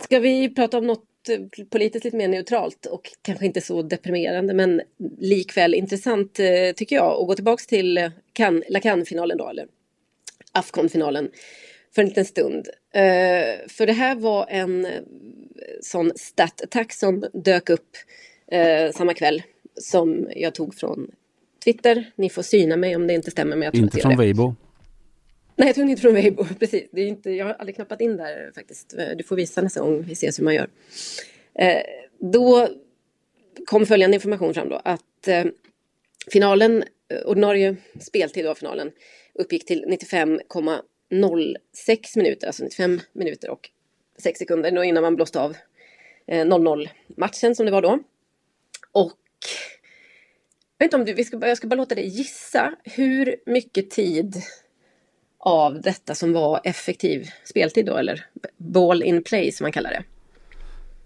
Ska 0.01 0.19
vi 0.19 0.55
prata 0.55 0.79
om 0.79 0.87
något 0.87 1.05
Eh, 1.29 1.65
politiskt 1.71 2.05
lite 2.05 2.17
mer 2.17 2.29
neutralt 2.29 2.87
och 2.87 3.11
kanske 3.23 3.47
inte 3.47 3.61
så 3.61 3.83
deprimerande 3.83 4.55
men 4.55 4.83
likväl 5.19 5.75
intressant 5.75 6.39
eh, 6.39 6.73
tycker 6.77 6.97
jag 6.97 7.21
att 7.21 7.27
gå 7.27 7.35
tillbaks 7.35 7.67
till 7.67 8.11
kan, 8.33 8.63
La 8.69 8.81
Cannes-finalen 8.81 9.39
då, 9.39 9.49
eller 9.49 9.67
Afcon-finalen 10.53 11.31
för 11.95 12.03
en 12.03 12.09
liten 12.09 12.25
stund. 12.25 12.69
För 13.69 13.87
det 13.87 13.93
här 13.93 14.17
var 14.17 14.47
en 14.51 14.87
sån 15.81 16.13
stat-attack 16.17 16.93
som 16.93 17.25
dök 17.33 17.71
upp 17.71 17.97
samma 18.95 19.15
kväll 19.15 19.43
som 19.77 20.29
jag 20.37 20.55
tog 20.55 20.75
från 20.75 21.11
Twitter. 21.65 22.11
Ni 22.17 22.31
får 22.31 22.43
syna 22.43 22.77
mig 22.77 22.97
om 22.97 23.07
det 23.07 23.15
inte 23.15 23.31
stämmer. 23.31 23.57
Men 23.57 23.65
jag 23.65 23.73
tror 23.75 23.85
inte 23.85 24.01
från 24.01 24.17
Weibo? 24.17 24.55
Nej, 25.57 25.69
jag 25.69 25.75
tog 25.75 25.91
inte 25.91 26.03
från 26.03 26.15
Weibo. 26.15 26.45
Precis. 26.59 26.89
Det 26.93 27.01
är 27.01 27.07
inte, 27.07 27.31
jag 27.31 27.47
har 27.47 27.53
aldrig 27.53 27.77
knappat 27.77 28.01
in 28.01 28.17
där 28.17 28.53
faktiskt. 28.55 28.95
Du 29.17 29.25
får 29.25 29.37
visa 29.37 29.63
nästa 29.63 29.81
gång 29.81 30.03
vi 30.03 30.13
ses 30.13 30.39
hur 30.39 30.45
man 30.45 30.55
gör. 30.55 30.69
Eh, 31.55 31.83
då 32.19 32.69
kom 33.67 33.87
följande 33.87 34.15
information 34.15 34.55
fram 34.55 34.69
då 34.69 34.81
att 34.85 35.29
eh, 35.29 35.45
finalen 36.33 36.85
ordinarie 37.25 37.77
speltid 38.01 38.47
av 38.47 38.55
finalen 38.55 38.91
uppgick 39.35 39.67
till 39.67 39.85
06 41.73 42.17
minuter, 42.17 42.47
alltså 42.47 42.65
95 42.65 43.01
minuter 43.13 43.51
och 43.51 43.71
6 44.19 44.39
sekunder 44.39 44.71
då 44.71 44.85
innan 44.85 45.03
man 45.03 45.17
blåste 45.17 45.41
av 45.41 45.57
eh, 46.27 46.45
0-0 46.47 46.89
matchen 47.17 47.55
som 47.55 47.67
det 47.67 47.73
var 47.73 47.83
då. 47.83 47.99
Och 48.93 49.19
jag 50.79 50.85
vet 50.85 50.89
inte 50.89 50.97
om 50.97 51.05
du, 51.05 51.13
vi 51.15 51.25
ska, 51.25 51.47
jag 51.49 51.57
ska 51.57 51.67
bara 51.67 51.77
låta 51.77 51.95
dig 51.95 52.07
gissa 52.07 52.75
hur 52.85 53.37
mycket 53.47 53.91
tid 53.91 54.43
av 55.39 55.81
detta 55.81 56.15
som 56.15 56.33
var 56.33 56.61
effektiv 56.65 57.31
speltid 57.45 57.87
då, 57.87 57.97
eller 57.97 58.27
ball 58.57 59.03
in 59.03 59.25
play 59.25 59.53
som 59.53 59.65
man 59.65 59.73
kallar 59.73 59.91
det. 59.91 60.05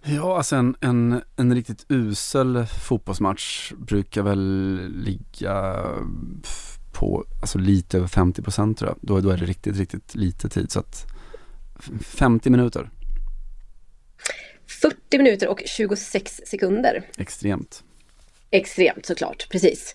Ja, 0.08 0.36
alltså 0.36 0.56
en, 0.56 0.76
en, 0.80 1.22
en 1.36 1.54
riktigt 1.54 1.86
usel 1.88 2.66
fotbollsmatch 2.88 3.72
brukar 3.72 4.22
väl 4.22 4.78
ligga 4.94 5.84
på 6.98 7.24
alltså 7.40 7.58
lite 7.58 7.96
över 7.96 8.08
50 8.08 8.42
procent 8.42 8.78
tror 8.78 8.90
jag. 8.90 8.98
Då, 9.00 9.20
då 9.20 9.30
är 9.30 9.36
det 9.36 9.44
riktigt, 9.46 9.76
riktigt 9.76 10.14
lite 10.14 10.48
tid. 10.48 10.70
Så 10.70 10.80
att 10.80 11.06
50 12.04 12.50
minuter. 12.50 12.90
40 14.82 15.18
minuter 15.18 15.48
och 15.48 15.62
26 15.66 16.40
sekunder. 16.46 17.02
Extremt. 17.18 17.84
Extremt 18.50 19.06
såklart, 19.06 19.48
precis. 19.50 19.94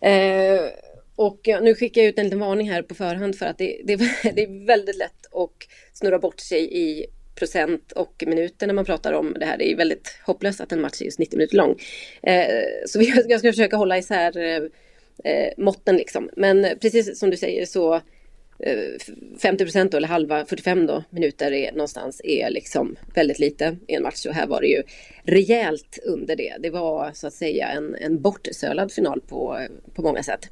Eh, 0.00 0.60
och 1.16 1.40
nu 1.62 1.74
skickar 1.74 2.00
jag 2.00 2.08
ut 2.08 2.18
en 2.18 2.24
liten 2.24 2.38
varning 2.38 2.70
här 2.70 2.82
på 2.82 2.94
förhand 2.94 3.36
för 3.36 3.46
att 3.46 3.58
det, 3.58 3.80
det, 3.84 3.96
det 4.22 4.42
är 4.42 4.66
väldigt 4.66 4.96
lätt 4.96 5.26
att 5.32 5.50
snurra 5.92 6.18
bort 6.18 6.40
sig 6.40 6.78
i 6.78 7.06
procent 7.34 7.92
och 7.92 8.24
minuter 8.26 8.66
när 8.66 8.74
man 8.74 8.84
pratar 8.84 9.12
om 9.12 9.36
det 9.40 9.46
här. 9.46 9.58
Det 9.58 9.72
är 9.72 9.76
väldigt 9.76 10.18
hopplöst 10.26 10.60
att 10.60 10.72
en 10.72 10.80
match 10.80 11.00
är 11.00 11.04
just 11.04 11.18
90 11.18 11.36
minuter 11.36 11.56
lång. 11.56 11.76
Eh, 12.22 12.46
så 12.86 13.02
jag 13.28 13.40
ska 13.40 13.52
försöka 13.52 13.76
hålla 13.76 13.98
isär 13.98 14.70
eh, 15.24 15.52
måtten 15.56 15.96
liksom. 15.96 16.30
Men 16.36 16.66
precis 16.80 17.18
som 17.18 17.30
du 17.30 17.36
säger 17.36 17.66
så 17.66 17.94
eh, 18.58 18.98
50 19.42 19.64
procent 19.64 19.94
eller 19.94 20.08
halva 20.08 20.44
45 20.44 20.86
då, 20.86 21.04
minuter 21.10 21.52
är 21.52 21.72
någonstans 21.72 22.20
är 22.24 22.50
liksom 22.50 22.96
väldigt 23.14 23.38
lite 23.38 23.76
i 23.86 23.94
en 23.94 24.02
match 24.02 24.26
och 24.26 24.34
här 24.34 24.46
var 24.46 24.60
det 24.60 24.68
ju 24.68 24.82
rejält 25.22 25.98
under 26.04 26.36
det. 26.36 26.56
Det 26.60 26.70
var 26.70 27.10
så 27.14 27.26
att 27.26 27.34
säga 27.34 27.68
en, 27.68 27.94
en 27.94 28.20
bortsölad 28.22 28.92
final 28.92 29.20
på, 29.20 29.66
på 29.94 30.02
många 30.02 30.22
sätt. 30.22 30.50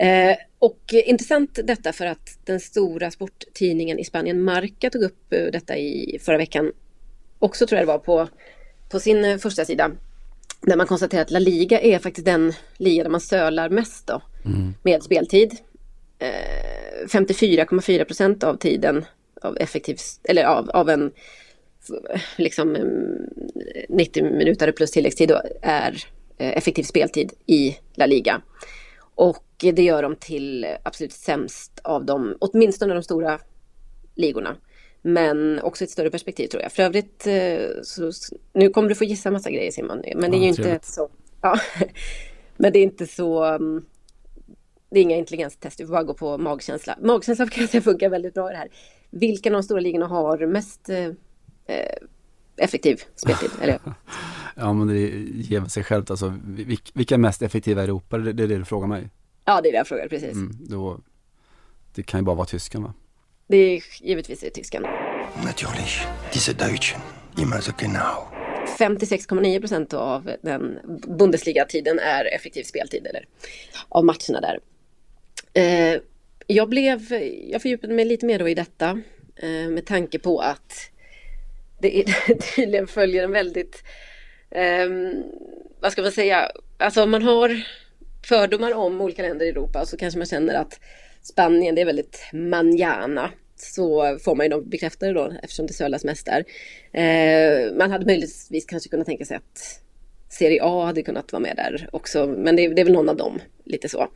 Eh, 0.00 0.36
och 0.58 0.80
intressant 0.92 1.58
detta 1.64 1.92
för 1.92 2.06
att 2.06 2.38
den 2.44 2.60
stora 2.60 3.10
sporttidningen 3.10 3.98
i 3.98 4.04
Spanien, 4.04 4.42
Marca, 4.42 4.90
tog 4.90 5.02
upp 5.02 5.32
eh, 5.32 5.44
detta 5.52 5.76
i 5.76 6.18
förra 6.22 6.38
veckan. 6.38 6.72
Också 7.38 7.66
tror 7.66 7.78
jag 7.78 7.88
det 7.88 7.92
var 7.92 7.98
på, 7.98 8.28
på 8.88 9.00
sin 9.00 9.24
eh, 9.24 9.38
första 9.38 9.64
sida. 9.64 9.90
Där 10.60 10.76
man 10.76 10.86
konstaterar 10.86 11.22
att 11.22 11.30
La 11.30 11.38
Liga 11.38 11.80
är 11.80 11.98
faktiskt 11.98 12.24
den 12.24 12.52
liga 12.76 13.02
där 13.02 13.10
man 13.10 13.20
sölar 13.20 13.68
mest 13.68 14.06
då, 14.06 14.22
mm. 14.44 14.74
med 14.82 15.02
speltid. 15.02 15.56
Eh, 16.18 17.06
54,4 17.06 18.04
procent 18.04 18.44
av 18.44 18.56
tiden 18.56 19.04
av 19.40 19.56
effektiv, 19.58 19.98
eller 20.24 20.44
av, 20.44 20.70
av 20.70 20.88
en 20.90 21.12
liksom 22.36 22.76
eh, 22.76 22.84
90 23.88 24.24
minuter 24.24 24.72
plus 24.72 24.90
tilläggstid 24.90 25.28
då, 25.28 25.42
är 25.62 26.04
eh, 26.38 26.56
effektiv 26.56 26.82
speltid 26.82 27.32
i 27.46 27.76
La 27.94 28.06
Liga. 28.06 28.42
Och 29.14 29.44
det 29.58 29.82
gör 29.82 30.02
dem 30.02 30.16
till 30.16 30.66
absolut 30.82 31.12
sämst 31.12 31.80
av 31.84 32.04
dem, 32.04 32.36
åtminstone 32.40 32.94
de 32.94 33.02
stora 33.02 33.38
ligorna. 34.14 34.56
Men 35.02 35.60
också 35.60 35.84
ett 35.84 35.90
större 35.90 36.10
perspektiv 36.10 36.46
tror 36.46 36.62
jag. 36.62 36.72
För 36.72 36.82
övrigt, 36.82 37.26
eh, 37.26 37.82
så, 37.82 38.12
nu 38.52 38.70
kommer 38.70 38.88
du 38.88 38.94
få 38.94 39.04
gissa 39.04 39.30
massa 39.30 39.50
grejer 39.50 39.70
Simon. 39.70 40.02
Men 40.16 40.30
det 40.30 40.36
är 40.36 40.40
ju 40.40 40.48
inte 40.48 40.80
så. 40.82 41.10
Ja, 41.42 41.60
men 42.56 42.72
det 42.72 42.78
är 42.78 42.82
inte 42.82 43.06
så. 43.06 43.44
Mm, 43.44 43.84
det 44.90 44.98
är 44.98 45.02
inga 45.02 45.16
intelligenstest, 45.16 45.78
du 45.78 45.86
får 45.86 45.92
bara 45.92 46.02
gå 46.02 46.14
på 46.14 46.38
magkänsla. 46.38 46.98
Magkänsla 47.02 47.48
kan 47.48 47.60
jag 47.60 47.70
säga 47.70 47.82
funkar 47.82 48.10
väldigt 48.10 48.34
bra 48.34 48.50
i 48.50 48.52
det 48.52 48.58
här. 48.58 48.68
Vilka 49.10 49.48
av 49.48 49.52
de 49.52 49.62
stora 49.62 49.80
ligorna 49.80 50.06
har 50.06 50.46
mest 50.46 50.88
eh, 50.88 51.04
eh 51.66 51.94
effektiv 52.56 53.02
speltid? 53.14 53.50
Eller? 53.62 53.80
ja, 54.56 54.72
men 54.72 54.88
det 54.88 55.00
ger 55.50 55.64
sig 55.64 55.84
självt 55.84 56.10
alltså. 56.10 56.34
Vilka 56.94 57.14
är 57.14 57.18
mest 57.18 57.42
effektiva 57.42 57.80
i 57.80 57.84
Europa? 57.84 58.18
Det 58.18 58.30
är 58.30 58.48
det 58.48 58.58
du 58.58 58.64
frågar 58.64 58.86
mig. 58.88 59.10
Ja, 59.44 59.60
det 59.60 59.68
är 59.68 59.72
det 59.72 59.78
jag 59.78 59.86
frågar, 59.86 60.08
precis. 60.08 60.32
Mm, 60.32 60.56
då, 60.60 61.00
det 61.94 62.02
kan 62.02 62.20
ju 62.20 62.24
bara 62.24 62.36
vara 62.36 62.46
tysken 62.46 62.82
va? 62.82 62.94
Det 63.50 63.56
är 63.56 63.82
givetvis 64.00 64.42
är 64.42 64.50
tysken. 64.50 64.86
Natürlich, 65.44 66.06
diese 66.32 66.52
Deutschen, 66.52 67.00
immer 67.38 67.60
so 67.60 67.72
genau. 67.78 68.28
56,9 68.78 69.60
procent 69.60 69.94
av 69.94 70.30
den 70.42 70.78
Bundesliga-tiden 71.18 71.98
är 71.98 72.34
effektiv 72.34 72.62
speltid, 72.62 73.06
eller 73.06 73.24
av 73.88 74.04
matcherna 74.04 74.40
där. 74.40 74.60
Eh, 75.54 76.00
jag 76.46 76.68
blev, 76.68 77.12
jag 77.50 77.62
fördjupade 77.62 77.94
mig 77.94 78.04
lite 78.04 78.26
mer 78.26 78.38
då 78.38 78.48
i 78.48 78.54
detta 78.54 79.00
eh, 79.36 79.68
med 79.68 79.86
tanke 79.86 80.18
på 80.18 80.40
att 80.40 80.90
det, 81.80 82.04
tydligen 82.56 82.86
följer 82.86 83.24
en 83.24 83.32
väldigt, 83.32 83.82
eh, 84.50 84.88
vad 85.80 85.92
ska 85.92 86.02
man 86.02 86.12
säga, 86.12 86.50
alltså 86.78 87.06
man 87.06 87.22
har 87.22 87.62
fördomar 88.28 88.74
om 88.74 89.00
olika 89.00 89.22
länder 89.22 89.46
i 89.46 89.48
Europa 89.48 89.86
så 89.86 89.96
kanske 89.96 90.18
man 90.18 90.26
känner 90.26 90.54
att 90.54 90.80
Spanien 91.22 91.74
det 91.74 91.80
är 91.80 91.86
väldigt 91.86 92.20
manjana. 92.32 93.30
Så 93.56 94.18
får 94.18 94.34
man 94.34 94.46
ju 94.46 94.50
dem 94.50 94.70
bekräftade 94.70 95.12
då 95.12 95.32
eftersom 95.42 95.66
det 95.66 95.72
sölas 95.72 96.04
mest 96.04 96.26
där. 96.26 96.44
Eh, 96.92 97.74
man 97.74 97.90
hade 97.90 98.06
möjligtvis 98.06 98.64
kanske 98.64 98.88
kunnat 98.88 99.06
tänka 99.06 99.24
sig 99.24 99.36
att 99.36 99.80
Serie 100.28 100.62
A 100.62 100.84
hade 100.84 101.02
kunnat 101.02 101.32
vara 101.32 101.40
med 101.40 101.56
där 101.56 101.88
också. 101.92 102.26
Men 102.26 102.56
det, 102.56 102.68
det 102.68 102.80
är 102.80 102.84
väl 102.84 102.92
någon 102.92 103.08
av 103.08 103.16
dem, 103.16 103.40
lite 103.64 103.88
så. 103.88 104.08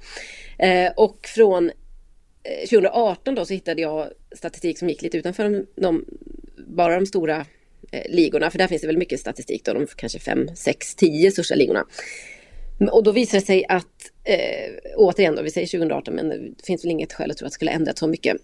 Eh, 0.59 0.93
och 0.97 1.27
från 1.27 1.71
eh, 2.43 2.69
2018 2.71 3.35
då 3.35 3.45
så 3.45 3.55
hittade 3.55 3.83
jag 3.83 4.09
statistik 4.37 4.79
som 4.79 4.89
gick 4.89 5.03
lite 5.03 5.19
utanför 5.19 5.45
de, 5.45 5.67
de 5.77 6.05
bara 6.57 6.95
de 6.95 7.07
stora 7.07 7.47
eh, 7.93 8.11
ligorna. 8.11 8.51
För 8.51 8.59
där 8.59 8.67
finns 8.67 8.81
det 8.81 8.87
väl 8.87 8.99
mycket 8.99 9.21
statistik 9.21 9.65
då, 9.65 9.73
de 9.73 9.87
kanske 9.97 10.19
5, 10.19 10.49
6, 10.55 10.95
10 10.95 11.31
största 11.31 11.55
ligorna. 11.55 11.87
Och 12.89 13.03
då 13.03 13.13
visar 13.13 13.39
det 13.39 13.47
sig 13.47 13.65
att, 13.69 14.11
eh, 14.25 14.73
återigen 14.97 15.35
då, 15.35 15.43
vi 15.43 15.51
säger 15.51 15.67
2018, 15.67 16.15
men 16.15 16.29
det 16.29 16.67
finns 16.67 16.85
väl 16.85 16.91
inget 16.91 17.13
skäl 17.13 17.31
att 17.31 17.37
tro 17.37 17.47
att 17.47 17.53
det 17.53 17.55
skulle 17.55 17.71
ändrat 17.71 17.99
så 17.99 18.07
mycket. 18.07 18.37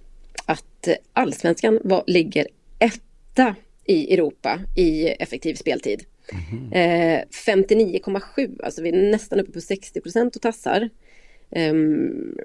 Att 0.47 0.89
eh, 0.89 0.95
allsvenskan 1.13 1.79
var, 1.85 2.05
ligger 2.07 2.47
etta 2.79 3.55
i 3.85 4.15
Europa 4.15 4.61
i 4.77 5.09
effektiv 5.09 5.55
speltid. 5.55 6.05
Mm. 6.33 6.73
Eh, 6.73 7.25
59,7, 7.47 8.65
alltså 8.65 8.83
vi 8.83 8.89
är 8.89 9.11
nästan 9.11 9.41
uppe 9.41 9.53
på 9.53 9.61
60 9.61 10.01
procent 10.01 10.37
och 10.37 10.43
tassar. 10.43 10.91
Um, 11.51 12.39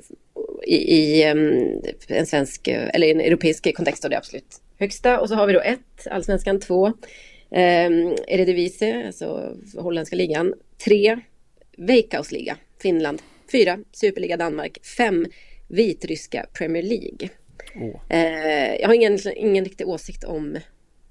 I, 0.63 0.75
i 0.75 1.31
um, 1.31 1.81
en 2.07 2.25
svensk, 2.25 2.67
eller 2.67 3.07
en 3.07 3.21
europeisk 3.21 3.75
kontext 3.75 4.05
är 4.05 4.09
det 4.09 4.17
absolut 4.17 4.61
högsta. 4.77 5.19
Och 5.19 5.29
så 5.29 5.35
har 5.35 5.47
vi 5.47 5.53
då 5.53 5.61
ett, 5.61 6.07
allsvenskan 6.11 6.59
två. 6.59 6.87
Um, 6.87 8.15
Eredivisie, 8.27 9.07
alltså 9.07 9.55
holländska 9.77 10.15
ligan, 10.15 10.53
tre 10.85 11.19
Veikkausliga, 11.77 12.57
Finland. 12.81 13.21
Fyra, 13.51 13.79
Superliga 13.91 14.37
Danmark. 14.37 14.85
Fem, 14.97 15.25
Vitryska 15.67 16.45
Premier 16.53 16.83
League. 16.83 17.29
Oh. 17.75 18.01
Eh, 18.09 18.75
jag 18.75 18.87
har 18.87 18.93
ingen, 18.93 19.19
ingen 19.35 19.65
riktig 19.65 19.87
åsikt 19.87 20.23
om 20.23 20.59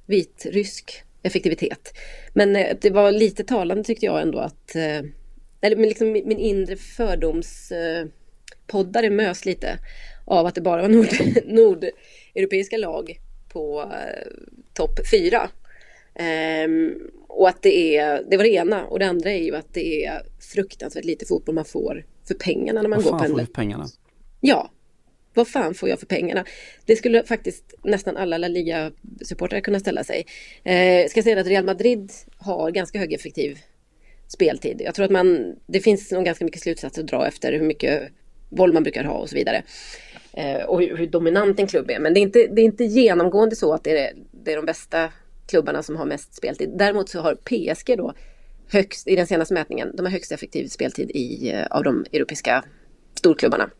vitrysk 0.06 1.02
effektivitet. 1.22 1.98
Men 2.32 2.56
eh, 2.56 2.76
det 2.80 2.90
var 2.90 3.12
lite 3.12 3.44
talande 3.44 3.84
tyckte 3.84 4.06
jag 4.06 4.22
ändå 4.22 4.38
att 4.38 4.76
eh, 4.76 5.02
eller 5.60 5.76
liksom 5.76 6.12
min, 6.12 6.28
min 6.28 6.38
inre 6.38 6.76
fördomspoddare 6.76 9.10
mös 9.10 9.44
lite 9.44 9.78
av 10.24 10.46
att 10.46 10.54
det 10.54 10.60
bara 10.60 10.82
var 10.82 10.88
nord, 10.88 11.08
nordeuropeiska 11.44 12.76
lag 12.76 13.20
på 13.48 13.92
topp 14.74 15.00
fyra. 15.10 15.50
Um, 16.64 17.10
och 17.28 17.48
att 17.48 17.62
det 17.62 17.96
är, 17.96 18.22
det 18.30 18.36
var 18.36 18.44
det 18.44 18.50
ena. 18.50 18.84
Och 18.84 18.98
det 18.98 19.06
andra 19.06 19.30
är 19.30 19.42
ju 19.42 19.56
att 19.56 19.74
det 19.74 20.04
är 20.04 20.22
fruktansvärt 20.52 21.04
lite 21.04 21.26
fotboll 21.26 21.54
man 21.54 21.64
får 21.64 22.04
för 22.28 22.34
pengarna 22.34 22.82
när 22.82 22.88
man 22.88 23.02
Vad 23.02 23.12
går 23.12 23.18
fan 23.18 23.28
får 23.28 23.38
du 23.38 23.46
pengarna? 23.46 23.86
Ja. 24.40 24.70
Vad 25.34 25.48
fan 25.48 25.74
får 25.74 25.88
jag 25.88 26.00
för 26.00 26.06
pengarna? 26.06 26.44
Det 26.86 26.96
skulle 26.96 27.24
faktiskt 27.24 27.74
nästan 27.82 28.16
alla 28.16 28.38
La 28.38 28.48
Liga-supportrar 28.48 29.60
kunna 29.60 29.80
ställa 29.80 30.04
sig. 30.04 30.26
Eh, 30.64 31.08
ska 31.08 31.22
säga 31.22 31.40
att 31.40 31.46
Real 31.46 31.64
Madrid 31.64 32.12
har 32.36 32.70
ganska 32.70 32.98
hög 32.98 33.12
effektiv 33.12 33.58
speltid. 34.28 34.82
Jag 34.84 34.94
tror 34.94 35.04
att 35.04 35.10
man, 35.10 35.56
det 35.66 35.80
finns 35.80 36.10
nog 36.12 36.24
ganska 36.24 36.44
mycket 36.44 36.60
slutsatser 36.60 37.02
att 37.02 37.08
dra 37.08 37.26
efter 37.26 37.52
hur 37.52 37.66
mycket 37.66 38.02
boll 38.48 38.72
man 38.72 38.82
brukar 38.82 39.04
ha 39.04 39.14
och 39.14 39.28
så 39.28 39.36
vidare. 39.36 39.62
Eh, 40.32 40.62
och 40.62 40.80
hur, 40.80 40.96
hur, 40.96 41.06
dominant 41.06 41.60
en 41.60 41.66
klubb 41.66 41.90
är. 41.90 42.00
Men 42.00 42.14
det 42.14 42.20
är 42.20 42.22
inte, 42.22 42.46
det 42.46 42.60
är 42.60 42.64
inte 42.64 42.84
genomgående 42.84 43.56
så 43.56 43.72
att 43.72 43.84
det 43.84 43.98
är, 43.98 44.12
det 44.44 44.52
är 44.52 44.56
de 44.56 44.66
bästa 44.66 45.12
klubbarna 45.46 45.82
som 45.82 45.96
har 45.96 46.06
mest 46.06 46.34
speltid. 46.34 46.70
Däremot 46.78 47.08
så 47.08 47.20
har 47.20 47.34
PSG 47.34 47.96
då 47.98 48.14
högst, 48.74 49.08
i 49.08 49.16
den 49.16 49.26
senaste 49.26 49.54
mätningen, 49.54 49.96
de 49.96 50.06
har 50.06 50.12
högst 50.12 50.32
effektiv 50.32 50.68
speltid 50.68 51.10
i, 51.10 51.52
eh, 51.52 51.66
av 51.70 51.84
de 51.84 52.04
europeiska 52.12 52.64
storklubbarna. 53.14 53.70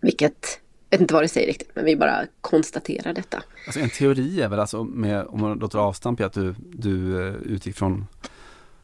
Vilket, 0.00 0.60
jag 0.90 0.98
vet 0.98 1.00
inte 1.00 1.14
vad 1.14 1.22
det 1.22 1.28
säger 1.28 1.46
riktigt, 1.46 1.70
men 1.74 1.84
vi 1.84 1.96
bara 1.96 2.26
konstaterar 2.40 3.12
detta. 3.12 3.42
Alltså 3.66 3.80
en 3.80 3.90
teori 3.90 4.42
är 4.42 4.48
väl 4.48 4.60
alltså, 4.60 4.84
med, 4.84 5.26
om 5.26 5.40
man 5.40 5.58
låter 5.58 5.78
avstamp 5.78 6.20
i 6.20 6.22
att 6.22 6.32
du, 6.32 6.54
du 6.58 7.26
eh, 7.28 7.34
utgick 7.34 7.76
från, 7.76 8.06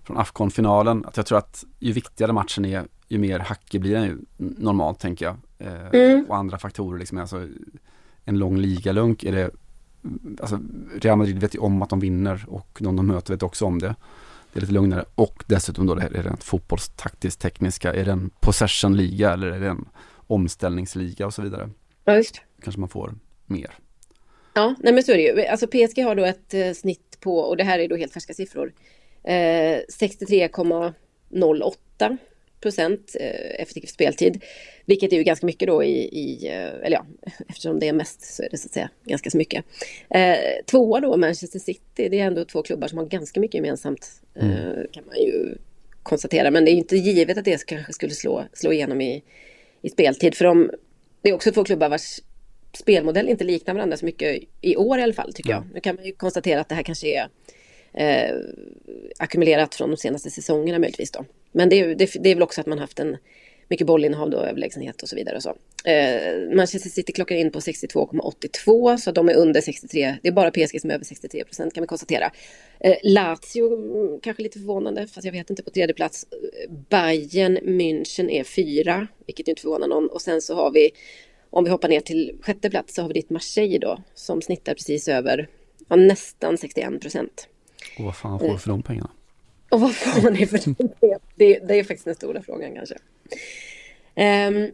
från 0.05 0.19
Afcon-finalen, 0.19 1.05
att 1.07 1.17
jag 1.17 1.27
tror 1.27 1.39
att 1.39 1.65
ju 1.79 1.93
viktigare 1.93 2.33
matchen 2.33 2.65
är, 2.65 2.85
ju 3.09 3.19
mer 3.19 3.39
hackig 3.39 3.81
blir 3.81 3.95
den 3.95 4.05
ju 4.05 4.19
normalt 4.37 5.01
tänker 5.01 5.25
jag. 5.25 5.37
Eh, 5.59 5.89
mm. 5.93 6.25
Och 6.29 6.37
andra 6.37 6.59
faktorer 6.59 6.99
liksom, 6.99 7.19
alltså 7.19 7.49
en 8.25 8.39
lång 8.39 8.57
ligalunk 8.59 9.25
är 9.25 9.33
det, 9.33 9.51
alltså 10.41 10.61
Real 10.95 11.19
Madrid 11.19 11.39
vet 11.39 11.55
ju 11.55 11.59
om 11.59 11.83
att 11.83 11.91
de 11.91 12.01
vinner 12.01 12.45
och 12.49 12.79
de 12.81 12.97
de 12.97 13.07
möter 13.07 13.33
vet 13.33 13.43
också 13.43 13.65
om 13.65 13.79
det. 13.79 13.95
Det 14.57 14.61
är 14.61 14.61
lite 14.61 14.73
lugnare 14.73 15.05
och 15.15 15.45
dessutom 15.47 15.87
då 15.87 15.95
det 15.95 16.03
här 16.03 16.17
är 16.17 16.23
rent 16.23 16.45
fotbollstaktiskt 16.45 17.41
tekniska, 17.41 17.95
är 17.95 18.05
det 18.05 18.13
en 18.13 18.31
possession-liga 18.41 19.33
eller 19.33 19.47
är 19.47 19.61
det 19.61 19.69
en 19.69 19.89
omställningsliga 20.27 21.27
och 21.27 21.35
så 21.35 21.43
vidare. 21.43 21.71
Ja, 22.05 22.17
just. 22.17 22.41
Kanske 22.63 22.81
man 22.81 22.89
får 22.89 23.15
mer. 23.47 23.75
Ja, 24.55 24.75
nej 24.79 24.93
men 24.93 25.03
så 25.03 25.13
är 25.13 25.17
det 25.17 25.23
ju. 25.23 25.47
Alltså 25.47 25.67
PSG 25.67 26.05
har 26.05 26.15
då 26.15 26.25
ett 26.25 26.55
eh, 26.55 26.73
snitt 26.73 27.19
på, 27.21 27.39
och 27.39 27.57
det 27.57 27.65
här 27.65 27.79
är 27.79 27.89
då 27.89 27.97
helt 27.97 28.13
färska 28.13 28.35
siffror, 28.35 28.73
eh, 29.25 29.33
63,08 29.33 32.19
procent 32.67 33.17
eh, 33.21 33.61
effektiv 33.63 33.87
speltid. 33.87 34.43
Vilket 34.87 35.13
är 35.13 35.17
ju 35.17 35.23
ganska 35.23 35.47
mycket 35.47 35.69
då 35.69 35.85
i, 35.85 35.99
i, 35.99 36.49
eh, 36.49 36.87
eller 36.87 36.91
ja, 36.91 37.07
eftersom 37.49 37.81
det 37.81 37.89
är 37.89 37.93
mest 37.93 38.35
så 38.35 38.43
är 38.43 38.49
det 38.51 38.59
så 38.59 38.67
att 38.67 38.73
säga 38.73 38.91
ganska 39.05 39.31
så 39.31 39.37
mycket. 39.37 39.65
Eh, 40.11 40.65
tvåa 40.71 41.01
då, 41.01 41.17
Manchester 41.17 41.59
City, 41.59 42.09
det 42.09 42.21
är 42.21 42.27
ändå 42.27 42.45
två 42.45 42.63
klubbar 42.63 42.89
som 42.89 42.99
har 42.99 43.07
ganska 43.07 43.41
mycket 43.41 43.55
gemensamt. 43.55 44.23
Eh, 44.35 44.51
mm. 44.51 44.87
kan 44.93 45.05
man 45.07 45.17
ju 45.17 45.59
konstatera, 46.03 46.51
men 46.51 46.65
det 46.65 46.71
är 46.71 46.73
inte 46.73 46.97
givet 46.97 47.39
att 47.39 47.45
det 47.45 47.67
kanske 47.67 47.93
skulle 47.93 48.15
slå, 48.15 48.45
slå 48.53 48.73
igenom 48.73 49.01
i, 49.01 49.23
i 49.83 49.89
speltid. 49.89 50.35
För 50.35 50.45
de, 50.45 50.71
det 51.23 51.29
är 51.29 51.35
också 51.35 51.53
två 51.53 51.65
klubbar 51.65 51.89
vars 51.89 52.21
spelmodell 52.73 53.29
inte 53.29 53.45
liknar 53.45 53.75
varandra 53.75 53.97
så 53.97 54.05
mycket 54.05 54.43
i 54.61 54.77
år 54.77 54.99
i 54.99 55.03
alla 55.03 55.15
fall 55.15 55.33
tycker 55.33 55.51
ja. 55.51 55.57
jag. 55.57 55.75
Nu 55.75 55.81
kan 55.81 55.97
man 55.97 56.05
ju 56.05 56.13
konstatera 56.13 56.61
att 56.61 56.69
det 56.69 56.75
här 56.75 56.83
kanske 56.83 57.09
är 57.09 57.29
eh, 57.97 58.37
ackumulerat 59.19 59.75
från 59.75 59.91
de 59.91 59.97
senaste 59.97 60.31
säsongerna 60.31 60.79
möjligtvis 60.79 61.11
då. 61.11 61.25
Men 61.53 61.69
det 61.69 61.81
är, 61.81 61.95
det, 61.95 62.13
det 62.21 62.31
är 62.31 62.35
väl 62.35 62.43
också 62.43 62.61
att 62.61 62.67
man 62.67 62.79
haft 62.79 62.99
en 62.99 63.17
mycket 63.69 63.87
bollinnehav 63.87 64.31
då, 64.31 64.39
överlägsenhet 64.39 65.03
och 65.03 65.09
så 65.09 65.17
vidare 65.17 65.37
och 65.37 65.43
så. 65.43 65.55
Eh, 65.85 66.57
Manchester 66.57 66.91
City 66.91 67.13
klockar 67.13 67.37
in 67.37 67.51
på 67.51 67.59
62,82 67.59 68.97
så 68.97 69.13
de 69.13 69.29
är 69.29 69.35
under 69.35 69.61
63. 69.61 70.17
Det 70.23 70.29
är 70.29 70.33
bara 70.33 70.51
PSG 70.51 70.81
som 70.81 70.91
är 70.91 70.95
över 70.95 71.05
63 71.05 71.45
procent 71.45 71.75
kan 71.75 71.81
vi 71.81 71.87
konstatera. 71.87 72.31
Eh, 72.81 72.97
Lazio, 73.03 73.75
mm, 73.75 74.21
kanske 74.21 74.43
lite 74.43 74.59
förvånande, 74.59 75.07
fast 75.07 75.25
jag 75.25 75.33
vet 75.33 75.51
inte 75.51 75.63
på 75.63 75.71
tredje 75.71 75.95
plats. 75.95 76.27
Bayern 76.89 77.59
München 77.59 78.31
är 78.31 78.45
fyra, 78.45 79.07
vilket 79.27 79.49
inte 79.49 79.63
förvånar 79.63 79.89
någon. 79.89 80.09
Och 80.09 80.23
sen 80.23 80.43
så 80.43 80.55
har 80.55 80.71
vi, 80.71 80.91
om 81.51 81.65
vi 81.65 81.71
hoppar 81.71 81.89
ner 81.89 82.01
till 82.01 82.39
sjätte 82.41 82.71
plats, 82.71 82.95
så 82.95 83.03
har 83.03 83.09
vi 83.09 83.15
ditt 83.15 83.31
Marseille 83.31 83.79
då, 83.79 84.03
som 84.15 84.43
snittar 84.43 84.75
precis 84.75 85.09
över, 85.09 85.49
ja, 85.89 85.97
nästan 85.97 86.59
61 86.59 87.01
procent. 87.01 87.49
Och 87.99 88.05
vad 88.05 88.17
fan 88.17 88.39
får 88.39 88.49
du 88.49 88.59
för 88.59 88.69
de 88.69 88.83
pengarna? 88.83 89.11
Och 89.69 89.81
vad 89.81 89.95
får 89.95 90.23
man 90.23 90.35
det 90.35 90.47
för 90.47 90.59
det? 91.01 91.19
det? 91.35 91.59
Det 91.69 91.79
är 91.79 91.85
faktiskt 91.85 92.05
den 92.05 92.15
stora 92.15 92.43
frågan 92.43 92.75
kanske. 92.75 92.95
Um, 94.49 94.71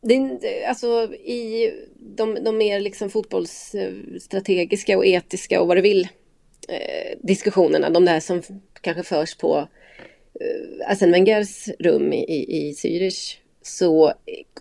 det, 0.00 0.64
alltså 0.64 1.14
i 1.14 1.72
de, 1.96 2.44
de 2.44 2.56
mer 2.56 2.80
liksom 2.80 3.10
fotbollsstrategiska 3.10 4.98
och 4.98 5.06
etiska 5.06 5.60
och 5.60 5.68
vad 5.68 5.76
du 5.76 5.80
vill 5.80 6.08
eh, 6.68 7.18
diskussionerna, 7.22 7.90
de 7.90 8.04
där 8.04 8.20
som 8.20 8.42
kanske 8.80 9.02
förs 9.02 9.34
på 9.34 9.68
eh, 10.40 10.90
Arsene 10.90 11.12
Wengers 11.12 11.68
rum 11.78 12.12
i, 12.12 12.24
i, 12.24 12.68
i 12.68 12.72
Zürich, 12.72 13.36
så 13.62 14.12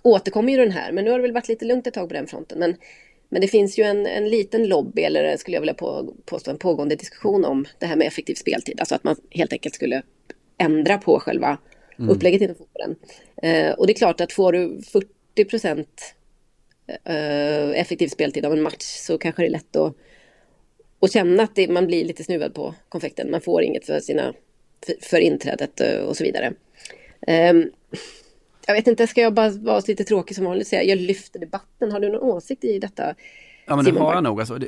återkommer 0.01 0.51
ju 0.51 0.57
den 0.57 0.71
här. 0.71 0.91
Men 0.91 1.03
nu 1.03 1.11
har 1.11 1.17
det 1.17 1.23
väl 1.23 1.33
varit 1.33 1.47
lite 1.47 1.65
lugnt 1.65 1.87
ett 1.87 1.93
tag 1.93 2.07
på 2.07 2.13
den 2.13 2.27
fronten. 2.27 2.59
Men 2.59 2.75
men 3.33 3.41
det 3.41 3.47
finns 3.47 3.79
ju 3.79 3.83
en, 3.83 4.05
en 4.05 4.29
liten 4.29 4.67
lobby, 4.67 5.01
eller 5.01 5.37
skulle 5.37 5.55
jag 5.55 5.61
vilja 5.61 5.73
på, 5.73 6.13
påstå 6.25 6.51
en 6.51 6.57
pågående 6.57 6.95
diskussion 6.95 7.45
om 7.45 7.65
det 7.79 7.85
här 7.85 7.95
med 7.95 8.07
effektiv 8.07 8.35
speltid. 8.35 8.79
Alltså 8.79 8.95
att 8.95 9.03
man 9.03 9.15
helt 9.29 9.53
enkelt 9.53 9.75
skulle 9.75 10.01
ändra 10.57 10.97
på 10.97 11.19
själva 11.19 11.57
mm. 11.99 12.09
upplägget 12.09 12.41
inom 12.41 12.55
fotbollen. 12.55 12.95
Eh, 13.43 13.71
och 13.71 13.87
det 13.87 13.93
är 13.93 13.97
klart 13.97 14.21
att 14.21 14.33
får 14.33 14.51
du 14.51 14.81
40 14.81 15.45
procent 15.45 16.15
eh, 17.03 17.69
effektiv 17.69 18.07
speltid 18.07 18.45
av 18.45 18.53
en 18.53 18.61
match 18.61 18.83
så 18.83 19.17
kanske 19.17 19.41
det 19.41 19.47
är 19.47 19.51
lätt 19.51 19.75
att, 19.75 19.95
att 20.99 21.11
känna 21.11 21.43
att 21.43 21.55
det, 21.55 21.67
man 21.67 21.87
blir 21.87 22.05
lite 22.05 22.23
snuvad 22.23 22.53
på 22.53 22.75
konfekten. 22.89 23.31
Man 23.31 23.41
får 23.41 23.63
inget 23.63 23.85
för, 23.85 23.99
sina, 23.99 24.33
för, 24.85 24.95
för 25.01 25.19
inträdet 25.19 25.81
eh, 25.81 25.99
och 25.99 26.17
så 26.17 26.23
vidare. 26.23 26.53
Eh, 27.27 27.53
jag 28.67 28.73
vet 28.73 28.87
inte, 28.87 29.07
ska 29.07 29.21
jag 29.21 29.33
bara 29.33 29.49
vara 29.49 29.81
lite 29.87 30.03
tråkig 30.03 30.35
som 30.35 30.45
vanligt 30.45 30.65
och 30.65 30.69
säga 30.69 30.83
jag 30.83 30.97
lyfter 30.97 31.39
debatten. 31.39 31.91
Har 31.91 31.99
du 31.99 32.11
någon 32.11 32.21
åsikt 32.21 32.63
i 32.63 32.79
detta? 32.79 33.15
Ja 33.65 33.75
men 33.75 33.85
det 33.85 33.99
har 33.99 34.13
jag 34.13 34.23
nog. 34.23 34.39
Alltså, 34.39 34.57
det, 34.57 34.67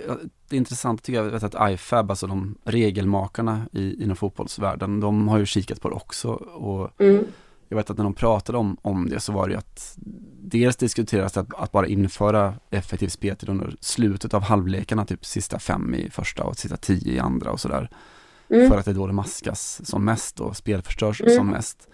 det 0.50 0.56
är 0.56 0.58
intressant 0.58 1.04
tycker 1.04 1.24
jag 1.24 1.44
att 1.44 1.72
IFAB, 1.72 2.12
alltså 2.12 2.28
de 2.28 2.58
regelmakarna 2.64 3.68
i, 3.74 4.04
inom 4.04 4.16
fotbollsvärlden, 4.16 5.00
de 5.00 5.28
har 5.28 5.38
ju 5.38 5.46
kikat 5.46 5.82
på 5.82 5.90
det 5.90 5.96
också. 5.96 6.30
Och 6.34 7.02
mm. 7.02 7.26
Jag 7.70 7.78
vet 7.78 7.90
att 7.90 7.98
när 7.98 8.04
de 8.04 8.14
pratade 8.14 8.58
om, 8.58 8.78
om 8.82 9.10
det 9.10 9.20
så 9.20 9.32
var 9.32 9.48
det 9.48 9.52
ju 9.52 9.58
att 9.58 9.98
dels 10.42 10.76
diskuteras 10.76 11.38
att, 11.38 11.54
att 11.54 11.72
bara 11.72 11.88
införa 11.88 12.54
effektiv 12.70 13.08
speltid 13.08 13.50
under 13.50 13.76
slutet 13.80 14.34
av 14.34 14.42
halvlekarna, 14.42 15.06
typ 15.06 15.26
sista 15.26 15.60
fem 15.60 15.96
i 15.96 16.10
första 16.10 16.44
och 16.44 16.58
sista 16.58 16.78
tio 16.78 17.14
i 17.14 17.20
andra 17.20 17.52
och 17.52 17.60
sådär. 17.60 17.90
Mm. 18.50 18.70
För 18.70 18.78
att 18.78 18.86
det 18.86 18.92
är 18.92 18.96
då 18.96 19.08
det 19.08 19.14
maskas 19.14 19.82
som 19.84 20.06
mest 20.06 20.40
och 20.40 20.58
spelförstörs 20.58 21.22
mm. 21.22 21.36
som 21.36 21.48
mest. 21.48 21.88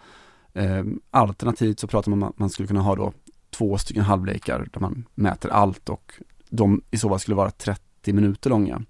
Eh, 0.53 0.83
alternativt 1.11 1.79
så 1.79 1.87
pratar 1.87 2.09
man 2.09 2.23
om 2.23 2.29
att 2.29 2.39
man 2.39 2.49
skulle 2.49 2.67
kunna 2.67 2.81
ha 2.81 2.95
då 2.95 3.13
två 3.49 3.77
stycken 3.77 4.03
halvlekar 4.03 4.69
där 4.73 4.79
man 4.79 5.05
mäter 5.15 5.49
allt 5.49 5.89
och 5.89 6.13
de 6.49 6.81
i 6.91 6.97
så 6.97 7.09
fall 7.09 7.19
skulle 7.19 7.35
vara 7.35 7.51
30 7.51 8.13
minuter 8.13 8.49
långa. 8.49 8.81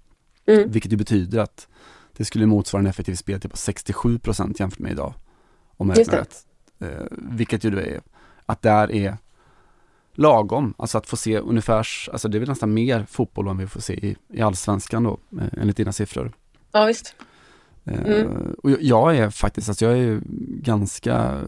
Mm. 0.46 0.70
Vilket 0.70 0.92
ju 0.92 0.96
betyder 0.96 1.38
att 1.38 1.68
det 2.16 2.24
skulle 2.24 2.46
motsvara 2.46 2.80
en 2.80 2.86
effektiv 2.86 3.14
speltid 3.14 3.50
på 3.50 3.56
67 3.56 4.18
procent 4.18 4.60
jämfört 4.60 4.78
med 4.78 4.92
idag. 4.92 5.14
Om 5.76 5.88
jag 5.88 5.98
räknar 5.98 6.18
rätt. 6.18 6.46
Eh, 6.78 7.06
vilket 7.10 7.64
ju 7.64 7.70
då 7.70 7.78
är 7.78 8.00
att 8.46 8.62
där 8.62 8.92
är 8.92 9.16
lagom, 10.14 10.74
alltså 10.76 10.98
att 10.98 11.06
få 11.06 11.16
se 11.16 11.38
ungefär, 11.38 11.86
alltså 12.12 12.28
det 12.28 12.38
är 12.38 12.40
väl 12.40 12.48
nästan 12.48 12.74
mer 12.74 13.04
fotboll 13.04 13.48
än 13.48 13.58
vi 13.58 13.66
får 13.66 13.80
se 13.80 13.92
i, 13.92 14.16
i 14.32 14.42
allsvenskan 14.42 15.04
då, 15.04 15.18
eh, 15.40 15.48
enligt 15.60 15.76
dina 15.76 15.92
siffror. 15.92 16.32
Ja 16.72 16.84
visst. 16.84 17.14
Eh, 17.84 18.00
mm. 18.00 18.54
Och 18.62 18.70
jag 18.70 19.16
är 19.16 19.30
faktiskt, 19.30 19.68
alltså 19.68 19.84
jag 19.84 19.98
är 19.98 20.20
ganska, 20.62 21.40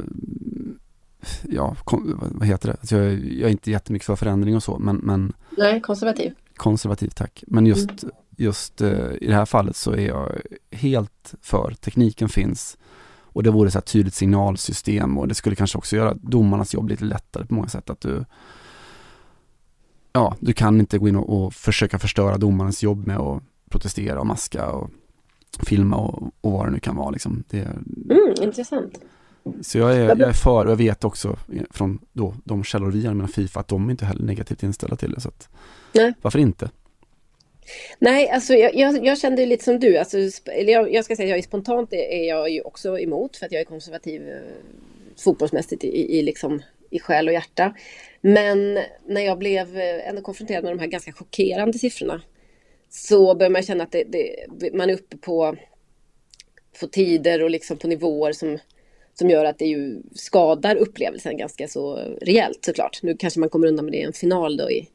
ja, 1.43 1.77
vad 2.21 2.49
heter 2.49 2.69
det? 2.69 2.77
Alltså 2.81 2.97
jag, 2.97 3.07
är, 3.07 3.11
jag 3.11 3.47
är 3.47 3.53
inte 3.53 3.71
jättemycket 3.71 4.07
för 4.07 4.17
förändring 4.17 4.57
och 4.57 4.63
så, 4.63 4.79
men, 4.79 4.97
men 4.97 5.33
Nej, 5.59 5.81
konservativ. 5.81 6.35
Konservativ, 6.57 7.09
tack. 7.09 7.45
Men 7.47 7.67
just, 7.67 8.03
mm. 8.03 8.15
just 8.37 8.83
uh, 8.83 9.13
i 9.21 9.27
det 9.27 9.35
här 9.35 9.47
fallet 9.47 9.77
så 9.77 9.93
är 9.93 10.07
jag 10.07 10.41
helt 10.71 11.35
för, 11.41 11.75
tekniken 11.81 12.29
finns 12.29 12.79
och 13.35 13.43
det 13.43 13.51
vore 13.51 13.69
ett 13.69 13.87
tydligt 13.87 14.15
signalsystem 14.15 15.19
och 15.19 15.29
det 15.29 15.35
skulle 15.35 15.57
kanske 15.57 15.79
också 15.79 15.97
göra 15.97 16.15
domarnas 16.15 16.75
jobb 16.75 16.89
lite 16.89 17.05
lättare 17.05 17.47
på 17.47 17.55
många 17.55 17.69
sätt. 17.69 17.91
Att 17.91 18.01
du, 18.01 18.25
ja, 20.13 20.37
du 20.41 20.53
kan 20.53 20.81
inte 20.81 20.99
gå 20.99 21.09
in 21.09 21.17
och, 21.17 21.45
och 21.45 21.55
försöka 21.55 21.99
förstöra 21.99 22.39
domarens 22.39 22.83
jobb 22.83 23.07
med 23.07 23.19
att 23.19 23.43
protestera 23.71 24.21
och 24.21 24.27
maska 24.27 24.71
och 24.71 24.91
filma 25.63 25.97
och, 25.97 26.23
och 26.41 26.53
vad 26.53 26.67
det 26.67 26.71
nu 26.71 26.81
kan 26.81 26.97
vara. 26.97 27.11
Liksom. 27.11 27.45
Det, 27.51 27.59
mm, 28.11 28.35
intressant. 28.43 29.01
Så 29.63 29.79
jag 29.79 29.97
är, 29.97 30.09
jag 30.09 30.21
är 30.21 30.33
för, 30.33 30.65
och 30.65 30.71
jag 30.71 30.77
vet 30.77 31.05
också 31.05 31.37
från 31.71 31.99
då, 32.13 32.35
de 32.45 32.65
källor 32.65 32.91
vi 32.91 33.15
med 33.15 33.31
Fifa 33.31 33.61
att 33.61 33.69
de 33.69 33.87
är 33.87 33.91
inte 33.91 34.05
heller 34.05 34.25
negativt 34.25 34.63
inställda 34.63 34.97
till 34.97 35.13
det. 35.13 35.21
Så 35.21 35.29
att, 35.29 35.49
Nej. 35.93 36.15
Varför 36.23 36.39
inte? 36.39 36.71
Nej, 37.99 38.31
alltså 38.31 38.55
jag, 38.55 38.75
jag, 38.75 39.07
jag 39.07 39.19
kände 39.19 39.47
lite 39.47 39.65
som 39.65 39.81
du. 39.81 39.97
Alltså, 39.97 40.19
jag, 40.67 40.93
jag 40.93 41.05
ska 41.05 41.17
säga 41.17 41.29
jag 41.29 41.39
är 41.39 41.43
spontant 41.43 41.93
är 41.93 42.29
jag 42.29 42.51
ju 42.51 42.61
också 42.61 42.99
emot 42.99 43.37
för 43.37 43.47
att 43.47 43.53
jag 43.53 43.61
är 43.61 43.65
konservativ 43.65 44.29
eh, 44.29 44.37
fotbollsmässigt 45.25 45.85
i, 45.85 46.19
i, 46.19 46.23
liksom, 46.23 46.63
i 46.91 46.99
själ 46.99 47.29
och 47.29 47.35
hjärta. 47.35 47.75
Men 48.21 48.79
när 49.07 49.21
jag 49.21 49.39
blev 49.39 49.79
eh, 49.79 50.09
ändå 50.09 50.23
konfronterad 50.23 50.65
med 50.65 50.73
de 50.73 50.79
här 50.79 50.87
ganska 50.87 51.13
chockerande 51.13 51.79
siffrorna 51.79 52.23
så 52.97 53.35
börjar 53.35 53.51
man 53.51 53.63
känna 53.63 53.85
att 53.85 53.93
det, 53.93 54.05
det, 54.05 54.75
man 54.75 54.91
är 54.91 54.95
uppe 54.95 55.17
på, 55.17 55.57
på 56.81 56.87
tider 56.87 57.43
och 57.43 57.51
liksom 57.51 57.77
på 57.77 57.89
nivåer 57.89 58.33
som, 58.33 58.59
som 59.15 59.31
gör 59.31 59.45
att 59.45 59.59
det 59.59 59.65
ju 59.65 60.03
skadar 60.15 60.77
upplevelsen 60.77 61.37
ganska 61.37 61.69
så 61.69 61.97
rejält 62.21 62.65
såklart. 62.65 63.03
Nu 63.03 63.17
kanske 63.17 63.41
man 63.41 63.49
kommer 63.49 63.67
undan 63.67 63.85
med 63.85 63.93
det 63.93 63.99
i 63.99 64.03
en 64.03 64.13
final 64.13 64.57
då 64.57 64.71
i, 64.71 64.89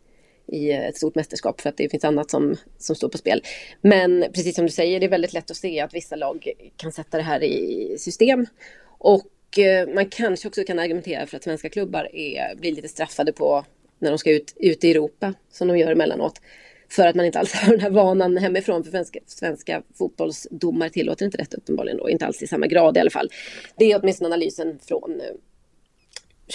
i 0.47 0.71
ett 0.71 0.97
stort 0.97 1.15
mästerskap 1.15 1.61
för 1.61 1.69
att 1.69 1.77
det 1.77 1.89
finns 1.89 2.03
annat 2.03 2.31
som, 2.31 2.55
som 2.77 2.95
står 2.95 3.09
på 3.09 3.17
spel. 3.17 3.43
Men 3.81 4.25
precis 4.33 4.55
som 4.55 4.65
du 4.65 4.71
säger, 4.71 4.99
det 4.99 5.05
är 5.05 5.09
väldigt 5.09 5.33
lätt 5.33 5.51
att 5.51 5.57
se 5.57 5.79
att 5.79 5.93
vissa 5.93 6.15
lag 6.15 6.51
kan 6.77 6.91
sätta 6.91 7.17
det 7.17 7.23
här 7.23 7.43
i 7.43 7.95
system. 7.99 8.45
Och 8.85 9.59
eh, 9.59 9.87
man 9.93 10.09
kanske 10.09 10.47
också 10.47 10.63
kan 10.63 10.79
argumentera 10.79 11.27
för 11.27 11.37
att 11.37 11.43
svenska 11.43 11.69
klubbar 11.69 12.15
är, 12.15 12.55
blir 12.55 12.75
lite 12.75 12.87
straffade 12.87 13.33
på 13.33 13.65
när 13.99 14.09
de 14.09 14.17
ska 14.17 14.31
ut, 14.31 14.53
ut 14.55 14.83
i 14.83 14.91
Europa, 14.91 15.33
som 15.51 15.67
de 15.67 15.77
gör 15.77 15.91
emellanåt. 15.91 16.41
För 16.89 17.07
att 17.07 17.15
man 17.15 17.25
inte 17.25 17.39
alls 17.39 17.53
har 17.55 17.71
den 17.71 17.81
här 17.81 17.89
vanan 17.89 18.37
hemifrån. 18.37 18.83
För 18.83 18.91
svenska, 18.91 19.19
svenska 19.25 19.83
fotbollsdomar 19.97 20.89
tillåter 20.89 21.25
inte 21.25 21.37
detta 21.37 21.57
uppenbarligen 21.57 21.97
då. 21.97 22.09
Inte 22.09 22.25
alls 22.25 22.43
i 22.43 22.47
samma 22.47 22.67
grad 22.67 22.97
i 22.97 22.99
alla 22.99 23.09
fall. 23.09 23.29
Det 23.75 23.91
är 23.91 23.99
åtminstone 24.01 24.27
analysen 24.27 24.79
från 24.81 25.21
eh, 25.21 25.35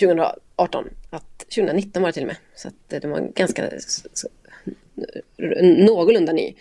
2018. 0.01 0.85
Att 1.11 1.39
2019 1.39 2.03
var 2.03 2.09
det 2.09 2.12
till 2.12 2.22
och 2.22 2.26
med. 2.26 2.37
Så 2.55 2.68
att 2.68 2.93
eh, 2.93 3.01
det 3.01 3.09
var 3.09 3.20
ganska 3.35 3.70
så, 4.12 4.28
någorlunda 5.62 6.32
ny. 6.32 6.55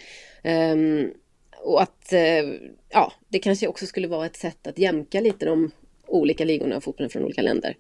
Um, 0.44 1.14
och 1.58 1.82
att 1.82 2.14
uh, 2.14 2.54
ja, 2.90 3.14
det 3.30 3.40
kanske 3.40 3.68
också 3.68 3.86
skulle 3.86 4.08
vara 4.08 4.26
ett 4.26 4.36
sätt 4.36 4.68
att 4.68 4.78
jämka 4.78 5.22
lite 5.22 5.46
de 5.46 5.72
olika 6.14 6.46
ligorna 6.46 6.78
och 6.78 6.84
fotbollen 6.84 7.10
från 7.10 7.24
olika 7.24 7.42
länder. 7.42 7.78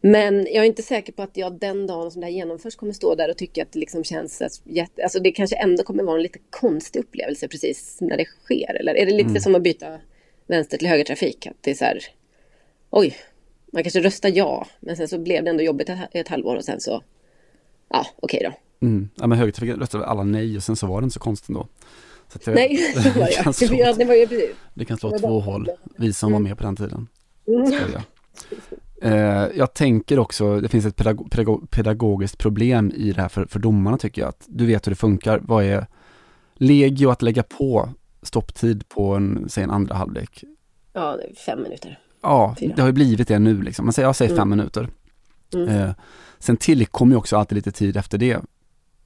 Men 0.00 0.38
jag 0.38 0.56
är 0.56 0.64
inte 0.64 0.82
säker 0.82 1.12
på 1.12 1.22
att 1.22 1.36
jag 1.36 1.58
den 1.58 1.86
dagen 1.86 2.10
som 2.10 2.20
det 2.20 2.26
här 2.26 2.32
genomförs 2.32 2.76
kommer 2.76 2.92
stå 2.92 3.14
där 3.14 3.30
och 3.30 3.36
tycka 3.36 3.62
att 3.62 3.72
det 3.72 3.78
liksom 3.78 4.04
känns 4.04 4.62
jätte... 4.64 5.02
Alltså 5.02 5.20
det 5.20 5.32
kanske 5.32 5.56
ändå 5.56 5.82
kommer 5.82 6.02
vara 6.02 6.16
en 6.16 6.22
lite 6.22 6.38
konstig 6.50 7.00
upplevelse 7.00 7.48
precis 7.48 7.98
när 8.00 8.16
det 8.16 8.24
sker. 8.24 8.76
Eller 8.80 8.94
är 8.94 9.06
det 9.06 9.12
lite 9.12 9.28
mm. 9.28 9.40
som 9.40 9.54
att 9.54 9.62
byta 9.62 10.00
vänster 10.46 10.78
till 10.78 10.88
högertrafik? 10.88 11.46
Att 11.46 11.56
det 11.60 11.70
är 11.70 11.74
så 11.74 11.84
här, 11.84 11.98
oj, 12.90 13.16
man 13.72 13.82
kanske 13.82 14.00
röstar 14.00 14.32
ja, 14.34 14.66
men 14.80 14.96
sen 14.96 15.08
så 15.08 15.18
blev 15.18 15.44
det 15.44 15.50
ändå 15.50 15.62
jobbigt 15.62 15.88
ett, 15.88 15.98
ett 16.12 16.28
halvår 16.28 16.56
och 16.56 16.64
sen 16.64 16.80
så, 16.80 17.02
ja, 17.88 18.06
okej 18.16 18.38
okay 18.38 18.50
då. 18.50 18.86
Mm. 18.86 19.08
Ja, 19.14 19.26
men 19.26 19.38
högertrafiken 19.38 19.80
röstade 19.80 20.06
alla 20.06 20.22
nej 20.22 20.56
och 20.56 20.62
sen 20.62 20.76
så 20.76 20.86
var 20.86 21.00
det 21.00 21.04
inte 21.04 21.14
så 21.14 21.20
konstigt 21.20 21.54
då. 21.54 21.68
Så 22.28 22.38
det, 22.44 22.54
Nej, 22.54 22.76
så 22.76 23.20
var 23.20 23.26
det. 23.26 23.32
Kan 23.32 23.52
slå, 23.52 23.76
det, 23.98 24.04
var 24.04 24.14
ju 24.14 24.26
precis. 24.26 24.56
det 24.74 24.84
kan 24.84 24.98
slå 24.98 25.08
åt 25.08 25.20
två 25.20 25.40
håll, 25.40 25.68
vi 25.98 26.12
som 26.12 26.28
mm. 26.28 26.42
var 26.42 26.48
med 26.48 26.58
på 26.58 26.64
den 26.64 26.76
tiden. 26.76 27.08
Mm. 27.54 28.02
Eh, 29.02 29.48
jag 29.54 29.74
tänker 29.74 30.18
också, 30.18 30.60
det 30.60 30.68
finns 30.68 30.86
ett 30.86 30.96
pedagog, 30.96 31.30
pedagog, 31.30 31.70
pedagogiskt 31.70 32.38
problem 32.38 32.92
i 32.94 33.12
det 33.12 33.20
här 33.20 33.28
för, 33.28 33.44
för 33.44 33.58
domarna 33.58 33.98
tycker 33.98 34.22
jag. 34.22 34.28
Att 34.28 34.44
du 34.46 34.66
vet 34.66 34.86
hur 34.86 34.90
det 34.90 34.96
funkar. 34.96 35.40
Vad 35.42 35.64
är 35.64 35.86
legio 36.54 37.10
att 37.10 37.22
lägga 37.22 37.42
på 37.42 37.88
stopptid 38.22 38.88
på 38.88 39.14
en, 39.14 39.46
säg 39.48 39.64
en 39.64 39.70
andra 39.70 39.94
halvlek? 39.94 40.44
Ja, 40.92 41.18
fem 41.46 41.62
minuter. 41.62 41.98
Ja, 42.22 42.56
Fyra. 42.60 42.72
det 42.76 42.82
har 42.82 42.88
ju 42.88 42.92
blivit 42.92 43.28
det 43.28 43.38
nu 43.38 43.62
liksom. 43.62 43.86
Man 43.86 43.92
säger, 43.92 44.08
jag 44.08 44.16
säger 44.16 44.30
mm. 44.30 44.40
fem 44.40 44.50
minuter. 44.50 44.88
Mm. 45.54 45.68
Eh, 45.68 45.90
sen 46.38 46.56
tillkommer 46.56 47.12
ju 47.12 47.18
också 47.18 47.36
alltid 47.36 47.56
lite 47.56 47.72
tid 47.72 47.96
efter 47.96 48.18
det. 48.18 48.40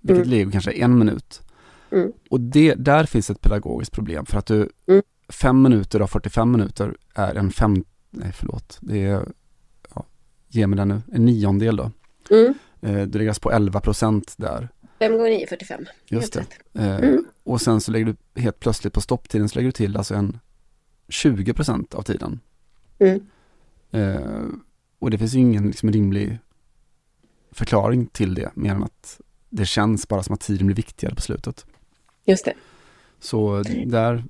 Vilket 0.01 0.27
mm. 0.27 0.39
lego 0.39 0.51
kanske 0.51 0.73
är 0.73 0.85
en 0.85 0.99
minut. 0.99 1.43
Mm. 1.91 2.13
Och 2.31 2.41
det, 2.41 2.75
där 2.75 3.05
finns 3.05 3.31
ett 3.31 3.41
pedagogiskt 3.41 3.93
problem 3.93 4.27
för 4.27 4.39
att 4.39 4.47
du, 4.47 4.71
mm. 4.89 5.03
fem 5.29 5.63
minuter 5.63 6.01
av 6.01 6.07
45 6.07 6.53
minuter 6.53 6.97
är 7.15 7.35
en 7.35 7.51
fem, 7.51 7.85
nej 8.17 8.33
förlåt, 8.33 8.79
det 8.81 9.05
är, 9.05 9.29
ja, 9.95 10.07
ge 10.49 10.67
mig 10.67 10.77
den 10.77 10.89
nu, 10.89 11.03
en 11.13 11.25
niondel 11.25 11.77
då. 11.77 11.91
Mm. 12.31 12.55
Eh, 12.81 13.07
det 13.07 13.19
läggs 13.19 13.39
på 13.39 13.53
11 13.53 13.81
procent 13.81 14.35
där. 14.37 14.69
5 14.99 15.13
gånger 15.13 15.31
9 15.31 15.47
45. 15.47 15.87
Just 16.09 16.33
det. 16.33 16.45
Eh, 16.75 16.97
mm. 16.97 17.25
och 17.45 17.61
sen 17.61 17.81
så 17.81 17.93
lägger 17.93 18.07
du 18.07 18.41
helt 18.41 18.61
plötsligt 18.61 18.93
på 18.93 19.01
stopptiden 19.01 19.49
så 19.49 19.59
lägger 19.59 19.69
du 19.69 19.73
till 19.73 19.97
alltså 19.97 20.15
en 20.15 20.39
20 21.09 21.53
procent 21.53 21.95
av 21.95 22.03
tiden. 22.03 22.41
Mm. 22.99 23.27
Eh, 23.91 24.45
och 24.99 25.11
det 25.11 25.19
finns 25.19 25.35
ju 25.35 25.39
ingen 25.39 25.67
liksom, 25.67 25.93
rimlig 25.93 26.39
förklaring 27.51 28.07
till 28.07 28.35
det 28.35 28.51
mer 28.55 28.71
än 28.71 28.83
att 28.83 29.21
det 29.49 29.67
känns 29.67 30.09
bara 30.09 30.23
som 30.23 30.35
att 30.35 30.41
tiden 30.41 30.67
blir 30.67 30.77
viktigare 30.77 31.15
på 31.15 31.21
slutet. 31.21 31.67
Just 32.25 32.45
det. 32.45 32.55
Så 33.21 33.63
där, 33.87 34.25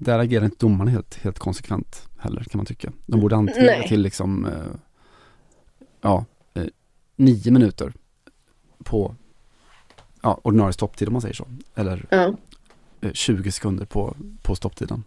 där 0.00 0.18
agerar 0.18 0.44
inte 0.44 0.56
domarna 0.58 0.90
helt, 0.90 1.14
helt 1.14 1.38
konsekvent 1.38 2.08
heller 2.20 2.44
kan 2.44 2.58
man 2.58 2.66
tycka. 2.66 2.92
De 3.06 3.20
borde 3.20 3.36
antingen 3.36 3.88
till 3.88 4.00
liksom, 4.00 4.46
eh, 4.46 4.76
ja, 6.00 6.24
eh, 6.54 6.64
nio 7.16 7.50
minuter 7.50 7.92
på 8.84 9.14
ja, 10.22 10.40
ordinarie 10.44 10.72
stopptid 10.72 11.08
om 11.08 11.12
man 11.12 11.22
säger 11.22 11.34
så. 11.34 11.46
Eller 11.74 12.06
ja. 12.10 12.34
eh, 13.00 13.12
20 13.12 13.52
sekunder 13.52 13.84
på, 13.84 14.16
på 14.42 14.56
stopptiden. 14.56 15.04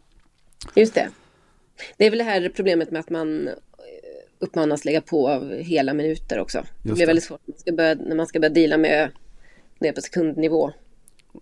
Just 0.75 0.93
det. 0.93 1.09
Det 1.97 2.05
är 2.05 2.09
väl 2.09 2.17
det 2.17 2.25
här 2.25 2.51
problemet 2.55 2.91
med 2.91 2.99
att 2.99 3.09
man 3.09 3.47
eh, 3.47 3.53
uppmanas 4.39 4.85
lägga 4.85 5.01
på 5.01 5.49
hela 5.59 5.93
minuter 5.93 6.39
också. 6.39 6.57
Just 6.57 6.67
det 6.81 6.93
blir 6.93 7.07
väldigt 7.07 7.23
svårt 7.23 7.41
när 7.45 7.53
man 7.53 7.59
ska 7.59 7.71
börja, 7.73 7.95
när 7.95 8.15
man 8.15 8.27
ska 8.27 8.39
börja 8.39 8.53
dela 8.53 8.77
med 8.77 9.11
ner 9.79 9.91
på 9.91 10.01
sekundnivå. 10.01 10.71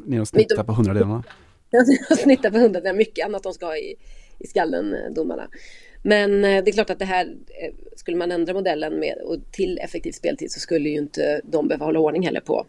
Ner 0.05 0.21
och 0.21 0.27
snitta 0.27 0.63
på 0.63 0.73
hundradelarna. 0.73 1.23
snitta 2.23 2.51
på 2.51 2.57
hundradelarna, 2.57 2.97
mycket 2.97 3.25
annat 3.25 3.43
de 3.43 3.53
ska 3.53 3.65
ha 3.65 3.77
i, 3.77 3.95
i 4.43 4.47
skallen, 4.47 4.93
eh, 4.93 5.11
domarna. 5.11 5.47
Men 6.03 6.45
eh, 6.45 6.63
det 6.63 6.71
är 6.71 6.73
klart 6.73 6.89
att 6.89 6.99
det 6.99 7.05
här, 7.05 7.25
eh, 7.61 7.73
skulle 7.95 8.17
man 8.17 8.31
ändra 8.31 8.53
modellen 8.53 8.99
med, 8.99 9.17
och 9.17 9.37
till 9.51 9.79
effektiv 9.79 10.11
speltid 10.11 10.51
så 10.51 10.59
skulle 10.59 10.89
ju 10.89 10.97
inte 10.97 11.41
de 11.43 11.67
behöva 11.67 11.85
hålla 11.85 11.99
ordning 11.99 12.25
heller 12.25 12.41
på. 12.41 12.65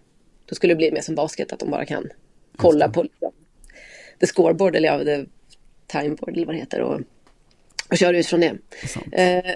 Då 0.46 0.54
skulle 0.54 0.72
det 0.72 0.76
bli 0.76 0.92
mer 0.92 1.00
som 1.00 1.14
basket, 1.14 1.52
att 1.52 1.58
de 1.58 1.70
bara 1.70 1.84
kan 1.84 2.08
kolla 2.56 2.88
på 2.88 3.02
liksom, 3.02 3.32
the 4.20 4.26
scoreboard 4.26 4.76
eller 4.76 4.88
ja, 4.88 5.04
the 5.04 5.24
timeboard 5.86 6.36
eller 6.36 6.46
vad 6.46 6.54
det 6.54 6.58
heter 6.58 6.80
och, 6.80 7.00
och 7.90 7.96
köra 7.96 8.18
utifrån 8.18 8.40
det. 8.40 8.54
det 9.06 9.36
eh, 9.36 9.54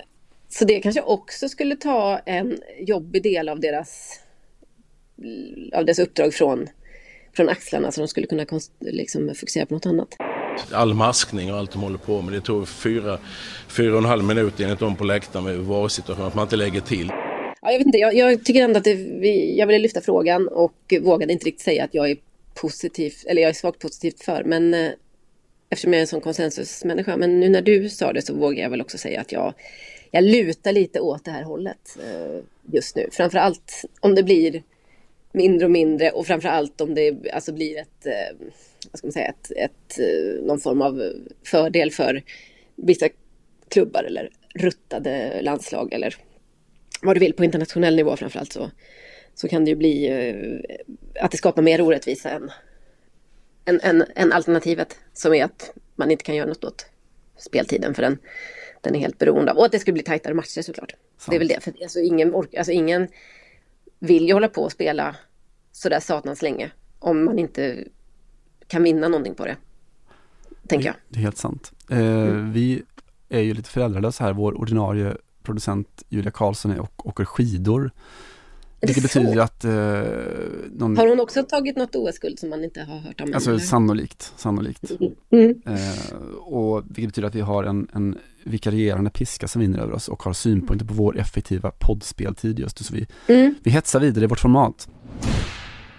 så 0.48 0.64
det 0.64 0.80
kanske 0.80 1.00
också 1.00 1.48
skulle 1.48 1.76
ta 1.76 2.18
en 2.18 2.60
jobbig 2.78 3.22
del 3.22 3.48
av 3.48 3.60
deras 3.60 4.20
av 5.72 5.84
dess 5.84 5.98
uppdrag 5.98 6.34
från, 6.34 6.68
från 7.36 7.48
axlarna 7.48 7.92
så 7.92 8.00
de 8.00 8.08
skulle 8.08 8.26
kunna 8.26 8.46
liksom, 8.80 9.34
fokusera 9.34 9.66
på 9.66 9.74
något 9.74 9.86
annat. 9.86 10.16
All 10.72 10.94
maskning 10.94 11.52
och 11.52 11.59
allt 11.59 11.72
de 11.72 11.82
håller 11.82 11.98
på 11.98 12.22
med, 12.22 12.32
det 12.32 12.40
tog 12.40 12.68
fyra, 12.68 13.18
fyra 13.68 13.92
och 13.92 13.98
en 13.98 14.04
halv 14.04 14.24
minut 14.24 14.61
enligt 14.61 14.78
dem 14.78 14.96
på 14.96 15.04
läktaren 15.04 15.44
med 15.44 15.59
var 15.59 15.88
situation, 15.88 16.24
att 16.24 16.34
man 16.34 16.42
inte 16.42 16.57
lägger 16.57 16.80
till. 16.80 17.12
Ja, 17.62 17.72
jag, 17.72 17.78
vet 17.78 17.86
inte, 17.86 17.98
jag, 17.98 18.14
jag 18.14 18.44
tycker 18.44 18.64
ändå 18.64 18.78
att 18.78 18.84
det, 18.84 18.94
vi, 18.94 19.59
jag 19.59 19.66
ville 19.66 19.78
lyfta 19.78 20.00
frågan 20.00 20.48
och 20.48 20.94
vågade 21.02 21.32
inte 21.32 21.46
riktigt 21.46 21.64
säga 21.64 21.84
att 21.84 21.94
jag 21.94 22.11
är 22.11 22.16
positivt, 22.54 23.24
eller 23.26 23.42
jag 23.42 23.48
är 23.48 23.54
svagt 23.54 23.78
positivt 23.78 24.24
för, 24.24 24.44
men 24.44 24.74
eh, 24.74 24.90
eftersom 25.68 25.92
jag 25.92 25.98
är 25.98 26.00
en 26.00 26.07
sån 26.07 26.20
konsensusmänniska. 26.20 27.16
Men 27.16 27.40
nu 27.40 27.48
när 27.48 27.62
du 27.62 27.90
sa 27.90 28.12
det 28.12 28.22
så 28.22 28.34
vågar 28.34 28.62
jag 28.62 28.70
väl 28.70 28.80
också 28.80 28.98
säga 28.98 29.20
att 29.20 29.32
jag, 29.32 29.54
jag 30.11 30.24
lutar 30.24 30.72
lite 30.72 31.00
åt 31.00 31.24
det 31.24 31.30
här 31.30 31.42
hållet 31.42 31.98
eh, 32.02 32.40
just 32.72 32.96
nu. 32.96 33.09
Framförallt 33.12 33.84
om 34.00 34.14
det 34.14 34.22
blir 34.22 34.62
mindre 35.32 35.64
och 35.64 35.70
mindre 35.70 36.11
och 36.11 36.26
framförallt 36.26 36.80
om 36.80 36.94
det 36.94 37.32
alltså 37.32 37.52
blir 37.52 37.78
ett, 37.78 38.07
eh, 38.07 38.46
vad 38.93 38.99
ska 38.99 39.07
man 39.07 39.12
säga, 39.12 39.28
ett, 39.28 39.53
ett, 39.57 39.99
eh, 39.99 40.45
någon 40.45 40.61
form 40.61 40.82
av 40.82 41.12
fördel 41.45 41.91
för 41.91 42.22
vissa 42.76 43.09
klubbar 43.68 44.05
eller 44.05 44.30
ruttade 44.55 45.43
landslag 45.43 45.93
eller 45.93 46.16
vad 47.03 47.16
du 47.16 47.20
vill 47.20 47.32
på 47.32 47.45
internationell 47.45 47.97
nivå 47.97 48.16
framförallt 48.16 48.53
så, 48.53 48.70
så 49.34 49.49
kan 49.49 49.64
det 49.64 49.70
ju 49.70 49.76
bli 49.76 50.07
eh, 50.09 51.24
att 51.24 51.30
det 51.30 51.37
skapar 51.37 51.62
mer 51.62 51.80
orättvisa 51.80 52.30
än, 52.30 52.51
än, 53.64 53.80
än, 53.80 54.05
än 54.14 54.32
alternativet 54.32 54.99
som 55.12 55.34
är 55.34 55.45
att 55.45 55.72
man 55.95 56.11
inte 56.11 56.24
kan 56.24 56.37
göra 56.37 56.49
något 56.49 56.64
åt 56.64 56.87
speltiden 57.37 57.95
för 57.95 58.03
den, 58.03 58.18
den 58.80 58.95
är 58.95 58.99
helt 58.99 59.18
beroende 59.18 59.53
av. 59.53 59.59
Och 59.59 59.64
att 59.64 59.72
det 59.72 59.78
skulle 59.78 59.93
bli 59.93 60.03
tajtare 60.03 60.34
matcher 60.34 60.62
såklart. 60.62 60.95
Så. 61.18 61.30
Det 61.30 61.37
är 61.37 61.39
väl 61.39 61.49
det, 61.49 61.61
för 61.61 61.72
alltså 61.82 62.01
ingen, 62.01 62.34
orkar, 62.34 62.59
alltså 62.59 62.72
ingen 62.72 63.09
vill 63.99 64.26
ju 64.26 64.32
hålla 64.32 64.49
på 64.49 64.62
och 64.62 64.72
spela 64.72 65.16
sådär 65.72 66.01
satans 66.01 66.43
länge 66.43 66.70
om 66.99 67.24
man 67.24 67.39
inte 67.39 67.84
kan 68.68 68.82
vinna 68.82 69.08
någonting 69.08 69.34
på 69.34 69.44
det. 69.44 69.56
Tänker 70.68 70.86
jag. 70.86 70.96
Det 71.08 71.18
är 71.18 71.22
helt 71.22 71.36
sant. 71.36 71.72
Eh, 71.90 71.98
mm. 71.98 72.52
Vi 72.52 72.82
är 73.28 73.40
ju 73.40 73.54
lite 73.54 73.70
föräldralösa 73.70 74.24
här. 74.24 74.32
Vår 74.32 74.60
ordinarie 74.60 75.16
producent 75.42 76.02
Julia 76.08 76.30
Karlsson 76.30 76.70
är 76.70 76.80
och 76.80 77.06
åker 77.06 77.24
skidor. 77.24 77.90
Vilket 78.80 79.02
betyder 79.02 79.38
att... 79.38 79.64
Eh, 79.64 79.70
någon... 80.70 80.96
Har 80.96 81.08
hon 81.08 81.20
också 81.20 81.42
tagit 81.42 81.76
något 81.76 81.94
OS-guld 81.96 82.38
som 82.38 82.50
man 82.50 82.64
inte 82.64 82.80
har 82.80 82.98
hört 82.98 83.20
om? 83.20 83.34
Alltså 83.34 83.50
eller? 83.50 83.60
sannolikt, 83.60 84.32
sannolikt. 84.36 84.90
Mm. 85.00 85.14
mm. 85.30 85.62
Eh, 85.66 86.16
och 86.38 86.82
vilket 86.86 87.06
betyder 87.06 87.28
att 87.28 87.34
vi 87.34 87.40
har 87.40 87.64
en, 87.64 87.88
en 87.92 88.18
vikarierande 88.44 89.10
piska 89.10 89.48
som 89.48 89.60
vinner 89.60 89.78
över 89.78 89.92
oss 89.92 90.08
och 90.08 90.22
har 90.22 90.32
synpunkter 90.32 90.86
på 90.86 90.94
vår 90.94 91.18
effektiva 91.18 91.70
poddspeltid 91.70 92.58
just 92.58 92.84
Så 92.84 92.94
vi, 92.94 93.06
mm. 93.26 93.54
vi 93.62 93.70
hetsar 93.70 94.00
vidare 94.00 94.24
i 94.24 94.28
vårt 94.28 94.40
format. 94.40 94.88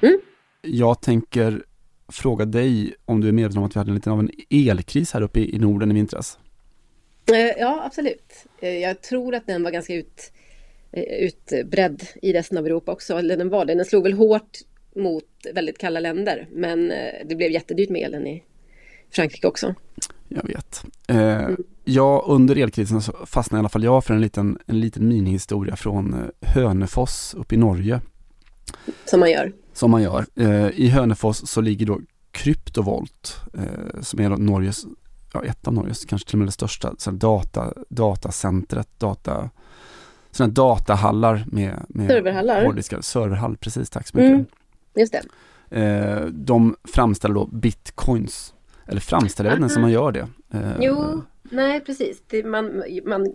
Mm. 0.02 0.20
Jag 0.62 1.02
tänker 1.02 1.64
fråga 2.10 2.46
dig 2.46 2.94
om 3.06 3.22
du 3.22 3.28
är 3.28 3.32
medveten 3.32 3.58
om 3.58 3.64
att 3.64 3.76
vi 3.76 3.80
hade 3.80 3.92
en 3.92 3.96
liten 3.96 4.14
av 4.14 4.20
en 4.20 4.30
elkris 4.50 5.14
här 5.14 5.22
uppe 5.22 5.40
i, 5.40 5.60
Norden 5.60 5.92
i 5.92 5.94
vintras? 5.94 6.40
Eh, 7.32 7.60
ja, 7.60 7.82
absolut. 7.86 8.46
Eh, 8.60 8.78
jag 8.78 9.02
tror 9.02 9.36
att 9.36 9.48
den 9.48 9.64
var 9.64 9.72
ganska 9.72 9.94
ut, 9.94 10.32
eh, 10.92 11.04
utbredd 11.04 12.04
i 12.22 12.34
resten 12.34 12.58
av 12.58 12.66
Europa 12.66 12.92
också. 12.92 13.18
Eller 13.18 13.38
den 13.38 13.50
var 13.50 13.66
det. 13.66 13.76
Den 13.76 13.86
slog 13.86 14.04
väl 14.04 14.14
hårt 14.14 14.58
mot 14.96 15.26
väldigt 15.54 15.78
kalla 15.78 16.00
länder. 16.00 16.48
Men 16.52 16.94
det 17.26 17.36
blev 17.36 17.52
jättedyrt 17.52 17.90
med 17.90 18.02
elen 18.02 18.28
i 18.28 18.44
Frankrike 19.12 19.48
också. 19.48 19.76
Jag 20.28 20.48
vet. 20.48 20.84
Eh, 21.08 21.44
mm. 21.44 21.64
Ja, 21.84 22.26
under 22.28 22.56
elkrisen 22.56 23.02
så 23.02 23.14
fastnade 23.26 23.60
i 23.60 23.62
alla 23.62 23.70
fall 23.70 23.84
jag 23.84 24.04
för 24.04 24.14
en 24.14 24.22
liten, 24.22 24.58
en 24.66 24.80
liten 24.80 25.08
minihistoria 25.08 25.76
från 25.76 26.32
Hönefors 26.42 27.34
uppe 27.34 27.56
i 27.56 27.58
Norge. 27.58 28.02
Som 29.06 29.20
man 29.20 29.32
gör. 29.32 29.54
Som 29.78 29.92
man 29.92 30.02
gör. 30.02 30.26
Eh, 30.36 30.70
I 30.70 30.88
Hönefors 30.88 31.38
så 31.38 31.62
ligger 31.62 31.86
då 31.86 32.00
Kryptovolt 32.32 33.42
eh, 33.54 34.02
som 34.02 34.20
är 34.20 34.30
Norges, 34.30 34.86
ja 35.34 35.44
ett 35.44 35.68
av 35.68 35.74
Norges, 35.74 36.06
kanske 36.06 36.30
till 36.30 36.36
och 36.36 36.40
med 36.40 36.48
det 36.48 36.52
största, 36.52 36.96
så 36.98 37.12
data, 37.12 37.74
datacentret, 37.90 39.00
data, 39.00 39.50
sådana 40.32 40.54
datahallar 40.54 41.46
med, 41.52 41.86
med 41.90 42.08
serverhallar. 42.08 42.66
Hårddiskar. 42.66 43.02
Serverhall, 43.02 43.58
precis, 43.58 43.90
tack 43.90 44.08
så 44.08 44.18
mycket. 44.18 44.32
Mm, 44.32 44.46
just 44.96 45.16
det. 45.70 45.82
Eh, 45.82 46.26
de 46.26 46.76
framställer 46.84 47.36
då 47.36 47.46
bitcoins, 47.46 48.54
eller 48.86 49.02
framställer, 49.02 49.50
jag 49.50 49.58
vet 49.58 49.64
inte 49.64 49.74
som 49.74 49.82
man 49.82 49.92
gör 49.92 50.12
det. 50.12 50.28
Jo, 50.80 51.22
nej 51.42 51.80
precis. 51.82 52.22
Det, 52.28 52.44
man, 52.44 52.84
man, 53.06 53.26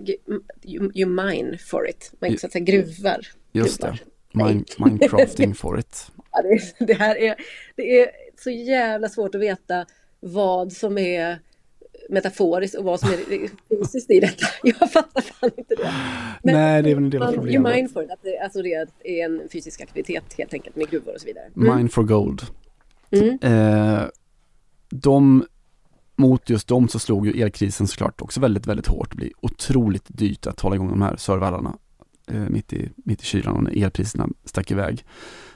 you, 0.65 0.91
you 0.95 1.11
mine 1.11 1.59
for 1.59 1.89
it. 1.89 2.15
Man 2.21 2.39
så 2.39 2.47
att 2.47 2.53
säga 2.53 2.65
gruvar. 2.65 3.21
Just 3.53 3.81
gruvar. 3.81 4.01
det. 4.05 4.12
Mine, 4.35 4.65
Minecrafting 4.79 5.55
for 5.55 5.79
it. 5.79 6.07
Ja, 6.35 6.43
det, 6.43 6.87
det, 6.87 6.95
här 6.95 7.17
är, 7.17 7.35
det 7.77 8.01
är 8.01 8.11
så 8.43 8.51
jävla 8.51 9.09
svårt 9.09 9.35
att 9.35 9.41
veta 9.41 9.87
vad 10.21 10.73
som 10.73 10.99
är 10.99 11.39
metaforiskt 12.09 12.79
och 12.79 12.85
vad 12.85 13.01
som 13.01 13.09
är 13.09 13.49
fysiskt 13.69 14.11
i 14.11 14.21
detta. 14.21 14.47
Jag 14.63 14.93
fattar 14.93 15.21
fan 15.21 15.51
inte 15.57 15.75
det. 15.75 15.93
Men, 16.43 16.55
Nej, 16.55 16.83
det 16.83 16.91
är 16.91 16.95
väl 16.95 17.05
en 17.05 17.11
del 17.11 17.23
av 17.23 17.33
problemet. 17.33 17.75
Mine 17.75 17.89
for, 17.89 18.03
att 18.03 18.23
det, 18.23 18.39
alltså 18.39 18.63
det 18.63 18.75
är 19.05 19.25
en 19.25 19.49
fysisk 19.53 19.81
aktivitet 19.81 20.25
helt 20.39 20.55
enkelt 20.55 20.77
med 20.77 20.91
gruvor 20.91 21.15
och 21.15 21.21
så 21.21 21.27
vidare. 21.27 21.45
Mm. 21.57 21.77
Mine 21.77 21.89
for 21.89 22.03
gold. 22.03 22.43
Mm. 23.11 23.39
Eh, 23.43 24.03
de, 24.91 25.47
mot 26.17 26.51
just 26.51 26.69
dem 26.69 26.89
så 26.89 26.99
slog 26.99 27.27
ju 27.27 27.43
elkrisen 27.43 27.87
såklart 27.87 28.23
också 28.23 28.41
väldigt, 28.41 28.67
väldigt 28.67 28.87
hårt. 28.87 29.11
Det 29.11 29.17
blir 29.17 29.33
otroligt 29.41 30.05
dyrt 30.09 30.47
att 30.47 30.61
hålla 30.61 30.75
igång 30.75 30.91
de 30.91 31.03
här 31.03 31.17
serverhallarna 31.17 31.71
eh, 31.71 31.77
mitt, 32.29 32.73
i, 32.73 32.89
mitt 32.97 33.23
i 33.23 33.25
kylan 33.25 33.57
och 33.57 33.63
när 33.63 33.85
elpriserna 33.85 34.29
stack 34.45 34.71
iväg. 34.71 35.05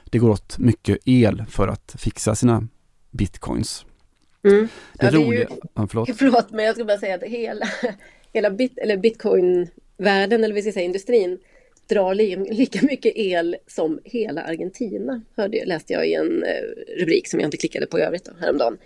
Det 0.05 0.19
går 0.19 0.31
åt 0.31 0.59
mycket 0.59 0.99
el 1.05 1.45
för 1.49 1.69
att 1.69 1.95
fixa 1.99 2.35
sina 2.35 2.69
bitcoins. 3.11 3.85
Mm. 4.45 4.69
Det, 4.93 5.07
ja, 5.07 5.11
det 5.11 5.17
roliga, 5.17 5.41
ju, 5.41 5.47
ja, 5.75 5.87
förlåt. 5.91 6.09
förlåt. 6.19 6.51
men 6.51 6.65
jag 6.65 6.75
skulle 6.75 6.87
bara 6.87 6.99
säga 6.99 7.15
att 7.15 7.23
hela, 7.23 7.67
hela 8.33 8.51
bit, 8.51 8.79
eller 8.79 8.97
bitcoin-världen, 8.97 10.45
eller 10.45 10.55
vi 10.55 10.63
ska 10.63 10.73
säga 10.73 10.85
industrin, 10.85 11.39
drar 11.89 12.15
li, 12.15 12.37
lika 12.37 12.87
mycket 12.87 13.13
el 13.17 13.57
som 13.67 14.01
hela 14.05 14.43
Argentina, 14.43 15.23
hörde, 15.37 15.65
läste 15.65 15.93
jag 15.93 16.09
i 16.09 16.15
en 16.15 16.43
eh, 16.43 17.01
rubrik 17.01 17.29
som 17.29 17.41
jag 17.41 17.47
inte 17.47 17.57
klickade 17.57 17.87
på 17.87 17.99
i 17.99 18.03
övrigt 18.03 18.25
då, 18.25 18.33
häromdagen. 18.41 18.79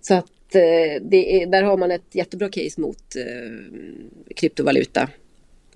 Så 0.00 0.14
att 0.14 0.54
eh, 0.54 0.62
är, 0.62 1.46
där 1.46 1.62
har 1.62 1.76
man 1.76 1.90
ett 1.90 2.14
jättebra 2.14 2.48
case 2.48 2.80
mot 2.80 3.16
eh, 3.16 4.34
kryptovaluta 4.36 5.08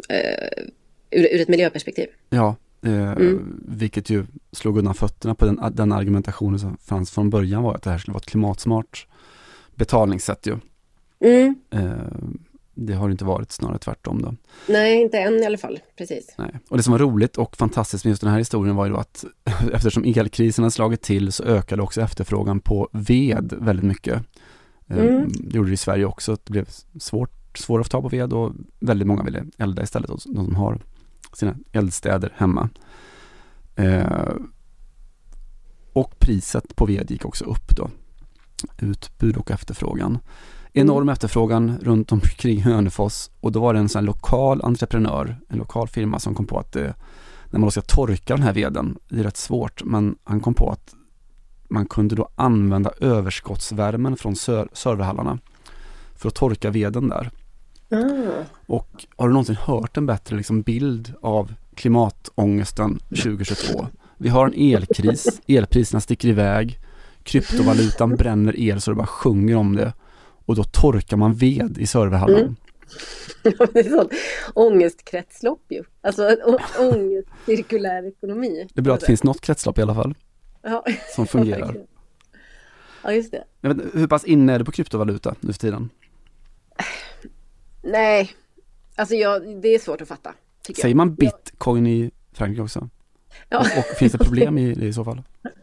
eh, 0.09 0.65
ur, 1.13 1.35
ur, 1.35 1.41
ett 1.41 1.49
miljöperspektiv. 1.49 2.07
Ja, 2.31 2.57
eh, 2.83 3.13
mm. 3.13 3.63
vilket 3.69 4.11
ju 4.11 4.27
slog 4.53 4.79
undan 4.79 4.95
fötterna 4.95 5.35
på 5.35 5.47
den, 5.47 5.61
den 5.73 5.93
argumentationen 5.93 6.59
som 6.59 6.77
fanns 6.77 7.11
från 7.11 7.31
början 7.31 7.63
var 7.63 7.75
att 7.75 7.83
det 7.83 7.91
här 7.91 7.99
skulle 7.99 8.13
vara 8.13 8.21
ett 8.21 8.31
klimatsmart 8.31 9.07
betalningssätt 9.75 10.47
ju. 10.47 10.57
Mm. 11.21 11.55
Eh, 11.71 11.93
det 12.75 12.95
har 12.95 13.11
inte 13.11 13.25
varit, 13.25 13.53
snarare 13.53 13.79
tvärtom 13.79 14.23
då. 14.23 14.35
Nej, 14.69 15.03
inte 15.03 15.19
än 15.19 15.35
i 15.35 15.47
alla 15.47 15.59
fall, 15.59 15.79
precis. 15.97 16.35
Nej. 16.39 16.51
Och 16.69 16.77
det 16.77 16.83
som 16.83 16.93
var 16.93 16.99
roligt 16.99 17.37
och 17.37 17.57
fantastiskt 17.57 18.05
med 18.05 18.11
just 18.11 18.23
den 18.23 18.31
här 18.31 18.39
historien 18.39 18.77
var 18.77 18.87
ju 18.87 18.93
då 18.93 18.99
att 18.99 19.25
eftersom 19.73 20.05
elkrisen 20.05 20.63
har 20.63 20.71
slagit 20.71 21.03
till 21.03 21.33
så 21.33 21.45
ökade 21.45 21.83
också 21.83 22.01
efterfrågan 22.01 22.61
på 22.61 22.89
ved 22.93 23.55
väldigt 23.61 23.85
mycket. 23.85 24.23
Eh, 24.89 24.99
mm. 24.99 25.33
Det 25.33 25.57
gjorde 25.57 25.71
det 25.71 25.75
i 25.75 25.77
Sverige 25.77 26.05
också, 26.05 26.37
det 26.45 26.51
blev 26.51 26.69
svårt, 27.01 27.59
svårare 27.59 27.81
att 27.81 27.87
få 27.87 27.91
ta 27.91 28.03
på 28.03 28.09
ved 28.09 28.33
och 28.33 28.53
väldigt 28.81 29.09
många 29.09 29.23
ville 29.23 29.45
elda 29.59 29.83
istället, 29.83 30.09
de 30.09 30.19
som 30.19 30.55
har 30.55 30.79
sina 31.33 31.55
eldstäder 31.73 32.33
hemma. 32.37 32.69
Eh, 33.77 34.33
och 35.93 36.19
priset 36.19 36.77
på 36.77 36.87
ved 36.87 37.11
gick 37.11 37.25
också 37.25 37.45
upp 37.45 37.77
då 37.77 37.91
utbud 38.79 39.37
och 39.37 39.51
efterfrågan. 39.51 40.19
Enorm 40.73 41.03
mm. 41.03 41.13
efterfrågan 41.13 41.79
runt 41.83 42.13
omkring 42.13 42.63
Hönefors 42.63 43.31
och 43.41 43.53
då 43.53 43.61
var 43.61 43.75
det 43.75 43.81
en 43.81 43.89
sån 43.89 44.05
lokal 44.05 44.61
entreprenör, 44.63 45.37
en 45.49 45.59
lokal 45.59 45.89
firma 45.89 46.19
som 46.19 46.35
kom 46.35 46.47
på 46.47 46.59
att 46.59 46.73
det, 46.73 46.95
när 47.51 47.59
man 47.61 47.67
då 47.67 47.71
ska 47.71 47.81
torka 47.81 48.37
den 48.37 48.43
här 48.43 48.53
veden, 48.53 48.99
det 49.09 49.21
är 49.21 49.25
rätt 49.25 49.37
svårt, 49.37 49.85
men 49.85 50.17
han 50.25 50.41
kom 50.41 50.55
på 50.55 50.71
att 50.71 50.95
man 51.69 51.87
kunde 51.87 52.15
då 52.15 52.29
använda 52.35 52.91
överskottsvärmen 53.01 54.17
från 54.17 54.37
serverhallarna 54.37 55.39
för 56.15 56.29
att 56.29 56.35
torka 56.35 56.71
veden 56.71 57.09
där. 57.09 57.31
Mm. 57.93 58.45
Och 58.67 59.07
har 59.17 59.29
du 59.29 59.33
någonsin 59.33 59.57
hört 59.57 59.97
en 59.97 60.07
bättre 60.07 60.37
liksom 60.37 60.63
bild 60.63 61.15
av 61.21 61.55
klimatångesten 61.75 62.99
2022? 63.09 63.87
Vi 64.19 64.29
har 64.29 64.47
en 64.47 64.75
elkris, 64.75 65.41
elpriserna 65.47 66.01
sticker 66.01 66.29
iväg, 66.29 66.79
kryptovalutan 67.23 68.11
bränner 68.17 68.61
el 68.61 68.81
så 68.81 68.91
det 68.91 68.95
bara 68.95 69.07
sjunger 69.07 69.57
om 69.57 69.77
det. 69.77 69.93
Och 70.47 70.57
då 70.57 70.65
torkar 70.65 71.17
man 71.17 71.35
ved 71.35 71.79
i 71.79 71.87
serverhallen. 71.87 72.41
Mm. 72.41 72.57
Ja, 73.43 73.67
det 73.73 73.81
är 73.81 73.91
sånt 73.91 74.13
ångestkretslopp 74.55 75.63
ju. 75.69 75.85
Alltså 76.01 76.29
en 76.29 76.39
ångestcirkulär 76.79 78.09
ekonomi. 78.09 78.69
Det 78.75 78.81
är 78.81 78.83
bra 78.83 78.95
att 78.95 79.01
det 79.01 79.07
finns 79.07 79.25
något 79.25 79.41
kretslopp 79.41 79.79
i 79.79 79.83
alla 79.83 79.95
fall. 79.95 80.15
Ja. 80.63 80.85
Som 81.15 81.27
fungerar. 81.27 81.77
Ja, 83.05 83.13
just 83.13 83.33
det. 83.33 83.45
Vet, 83.61 83.77
hur 83.95 84.07
pass 84.07 84.25
inne 84.25 84.53
är 84.53 84.59
du 84.59 84.65
på 84.65 84.73
kryptovaluta 84.73 85.35
nu 85.41 85.53
för 85.53 85.61
tiden? 85.61 85.91
Nej, 87.83 88.31
alltså 88.97 89.15
jag, 89.15 89.61
det 89.63 89.69
är 89.69 89.79
svårt 89.79 90.01
att 90.01 90.09
fatta. 90.09 90.35
Säger 90.81 90.95
man 90.95 91.15
bitcoin 91.15 91.87
i 91.87 92.11
Frankrike 92.33 92.63
också? 92.63 92.89
Ja. 93.49 93.59
Och, 93.59 93.79
och, 93.79 93.97
finns 93.99 94.13
det 94.13 94.19
problem 94.19 94.59
i 94.59 94.75
det 94.75 94.87
i 94.87 94.93
så 94.93 95.05
fall? 95.05 95.23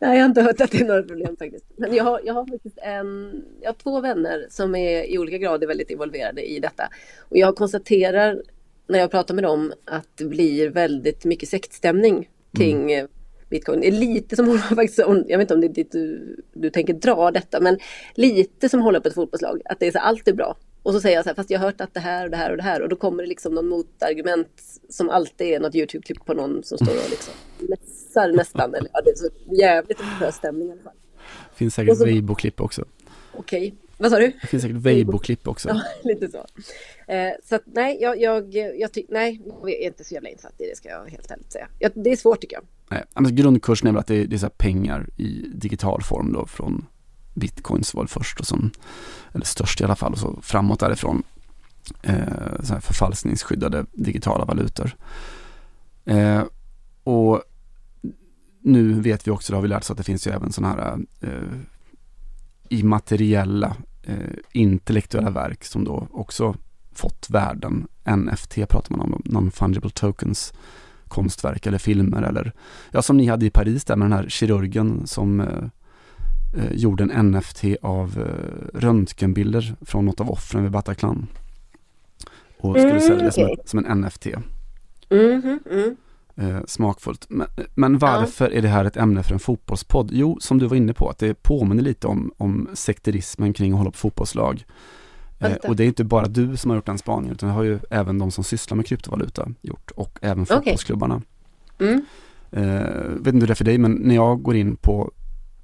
Nej, 0.00 0.16
jag 0.16 0.22
har 0.22 0.24
inte 0.24 0.42
hört 0.42 0.60
att 0.60 0.70
det 0.70 0.80
är 0.80 0.84
några 0.84 1.02
problem 1.02 1.36
faktiskt. 1.36 1.64
Men 1.76 1.94
jag 1.94 2.04
har, 2.04 2.20
jag 2.24 2.34
har 2.34 2.46
faktiskt 2.46 2.78
en, 2.78 3.42
jag 3.60 3.68
har 3.68 3.74
två 3.74 4.00
vänner 4.00 4.46
som 4.50 4.74
är 4.74 5.10
i 5.10 5.18
olika 5.18 5.38
grader 5.38 5.66
väldigt 5.66 5.90
involverade 5.90 6.50
i 6.50 6.60
detta. 6.60 6.88
Och 7.18 7.36
jag 7.36 7.56
konstaterar 7.56 8.42
när 8.86 8.98
jag 8.98 9.10
pratar 9.10 9.34
med 9.34 9.44
dem 9.44 9.72
att 9.84 10.08
det 10.16 10.24
blir 10.24 10.70
väldigt 10.70 11.24
mycket 11.24 11.48
sektstämning 11.48 12.28
kring 12.56 12.92
mm. 12.92 13.08
bitcoin. 13.50 13.80
Det 13.80 13.88
är 13.88 13.92
lite 13.92 14.36
som 14.36 14.46
håller 14.46 14.60
faktiskt, 14.74 14.98
jag 14.98 15.38
vet 15.38 15.40
inte 15.40 15.54
om 15.54 15.60
det 15.60 15.66
är 15.66 15.74
dit 15.74 15.92
du, 15.92 16.36
du 16.52 16.70
tänker 16.70 16.94
dra 16.94 17.30
detta, 17.30 17.60
men 17.60 17.78
lite 18.14 18.68
som 18.68 18.80
håller 18.80 19.00
på 19.00 19.08
ett 19.08 19.14
fotbollslag. 19.14 19.60
Att 19.64 19.80
det 19.80 19.86
är 19.86 19.92
så, 19.92 19.98
allt 19.98 20.28
är 20.28 20.32
bra. 20.32 20.56
Och 20.82 20.92
så 20.92 21.00
säger 21.00 21.16
jag 21.16 21.24
så 21.24 21.30
här, 21.30 21.34
fast 21.34 21.50
jag 21.50 21.58
har 21.58 21.66
hört 21.66 21.80
att 21.80 21.94
det 21.94 22.00
här 22.00 22.24
och 22.24 22.30
det 22.30 22.36
här 22.36 22.50
och 22.50 22.56
det 22.56 22.62
här. 22.62 22.82
Och 22.82 22.88
då 22.88 22.96
kommer 22.96 23.22
det 23.22 23.28
liksom 23.28 23.54
någon 23.54 23.68
motargument 23.68 24.62
som 24.88 25.10
alltid 25.10 25.46
är 25.46 25.60
något 25.60 25.74
YouTube-klipp 25.74 26.24
på 26.24 26.34
någon 26.34 26.62
som 26.62 26.78
står 26.78 26.94
och 26.94 27.10
liksom 27.10 27.34
mässar 27.58 28.32
nästan. 28.32 28.74
Eller, 28.74 28.90
ja, 28.92 29.00
det 29.04 29.10
är 29.10 29.14
så 29.14 29.54
jävligt 29.54 30.00
hög 30.00 30.34
stämning 30.34 30.68
i 30.68 30.72
alla 30.72 30.82
fall. 30.82 30.92
Det 31.50 31.56
finns 31.56 31.74
säkert 31.74 31.98
så, 31.98 32.04
Weibo-klipp 32.04 32.60
också. 32.60 32.84
Okej, 33.32 33.66
okay. 33.66 33.72
vad 33.98 34.10
sa 34.10 34.18
du? 34.18 34.32
Det 34.40 34.46
finns 34.46 34.62
säkert 34.62 34.76
Weibo-klipp 34.76 35.48
också. 35.48 35.68
Ja, 35.68 35.82
lite 36.04 36.28
så. 36.28 36.46
Eh, 37.12 37.32
så 37.44 37.54
att, 37.54 37.62
nej, 37.64 37.98
jag, 38.00 38.20
jag, 38.20 38.54
jag, 38.54 38.92
ty- 38.92 39.06
nej, 39.08 39.42
jag 39.46 39.70
är 39.70 39.86
inte 39.86 40.04
så 40.04 40.14
jävla 40.14 40.28
insatt 40.28 40.60
i 40.60 40.66
det 40.66 40.76
ska 40.76 40.88
jag 40.88 41.06
helt 41.06 41.30
ärligt 41.30 41.52
säga. 41.52 41.68
Jag, 41.78 41.92
det 41.94 42.12
är 42.12 42.16
svårt 42.16 42.40
tycker 42.40 42.56
jag. 42.56 42.64
Nej, 42.90 43.04
alltså 43.12 43.34
grundkursen 43.34 43.88
är 43.88 43.92
väl 43.92 44.00
att 44.00 44.06
det 44.06 44.16
är, 44.16 44.26
det 44.26 44.42
är 44.42 44.48
pengar 44.48 45.08
i 45.16 45.44
digital 45.54 46.02
form 46.02 46.32
då 46.32 46.46
från 46.46 46.86
bitcoins 47.34 47.94
var 47.94 48.06
först 48.06 48.40
och 48.40 48.46
som, 48.46 48.70
eller 49.32 49.44
störst 49.44 49.80
i 49.80 49.84
alla 49.84 49.96
fall, 49.96 50.12
och 50.12 50.18
så 50.18 50.38
framåt 50.42 50.80
därifrån 50.80 51.22
eh, 52.02 52.62
så 52.62 52.72
här 52.72 52.80
förfalskningsskyddade 52.80 53.86
digitala 53.92 54.44
valutor. 54.44 54.96
Eh, 56.04 56.42
och 57.04 57.42
nu 58.62 59.00
vet 59.00 59.26
vi 59.26 59.30
också, 59.30 59.52
det 59.52 59.56
har 59.56 59.62
vi 59.62 59.68
lärt 59.68 59.82
oss 59.82 59.90
att 59.90 59.96
det 59.96 60.04
finns 60.04 60.26
ju 60.26 60.30
även 60.30 60.52
sådana 60.52 60.74
här 60.74 60.98
eh, 61.20 61.58
immateriella 62.68 63.76
eh, 64.02 64.36
intellektuella 64.52 65.30
verk 65.30 65.64
som 65.64 65.84
då 65.84 66.08
också 66.12 66.54
fått 66.92 67.30
värden. 67.30 67.88
NFT 68.04 68.54
pratar 68.68 68.96
man 68.96 69.14
om, 69.14 69.22
non-fungible 69.24 69.90
tokens, 69.90 70.52
konstverk 71.08 71.66
eller 71.66 71.78
filmer 71.78 72.22
eller 72.22 72.52
ja, 72.90 73.02
som 73.02 73.16
ni 73.16 73.26
hade 73.26 73.46
i 73.46 73.50
Paris 73.50 73.84
där 73.84 73.96
med 73.96 74.10
den 74.10 74.18
här 74.18 74.28
kirurgen 74.28 75.06
som 75.06 75.40
eh, 75.40 75.64
eh, 76.56 76.72
gjorde 76.72 77.04
en 77.04 77.30
NFT 77.30 77.64
av 77.82 78.18
eh, 78.18 78.78
röntgenbilder 78.78 79.74
från 79.80 80.06
något 80.06 80.20
av 80.20 80.30
offren 80.30 80.62
vid 80.62 80.72
Bataclan. 80.72 81.26
Och 82.58 82.76
skulle 82.76 82.90
mm, 82.90 83.00
sälja 83.00 83.24
det 83.24 83.32
som, 83.32 83.56
som, 83.64 83.84
en 83.84 84.00
NFT. 84.00 84.26
Mm, 85.10 85.58
mm. 85.70 85.96
Eh, 86.36 86.60
smakfullt. 86.66 87.26
Men, 87.28 87.46
men 87.74 87.98
varför 87.98 88.50
ja. 88.50 88.56
är 88.56 88.62
det 88.62 88.68
här 88.68 88.84
ett 88.84 88.96
ämne 88.96 89.22
för 89.22 89.32
en 89.32 89.40
fotbollspodd? 89.40 90.10
Jo, 90.12 90.38
som 90.40 90.58
du 90.58 90.66
var 90.66 90.76
inne 90.76 90.94
på, 90.94 91.08
att 91.08 91.18
det 91.18 91.42
påminner 91.42 91.82
lite 91.82 92.06
om, 92.06 92.32
om 92.36 92.68
sekterismen 92.74 93.52
kring 93.52 93.72
att 93.72 93.78
hålla 93.78 93.90
på 93.90 93.96
fotbollslag. 93.96 94.64
Eh, 95.38 95.52
och 95.52 95.76
det 95.76 95.84
är 95.84 95.86
inte 95.86 96.04
bara 96.04 96.26
du 96.26 96.56
som 96.56 96.70
har 96.70 96.76
gjort 96.76 96.86
den 96.86 96.98
spaningen, 96.98 97.32
utan 97.32 97.48
det 97.48 97.54
har 97.54 97.62
ju 97.62 97.78
även 97.90 98.18
de 98.18 98.30
som 98.30 98.44
sysslar 98.44 98.76
med 98.76 98.86
kryptovaluta 98.86 99.48
gjort 99.60 99.90
och 99.90 100.18
även 100.22 100.46
fotbollsklubbarna. 100.46 101.22
Okay. 101.74 101.88
Mm. 101.88 102.04
Eh, 102.50 103.08
vet 103.08 103.34
inte 103.34 103.40
hur 103.40 103.46
det 103.46 103.52
är 103.52 103.54
för 103.54 103.64
dig, 103.64 103.78
men 103.78 103.92
när 103.92 104.14
jag 104.14 104.42
går 104.42 104.56
in 104.56 104.76
på 104.76 105.12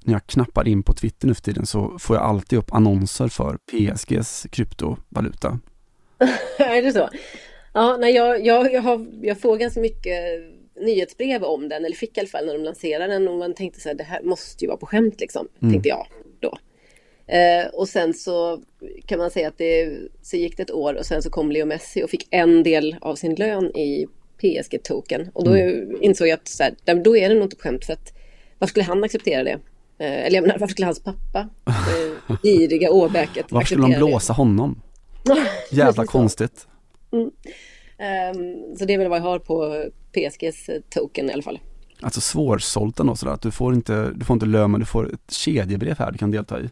när 0.07 0.13
jag 0.13 0.27
knappar 0.27 0.67
in 0.67 0.83
på 0.83 0.93
Twitter 0.93 1.27
nu 1.27 1.33
för 1.33 1.41
tiden 1.41 1.65
så 1.65 1.97
får 1.99 2.15
jag 2.15 2.25
alltid 2.25 2.59
upp 2.59 2.73
annonser 2.73 3.27
för 3.27 3.57
PSGs 3.71 4.45
kryptovaluta. 4.51 5.59
är 6.57 6.81
det 6.81 6.91
så? 6.91 7.09
Ja, 7.73 7.97
nej, 7.97 8.15
jag, 8.15 8.45
jag, 8.45 8.73
jag, 8.73 8.81
har, 8.81 9.07
jag 9.21 9.39
får 9.39 9.57
ganska 9.57 9.79
mycket 9.79 10.19
nyhetsbrev 10.81 11.43
om 11.43 11.69
den, 11.69 11.85
eller 11.85 11.95
fick 11.95 12.17
i 12.17 12.19
alla 12.19 12.29
fall 12.29 12.45
när 12.45 12.53
de 12.53 12.63
lanserade 12.63 13.13
den 13.13 13.27
och 13.27 13.37
man 13.37 13.53
tänkte 13.53 13.79
så 13.79 13.89
här, 13.89 13.95
det 13.95 14.03
här 14.03 14.21
måste 14.23 14.65
ju 14.65 14.67
vara 14.67 14.77
på 14.77 14.85
skämt 14.85 15.19
liksom, 15.19 15.47
mm. 15.61 15.73
tänkte 15.73 15.89
jag 15.89 16.07
då. 16.39 16.57
Eh, 17.33 17.67
och 17.67 17.89
sen 17.89 18.13
så 18.13 18.61
kan 19.05 19.19
man 19.19 19.31
säga 19.31 19.47
att 19.47 19.57
det 19.57 19.97
så 20.21 20.37
gick 20.37 20.57
det 20.57 20.63
ett 20.63 20.71
år 20.71 20.93
och 20.93 21.05
sen 21.05 21.21
så 21.21 21.29
kom 21.29 21.51
Leo 21.51 21.65
Messi 21.65 22.03
och 22.03 22.09
fick 22.09 22.27
en 22.31 22.63
del 22.63 22.95
av 23.01 23.15
sin 23.15 23.35
lön 23.35 23.77
i 23.77 24.07
PSG-token 24.37 25.29
och 25.33 25.43
då 25.45 25.55
mm. 25.55 25.97
insåg 26.01 26.27
jag 26.27 26.37
att 26.37 26.47
så 26.47 26.63
här, 26.63 26.95
då 27.03 27.17
är 27.17 27.29
det 27.29 27.35
nog 27.35 27.43
inte 27.43 27.55
på 27.55 27.63
skämt 27.63 27.85
för 27.85 27.93
att 27.93 28.13
varför 28.59 28.69
skulle 28.69 28.85
han 28.85 29.03
acceptera 29.03 29.43
det? 29.43 29.59
Eh, 29.99 30.25
eller 30.25 30.35
jag 30.35 30.41
menar, 30.41 30.59
varför 30.59 30.71
skulle 30.71 30.85
hans 30.85 31.03
pappa, 31.03 31.49
eh, 31.65 32.35
giriga 32.43 32.91
åbäket, 32.91 33.45
Varför 33.49 33.65
skulle 33.65 33.87
de 33.87 33.97
blåsa 33.97 34.33
det? 34.33 34.37
honom? 34.37 34.81
Jävla 35.71 36.05
konstigt. 36.05 36.67
Mm. 37.11 37.23
Um, 37.25 38.77
så 38.77 38.85
det 38.85 38.93
är 38.93 38.97
väl 38.97 39.09
vad 39.09 39.19
jag 39.19 39.23
har 39.23 39.39
på 39.39 39.85
PSGs 40.11 40.69
eh, 40.69 40.81
token 40.89 41.29
i 41.29 41.33
alla 41.33 41.43
fall. 41.43 41.59
Alltså 42.01 42.21
svårsålt 42.21 42.99
ändå 42.99 43.15
sådär, 43.15 43.33
att 43.33 43.41
du 43.41 43.51
får 43.51 43.73
inte, 43.73 44.11
du 44.15 44.25
får 44.25 44.33
inte 44.33 44.45
lön 44.45 44.71
men 44.71 44.79
du 44.79 44.85
får 44.85 45.13
ett 45.13 45.31
kedjebrev 45.31 45.99
här 45.99 46.11
du 46.11 46.17
kan 46.17 46.31
delta 46.31 46.59
i. 46.59 46.69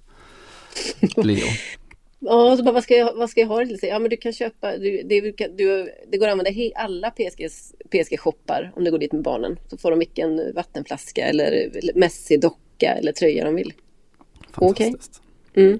Leo. 1.23 1.47
Ja, 2.19 2.57
så 2.57 2.63
bara, 2.63 2.71
vad, 2.71 2.83
ska 2.83 2.95
jag, 2.95 3.13
vad 3.13 3.29
ska 3.29 3.39
jag 3.39 3.47
ha 3.47 3.59
det 3.59 3.77
till? 3.77 3.89
Ja, 3.89 3.99
men 3.99 4.09
du 4.09 4.17
kan 4.17 4.33
köpa, 4.33 4.77
du, 4.77 5.03
det, 5.03 5.21
du, 5.57 5.91
det 6.11 6.17
går 6.17 6.27
att 6.27 6.31
använda 6.31 6.51
he, 6.51 6.71
alla 6.75 7.11
PSG-shoppar 7.91 8.71
om 8.75 8.83
du 8.83 8.91
går 8.91 8.97
dit 8.97 9.11
med 9.11 9.21
barnen. 9.21 9.57
Så 9.67 9.77
får 9.77 9.89
de 9.89 9.99
vilken 9.99 10.53
vattenflaska 10.55 11.25
eller 11.25 11.71
Messi-docka 11.95 12.64
eller 12.83 13.11
tröja 13.11 13.45
de 13.45 13.55
vill. 13.55 13.73
Fantastiskt. 14.51 15.21
Okay. 15.51 15.63
Mm. 15.63 15.79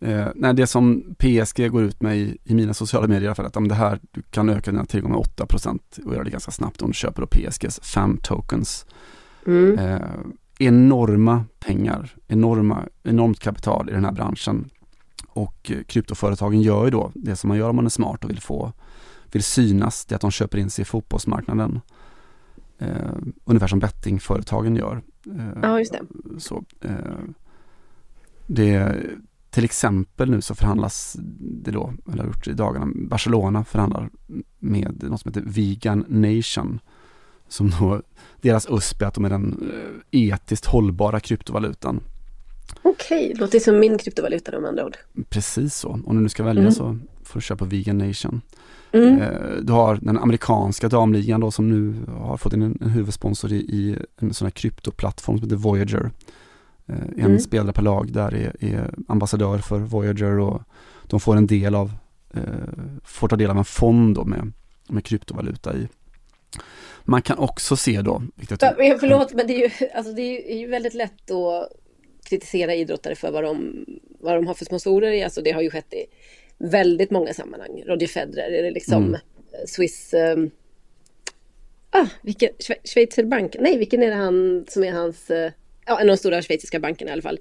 Eh, 0.00 0.28
nej, 0.34 0.54
det 0.54 0.66
som 0.66 1.14
PSG 1.18 1.70
går 1.70 1.82
ut 1.82 2.00
med 2.00 2.18
i, 2.18 2.38
i 2.44 2.54
mina 2.54 2.74
sociala 2.74 3.06
medier 3.06 3.40
är 3.40 3.44
att 3.44 3.56
om 3.56 3.68
det 3.68 3.74
här, 3.74 3.98
du 4.10 4.22
kan 4.22 4.48
öka 4.48 4.70
dina 4.70 4.84
tillgångar 4.84 5.16
med 5.16 5.26
8% 5.48 5.78
och 6.04 6.14
göra 6.14 6.24
det 6.24 6.30
ganska 6.30 6.50
snabbt 6.50 6.82
om 6.82 6.90
du 6.90 6.94
köper 6.94 7.22
då 7.22 7.26
PSGs 7.26 7.80
FAM 7.82 8.16
tokens. 8.22 8.86
Mm. 9.46 9.78
Eh, 9.78 10.00
enorma 10.58 11.44
pengar, 11.58 12.14
enorma, 12.28 12.82
enormt 13.02 13.40
kapital 13.40 13.90
i 13.90 13.92
den 13.92 14.04
här 14.04 14.12
branschen. 14.12 14.70
Och 15.28 15.70
eh, 15.70 15.82
kryptoföretagen 15.82 16.62
gör 16.62 16.84
ju 16.84 16.90
då 16.90 17.12
det 17.14 17.36
som 17.36 17.48
man 17.48 17.58
gör 17.58 17.70
om 17.70 17.76
man 17.76 17.86
är 17.86 17.90
smart 17.90 18.24
och 18.24 18.30
vill 18.30 18.40
få, 18.40 18.72
vill 19.32 19.42
synas, 19.42 20.04
det 20.04 20.12
är 20.12 20.16
att 20.16 20.20
de 20.20 20.30
köper 20.30 20.58
in 20.58 20.70
sig 20.70 20.82
i 20.82 20.84
fotbollsmarknaden. 20.84 21.80
Eh, 22.82 23.12
ungefär 23.44 23.66
som 23.66 23.78
bettingföretagen 23.78 24.76
gör. 24.76 25.02
Eh, 25.26 25.58
ja, 25.62 25.78
just 25.78 25.92
det. 25.92 26.00
Så, 26.40 26.64
eh, 26.80 26.94
det 28.46 28.96
till 29.50 29.64
exempel 29.64 30.30
nu 30.30 30.40
så 30.40 30.54
förhandlas 30.54 31.16
det 31.38 31.70
då, 31.70 31.94
eller 32.12 32.18
har 32.18 32.26
gjort 32.26 32.48
i 32.48 32.52
dagarna, 32.52 32.92
Barcelona 32.94 33.64
förhandlar 33.64 34.10
med 34.58 35.02
något 35.02 35.20
som 35.20 35.28
heter 35.28 35.42
Vegan 35.46 36.04
Nation. 36.08 36.80
Som 37.48 37.70
då, 37.70 38.02
deras 38.40 38.66
USP 38.70 39.02
är 39.02 39.06
att 39.06 39.14
de 39.14 39.24
är 39.24 39.30
den 39.30 39.72
eh, 39.72 40.20
etiskt 40.20 40.66
hållbara 40.66 41.20
kryptovalutan. 41.20 42.00
Okej, 42.82 43.26
okay, 43.26 43.40
låter 43.40 43.58
som 43.58 43.78
min 43.78 43.98
kryptovaluta 43.98 44.50
då 44.50 44.60
med 44.60 44.68
andra 44.68 44.84
ord. 44.84 44.96
Precis 45.28 45.74
så, 45.74 45.88
om 45.88 46.16
du 46.16 46.22
nu 46.22 46.28
ska 46.28 46.42
välja 46.42 46.62
mm. 46.62 46.72
så 46.72 46.98
får 47.22 47.40
du 47.40 47.42
köpa 47.42 47.64
Vegan 47.64 47.98
Nation. 47.98 48.40
Mm. 48.92 49.22
Eh, 49.22 49.50
du 49.62 49.72
har 49.72 49.98
den 50.02 50.18
amerikanska 50.18 50.88
damligan 50.88 51.40
då 51.40 51.50
som 51.50 51.68
nu 51.68 51.94
har 52.12 52.36
fått 52.36 52.52
in 52.52 52.62
en, 52.62 52.90
huvudsponsor 52.90 53.52
i, 53.52 53.56
i 53.56 53.96
en 54.20 54.34
sån 54.34 54.46
här 54.46 54.50
kryptoplattform 54.50 55.38
som 55.38 55.48
heter 55.48 55.56
Voyager. 55.56 56.10
Eh, 56.86 56.96
en 57.16 57.24
mm. 57.24 57.38
spelare 57.38 57.72
per 57.72 57.82
lag 57.82 58.12
där 58.12 58.34
är, 58.34 58.64
är, 58.64 58.94
ambassadör 59.08 59.58
för 59.58 59.78
Voyager 59.78 60.38
och 60.38 60.62
de 61.06 61.20
får 61.20 61.36
en 61.36 61.46
del 61.46 61.74
av, 61.74 61.92
eh, 62.34 62.42
får 63.04 63.28
ta 63.28 63.36
del 63.36 63.50
av 63.50 63.58
en 63.58 63.64
fond 63.64 64.14
då 64.14 64.24
med, 64.24 64.52
med 64.88 65.04
kryptovaluta 65.04 65.76
i. 65.76 65.88
Man 67.04 67.22
kan 67.22 67.38
också 67.38 67.76
se 67.76 68.02
då... 68.02 68.22
Jag 68.48 69.00
förlåt, 69.00 69.34
men 69.34 69.46
det 69.46 69.52
är, 69.54 69.58
ju, 69.58 69.88
alltså 69.94 70.12
det 70.12 70.52
är 70.52 70.58
ju 70.58 70.66
väldigt 70.66 70.94
lätt 70.94 71.30
att 71.30 71.68
kritisera 72.24 72.74
idrottare 72.74 73.14
för 73.14 73.30
vad 73.30 73.44
de, 73.44 73.84
vad 74.20 74.34
de 74.34 74.46
har 74.46 74.54
för 74.54 74.64
sponsorer. 74.64 75.24
Alltså 75.24 75.42
det 75.42 75.50
har 75.50 75.62
ju 75.62 75.70
skett 75.70 75.92
i 75.92 76.06
väldigt 76.62 77.10
många 77.10 77.34
sammanhang. 77.34 77.82
Roger 77.86 78.06
Federer, 78.06 78.50
är 78.50 78.62
det 78.62 78.70
liksom 78.70 79.04
mm. 79.04 79.20
Swiss... 79.66 80.14
Um, 80.14 80.50
ah, 81.90 82.06
vilken, 82.22 82.50
Schweizer 82.84 83.24
bank? 83.24 83.56
Nej, 83.60 83.78
vilken 83.78 84.02
är 84.02 84.06
det 84.06 84.14
han 84.14 84.64
som 84.68 84.84
är 84.84 84.92
hans... 84.92 85.30
Uh, 85.30 85.50
ja, 85.86 86.00
en 86.00 86.00
av 86.00 86.06
de 86.06 86.16
stora 86.16 86.42
schweiziska 86.42 86.80
bankerna 86.80 87.10
i 87.10 87.12
alla 87.12 87.22
fall. 87.22 87.38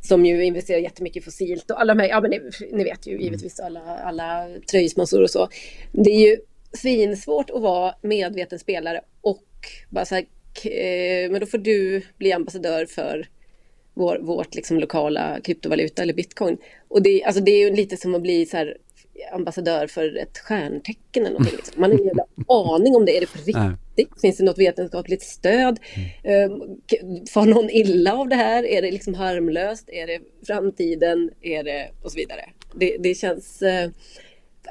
Som 0.00 0.26
ju 0.26 0.44
investerar 0.44 0.78
jättemycket 0.78 1.24
fossilt 1.24 1.70
och 1.70 1.80
alla 1.80 1.94
de 1.94 2.02
här, 2.02 2.08
ja 2.08 2.20
men 2.20 2.30
ni, 2.30 2.40
ni 2.72 2.84
vet 2.84 3.06
ju 3.06 3.22
givetvis 3.22 3.60
alla, 3.60 3.80
alla 3.80 4.48
tröjsponsorer 4.70 5.22
och 5.22 5.30
så. 5.30 5.48
Det 5.92 6.10
är 6.10 6.30
ju 6.30 6.36
svinsvårt 6.72 7.50
att 7.50 7.62
vara 7.62 7.94
medveten 8.02 8.58
spelare 8.58 9.00
och 9.20 9.46
bara 9.88 10.04
så 10.04 10.14
här, 10.14 10.24
eh, 10.64 11.30
men 11.30 11.40
då 11.40 11.46
får 11.46 11.58
du 11.58 12.02
bli 12.18 12.32
ambassadör 12.32 12.86
för 12.86 13.28
vår, 14.00 14.18
vårt 14.18 14.54
liksom 14.54 14.78
lokala 14.78 15.40
kryptovaluta 15.40 16.02
eller 16.02 16.14
bitcoin. 16.14 16.56
Och 16.88 17.02
det, 17.02 17.24
alltså 17.24 17.42
det 17.42 17.50
är 17.50 17.68
ju 17.68 17.76
lite 17.76 17.96
som 17.96 18.14
att 18.14 18.22
bli 18.22 18.46
så 18.46 18.56
här 18.56 18.76
ambassadör 19.32 19.86
för 19.86 20.16
ett 20.16 20.38
stjärntecken 20.38 21.26
eller 21.26 21.30
någonting. 21.30 21.56
Liksom. 21.56 21.80
Man 21.80 21.90
har 21.90 21.98
ingen 22.00 22.18
aning 22.48 22.96
om 22.96 23.04
det. 23.04 23.16
Är 23.16 23.20
det 23.20 23.32
på 23.32 23.38
riktigt? 23.46 24.20
Finns 24.20 24.36
det 24.36 24.44
något 24.44 24.58
vetenskapligt 24.58 25.22
stöd? 25.22 25.78
Mm. 26.22 26.60
Far 27.34 27.46
någon 27.46 27.70
illa 27.70 28.14
av 28.14 28.28
det 28.28 28.36
här? 28.36 28.66
Är 28.66 28.82
det 28.82 28.90
liksom 28.90 29.14
harmlöst? 29.14 29.88
Är 29.88 30.06
det 30.06 30.20
framtiden? 30.46 31.30
Är 31.40 31.64
det 31.64 31.90
och 32.02 32.12
så 32.12 32.16
vidare? 32.16 32.40
Det, 32.74 32.96
det 33.00 33.14
känns 33.14 33.62
eh, 33.62 33.90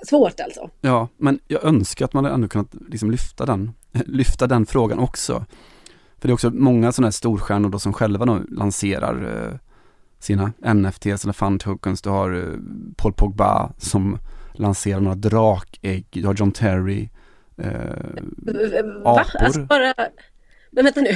svårt 0.07 0.39
alltså. 0.39 0.69
Ja, 0.81 1.07
men 1.17 1.39
jag 1.47 1.63
önskar 1.63 2.05
att 2.05 2.13
man 2.13 2.25
ändå 2.25 2.47
kunnat 2.47 2.75
liksom 2.89 3.11
lyfta, 3.11 3.45
den, 3.45 3.71
lyfta 4.05 4.47
den 4.47 4.65
frågan 4.65 4.99
också. 4.99 5.45
För 6.19 6.27
det 6.27 6.31
är 6.31 6.33
också 6.33 6.49
många 6.49 6.91
sådana 6.91 7.07
här 7.07 7.11
storstjärnor 7.11 7.69
då 7.69 7.79
som 7.79 7.93
själva 7.93 8.25
då 8.25 8.39
lanserar 8.51 9.47
eh, 9.47 9.57
sina 10.19 10.51
NFTs 10.73 11.23
eller 11.23 11.33
fund 11.33 11.61
tokens. 11.61 12.01
Du 12.01 12.09
har 12.09 12.33
eh, 12.33 12.59
Paul 12.95 13.13
Pogba 13.13 13.71
som 13.77 14.17
lanserar 14.53 14.99
några 14.99 15.15
drakägg. 15.15 16.05
Du 16.09 16.27
har 16.27 16.35
John 16.35 16.51
Terry. 16.51 17.09
Eh, 17.57 17.73
Va? 19.03 19.25
Alltså 19.39 19.61
bara... 19.61 19.93
Men 20.71 20.85
vänta 20.85 21.01
nu. 21.01 21.15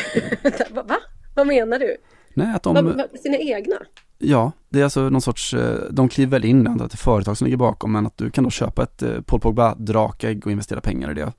Va? 0.72 0.98
Vad 1.36 1.48
menar 1.48 1.80
du? 1.80 1.98
Nej, 2.34 2.56
att 2.56 2.64
de... 2.64 2.86
Va, 2.86 3.08
sina 3.24 3.38
egna? 3.38 3.76
Ja, 4.18 4.52
det 4.70 4.80
är 4.80 4.84
alltså 4.84 5.10
någon 5.10 5.22
sorts, 5.22 5.54
eh, 5.54 5.80
de 5.92 6.10
kliver 6.10 6.32
väl 6.32 6.46
in, 6.46 6.68
att 6.68 6.78
det 6.78 6.96
är 6.96 6.98
företag 6.98 7.38
som 7.38 7.46
ligger 7.46 7.58
bakom, 7.58 7.92
men 7.92 8.06
att 8.08 8.18
du 8.18 8.32
kan 8.32 8.44
då 8.44 8.50
köpa 8.50 8.84
ett 8.84 9.02
eh, 9.02 9.22
Paul 9.22 9.40
Pogba 9.40 9.76
drakägg 9.76 10.46
och 10.46 10.52
investera 10.52 10.82
pengar 10.82 11.12
i 11.12 11.14
det 11.14 11.34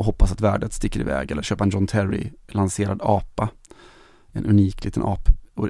och 0.00 0.06
hoppas 0.06 0.32
att 0.32 0.40
värdet 0.40 0.72
sticker 0.72 1.00
iväg 1.00 1.30
eller 1.30 1.42
köpa 1.42 1.64
en 1.64 1.70
John 1.70 1.86
Terry 1.86 2.30
lanserad 2.48 3.00
apa. 3.02 3.48
En 4.32 4.46
unik 4.46 4.84
liten 4.84 5.02
ap, 5.02 5.18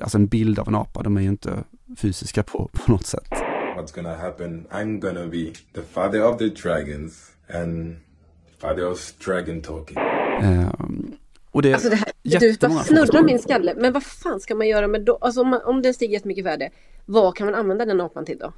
alltså 0.03 0.19
en 0.19 0.27
bild 0.27 0.59
av 0.59 0.69
en 0.69 0.75
apa, 0.75 1.03
de 1.03 1.17
är 1.17 1.21
ju 1.21 1.29
inte 1.29 1.65
fysiska 1.97 2.43
på, 2.43 2.71
på 2.73 2.93
något 2.93 3.07
sätt. 3.07 3.31
What's 3.77 3.95
gonna 3.95 4.17
happen? 4.17 4.67
I'm 4.71 5.01
gonna 5.01 5.27
be 5.27 5.53
the 5.75 5.83
father 5.83 6.25
of 6.25 6.39
the 6.39 6.49
dragons 6.49 7.31
and 7.55 7.97
father 8.59 8.91
of 8.91 9.13
dragon 9.27 9.63
talking. 9.63 9.99
Um, 10.43 11.17
och 11.51 11.63
det 11.63 11.73
alltså 11.73 11.91
det 11.91 11.97
här, 11.97 12.41
du 12.41 12.57
bara 12.61 12.85
snurrar 12.85 13.23
min 13.23 13.39
skalle. 13.39 13.75
Men 13.77 13.93
vad 13.93 14.03
fan 14.03 14.41
ska 14.41 14.55
man 14.55 14.69
göra 14.69 14.89
med 14.89 15.05
då? 15.05 15.19
Alltså 15.21 15.41
om, 15.41 15.49
man, 15.49 15.61
om 15.65 15.83
den 15.83 15.95
stiger 15.95 16.13
jättemycket 16.13 16.45
värde, 16.45 16.71
vad 17.07 17.37
kan 17.37 17.47
man 17.47 17.55
använda 17.55 17.85
den 17.85 18.01
apan 18.01 18.25
till 18.25 18.39
då? 18.39 18.53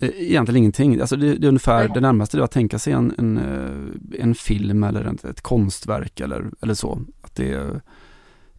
Eh, 0.00 0.10
egentligen 0.16 0.56
ingenting. 0.56 1.00
Alltså 1.00 1.16
det, 1.16 1.34
det 1.34 1.46
är 1.46 1.48
ungefär 1.48 1.88
det 1.88 2.00
närmaste 2.00 2.36
det 2.36 2.40
är 2.40 2.44
att 2.44 2.50
tänka 2.50 2.78
sig 2.78 2.92
en, 2.92 3.14
en, 3.18 3.38
eh, 3.38 4.22
en 4.22 4.34
film 4.34 4.84
eller 4.84 5.04
ett, 5.04 5.24
ett 5.24 5.40
konstverk 5.40 6.20
eller, 6.20 6.50
eller 6.62 6.74
så. 6.74 7.00
Att 7.22 7.34
det 7.34 7.52
är 7.52 7.80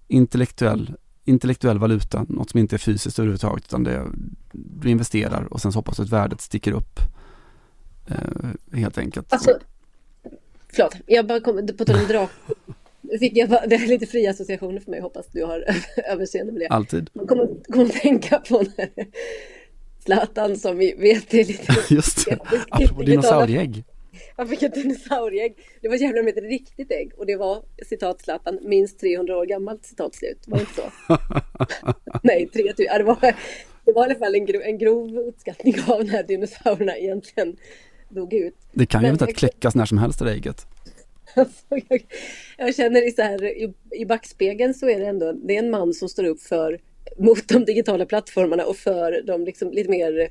intellektuell, 0.07 0.93
intellektuell 1.25 1.79
valuta, 1.79 2.25
något 2.29 2.49
som 2.49 2.59
inte 2.59 2.75
är 2.75 2.77
fysiskt 2.77 3.19
överhuvudtaget 3.19 3.65
utan 3.65 3.83
det 3.83 4.05
du 4.51 4.89
investerar 4.89 5.53
och 5.53 5.61
sen 5.61 5.71
så 5.71 5.79
hoppas 5.79 5.97
du 5.97 6.03
att 6.03 6.09
värdet 6.09 6.41
sticker 6.41 6.71
upp. 6.71 6.99
Eh, 8.07 8.77
helt 8.79 8.97
enkelt. 8.97 9.33
Alltså, 9.33 9.51
förlåt, 10.73 10.95
jag 11.05 11.27
bara 11.27 11.39
kom 11.39 11.67
på 11.77 11.85
tal 11.85 11.95
om 11.95 12.07
drak. 12.07 12.29
Fick 13.19 13.37
jag 13.37 13.49
det 13.49 13.75
är 13.75 13.87
lite 13.87 14.05
fria 14.05 14.31
associationer 14.31 14.79
för 14.79 14.91
mig, 14.91 15.01
hoppas 15.01 15.27
du 15.31 15.43
har 15.43 15.65
överseende 16.11 16.51
med 16.53 16.61
det. 16.61 16.67
Alltid. 16.67 17.09
Man 17.13 17.27
kommer, 17.27 17.47
kommer 17.71 17.85
att 17.85 17.91
tänka 17.91 18.39
på 18.39 18.63
när 18.77 18.89
Zlatan 20.09 20.57
som 20.57 20.77
vi 20.77 20.93
vet 20.93 21.33
är 21.33 21.45
lite... 21.45 21.75
Just 21.93 22.25
det, 22.25 22.39
apropå 22.69 23.01
dinosaurieägg. 23.01 23.83
Han 24.35 24.47
fick 24.47 24.63
ett 24.63 24.73
dinosaurieägg. 24.73 25.55
Det 25.81 25.87
var 25.87 25.95
jävlar 25.95 26.23
med 26.23 26.37
ett 26.37 26.43
riktigt 26.43 26.91
ägg 26.91 27.11
och 27.17 27.25
det 27.25 27.35
var 27.35 27.63
citat 27.89 28.21
Zlatan 28.21 28.59
minst 28.61 28.99
300 28.99 29.37
år 29.37 29.45
gammalt 29.45 29.85
citat 29.85 30.15
slut. 30.15 30.37
Var 30.47 30.57
det 30.57 30.61
inte 30.61 30.73
så? 30.73 31.17
Nej, 32.23 32.49
3000. 32.53 32.85
Ja, 32.85 32.97
det, 32.97 33.03
var, 33.03 33.35
det 33.85 33.93
var 33.93 34.01
i 34.01 34.09
alla 34.09 34.19
fall 34.19 34.35
en, 34.35 34.45
grov, 34.45 34.61
en 34.61 34.77
grov 34.77 35.17
uppskattning 35.17 35.75
av 35.87 36.05
när 36.05 36.23
dinosaurierna 36.23 36.97
egentligen 36.97 37.57
dog 38.09 38.33
ut. 38.33 38.55
Det 38.71 38.85
kan 38.85 39.03
ju 39.03 39.09
inte 39.09 39.33
kläckas 39.33 39.75
när 39.75 39.85
som 39.85 39.97
helst 39.97 40.19
det 40.19 40.25
där 40.25 40.31
ägget. 40.31 40.65
Alltså, 41.35 41.63
jag, 41.69 42.05
jag, 42.57 42.75
känner 42.75 43.07
i, 43.07 43.11
så 43.11 43.21
här, 43.21 43.43
i, 43.43 43.73
i 43.91 44.05
backspegeln 44.05 44.73
så 44.73 44.89
är 44.89 44.99
det 44.99 45.05
ändå 45.05 45.31
det 45.31 45.55
är 45.55 45.59
en 45.59 45.69
man 45.69 45.93
som 45.93 46.09
står 46.09 46.23
upp 46.23 46.41
för 46.41 46.79
mot 47.17 47.47
de 47.47 47.65
digitala 47.65 48.05
plattformarna 48.05 48.65
och 48.65 48.77
för 48.77 49.21
de 49.27 49.45
liksom 49.45 49.71
lite 49.71 49.89
mer 49.89 50.29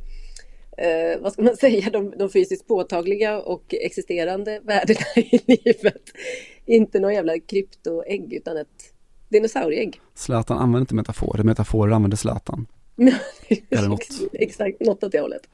eh, 0.79 1.20
vad 1.20 1.33
ska 1.33 1.43
man 1.43 1.57
säga, 1.61 1.91
de, 1.91 2.11
de 2.18 2.31
fysiskt 2.31 2.68
påtagliga 2.68 3.39
och 3.39 3.74
existerande 3.74 4.61
värdena 4.64 5.01
i 5.16 5.41
livet. 5.47 6.03
Inte 6.66 7.01
någon 7.01 7.14
jävla 7.14 7.39
kryptoägg 7.39 8.33
utan 8.33 8.57
ett 8.57 8.93
dinosaurieägg. 9.29 10.01
Zlatan 10.14 10.59
använder 10.59 10.81
inte 10.81 10.95
metaforer, 10.95 11.45
metaforer 11.45 11.93
använder 11.93 12.16
Zlatan. 12.16 12.66
Eller 13.70 13.89
något. 13.89 14.09
Exakt, 14.33 14.81
något 14.81 15.05
åt 15.05 15.12
det 15.12 15.20
hållet. 15.20 15.49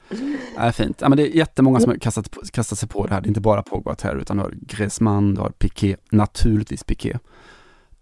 Nej, 0.57 0.73
fint. 0.73 1.01
Ja, 1.01 1.09
men 1.09 1.17
det 1.17 1.23
är 1.23 1.35
jättemånga 1.35 1.79
som 1.79 1.89
har 1.89 1.97
kastat, 1.97 2.51
kastat 2.51 2.79
sig 2.79 2.89
på 2.89 3.07
det 3.07 3.13
här. 3.13 3.21
Det 3.21 3.25
är 3.25 3.29
inte 3.29 3.41
bara 3.41 3.63
Pogba 3.63 3.95
här, 4.03 4.15
utan 4.15 4.37
du 4.37 4.43
har 4.43 4.53
Griezmann, 4.61 5.33
du 5.33 5.41
har 5.41 5.49
Piqué, 5.49 5.95
naturligtvis 6.11 6.83
Piqué. 6.83 7.17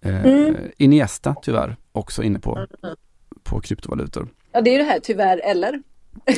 Eh, 0.01 0.25
mm. 0.25 0.55
Iniesta 0.77 1.35
tyvärr 1.41 1.75
också 1.91 2.23
inne 2.23 2.39
på, 2.39 2.67
på 3.43 3.61
kryptovalutor. 3.61 4.27
Ja, 4.51 4.61
det 4.61 4.75
är 4.75 4.77
det 4.77 4.83
här 4.83 4.99
tyvärr 4.99 5.41
eller. 5.43 5.81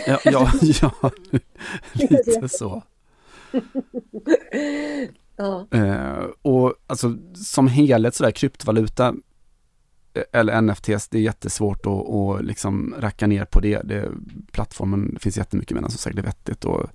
Ja, 0.08 0.20
ja, 0.24 0.52
ja 0.82 1.12
lite 1.94 2.50
så. 2.50 2.84
ja. 5.36 5.68
Eh, 5.72 6.26
och 6.42 6.74
alltså 6.88 7.18
som 7.34 7.68
helhet 7.68 8.16
sådär 8.16 8.32
kryptovaluta 8.32 9.16
eller 10.32 10.62
NFTs, 10.62 11.08
det 11.08 11.18
är 11.18 11.22
jättesvårt 11.22 11.86
att, 11.86 12.10
att 12.10 12.46
liksom 12.46 12.96
racka 13.00 13.28
ner 13.28 13.46
på 13.46 13.60
det. 13.60 13.82
det. 13.82 14.10
Plattformen, 14.52 15.14
det 15.14 15.20
finns 15.20 15.38
jättemycket 15.38 15.74
med 15.74 15.84
den 15.84 15.92
som 15.92 15.98
säkert 15.98 16.20
är 16.20 16.24
vettigt 16.24 16.66
och 16.66 16.90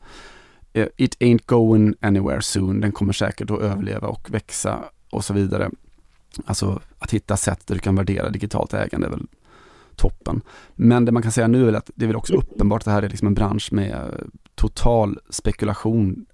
eh, 0.72 0.86
It 0.96 1.16
ain't 1.20 1.42
going 1.46 1.94
anywhere 2.00 2.42
soon, 2.42 2.80
den 2.80 2.92
kommer 2.92 3.12
säkert 3.12 3.50
att 3.50 3.60
överleva 3.60 4.08
och 4.08 4.34
växa 4.34 4.84
och 5.10 5.24
så 5.24 5.34
vidare. 5.34 5.70
Alltså 6.44 6.80
att 6.98 7.10
hitta 7.10 7.36
sätt 7.36 7.66
där 7.66 7.74
du 7.74 7.80
kan 7.80 7.96
värdera 7.96 8.30
digitalt 8.30 8.74
ägande 8.74 9.06
är 9.06 9.10
väl 9.10 9.26
toppen. 10.00 10.40
Men 10.74 11.04
det 11.04 11.12
man 11.12 11.22
kan 11.22 11.32
säga 11.32 11.48
nu 11.48 11.68
är 11.68 11.72
att 11.72 11.90
det 11.94 12.04
är 12.04 12.06
väl 12.06 12.16
också 12.16 12.34
uppenbart 12.34 12.80
att 12.80 12.84
det 12.84 12.90
här 12.90 13.02
är 13.02 13.08
liksom 13.08 13.26
en 13.26 13.34
bransch 13.34 13.72
med 13.72 14.14
total 14.54 15.18
spekulation. 15.30 16.26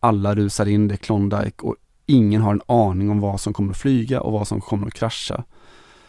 Alla 0.00 0.34
rusar 0.34 0.68
in, 0.68 0.88
det 0.88 0.94
är 0.94 0.96
Klondike 0.96 1.62
och 1.62 1.76
ingen 2.06 2.42
har 2.42 2.52
en 2.52 2.60
aning 2.66 3.10
om 3.10 3.20
vad 3.20 3.40
som 3.40 3.52
kommer 3.52 3.70
att 3.70 3.78
flyga 3.78 4.20
och 4.20 4.32
vad 4.32 4.48
som 4.48 4.60
kommer 4.60 4.86
att 4.86 4.94
krascha. 4.94 5.44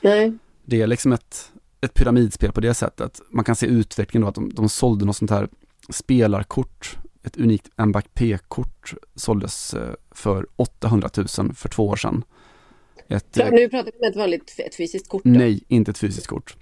Nej. 0.01 0.37
Det 0.65 0.81
är 0.81 0.87
liksom 0.87 1.13
ett, 1.13 1.51
ett 1.81 1.93
pyramidspel 1.93 2.51
på 2.51 2.61
det 2.61 2.73
sättet. 2.73 3.21
Man 3.29 3.45
kan 3.45 3.55
se 3.55 3.65
utvecklingen 3.65 4.21
då 4.21 4.29
att 4.29 4.35
de, 4.35 4.53
de 4.53 4.69
sålde 4.69 5.05
något 5.05 5.17
sånt 5.17 5.31
här 5.31 5.49
spelarkort, 5.89 6.97
ett 7.23 7.37
unikt 7.37 7.69
Mbappé-kort 7.77 8.93
såldes 9.15 9.73
eh, 9.73 9.93
för 10.11 10.47
800 10.55 11.09
000 11.17 11.27
för 11.53 11.69
två 11.69 11.87
år 11.87 11.95
sedan. 11.95 12.23
Ett, 13.07 13.37
eh, 13.37 13.51
nu 13.51 13.69
pratar 13.69 13.91
vi 13.91 14.07
om 14.07 14.11
ett 14.11 14.15
vanligt 14.15 14.55
ett 14.57 14.75
fysiskt 14.75 15.09
kort? 15.09 15.23
Då. 15.23 15.29
Nej, 15.29 15.63
inte 15.67 15.91
ett 15.91 15.97
fysiskt 15.97 16.27
kort. 16.27 16.57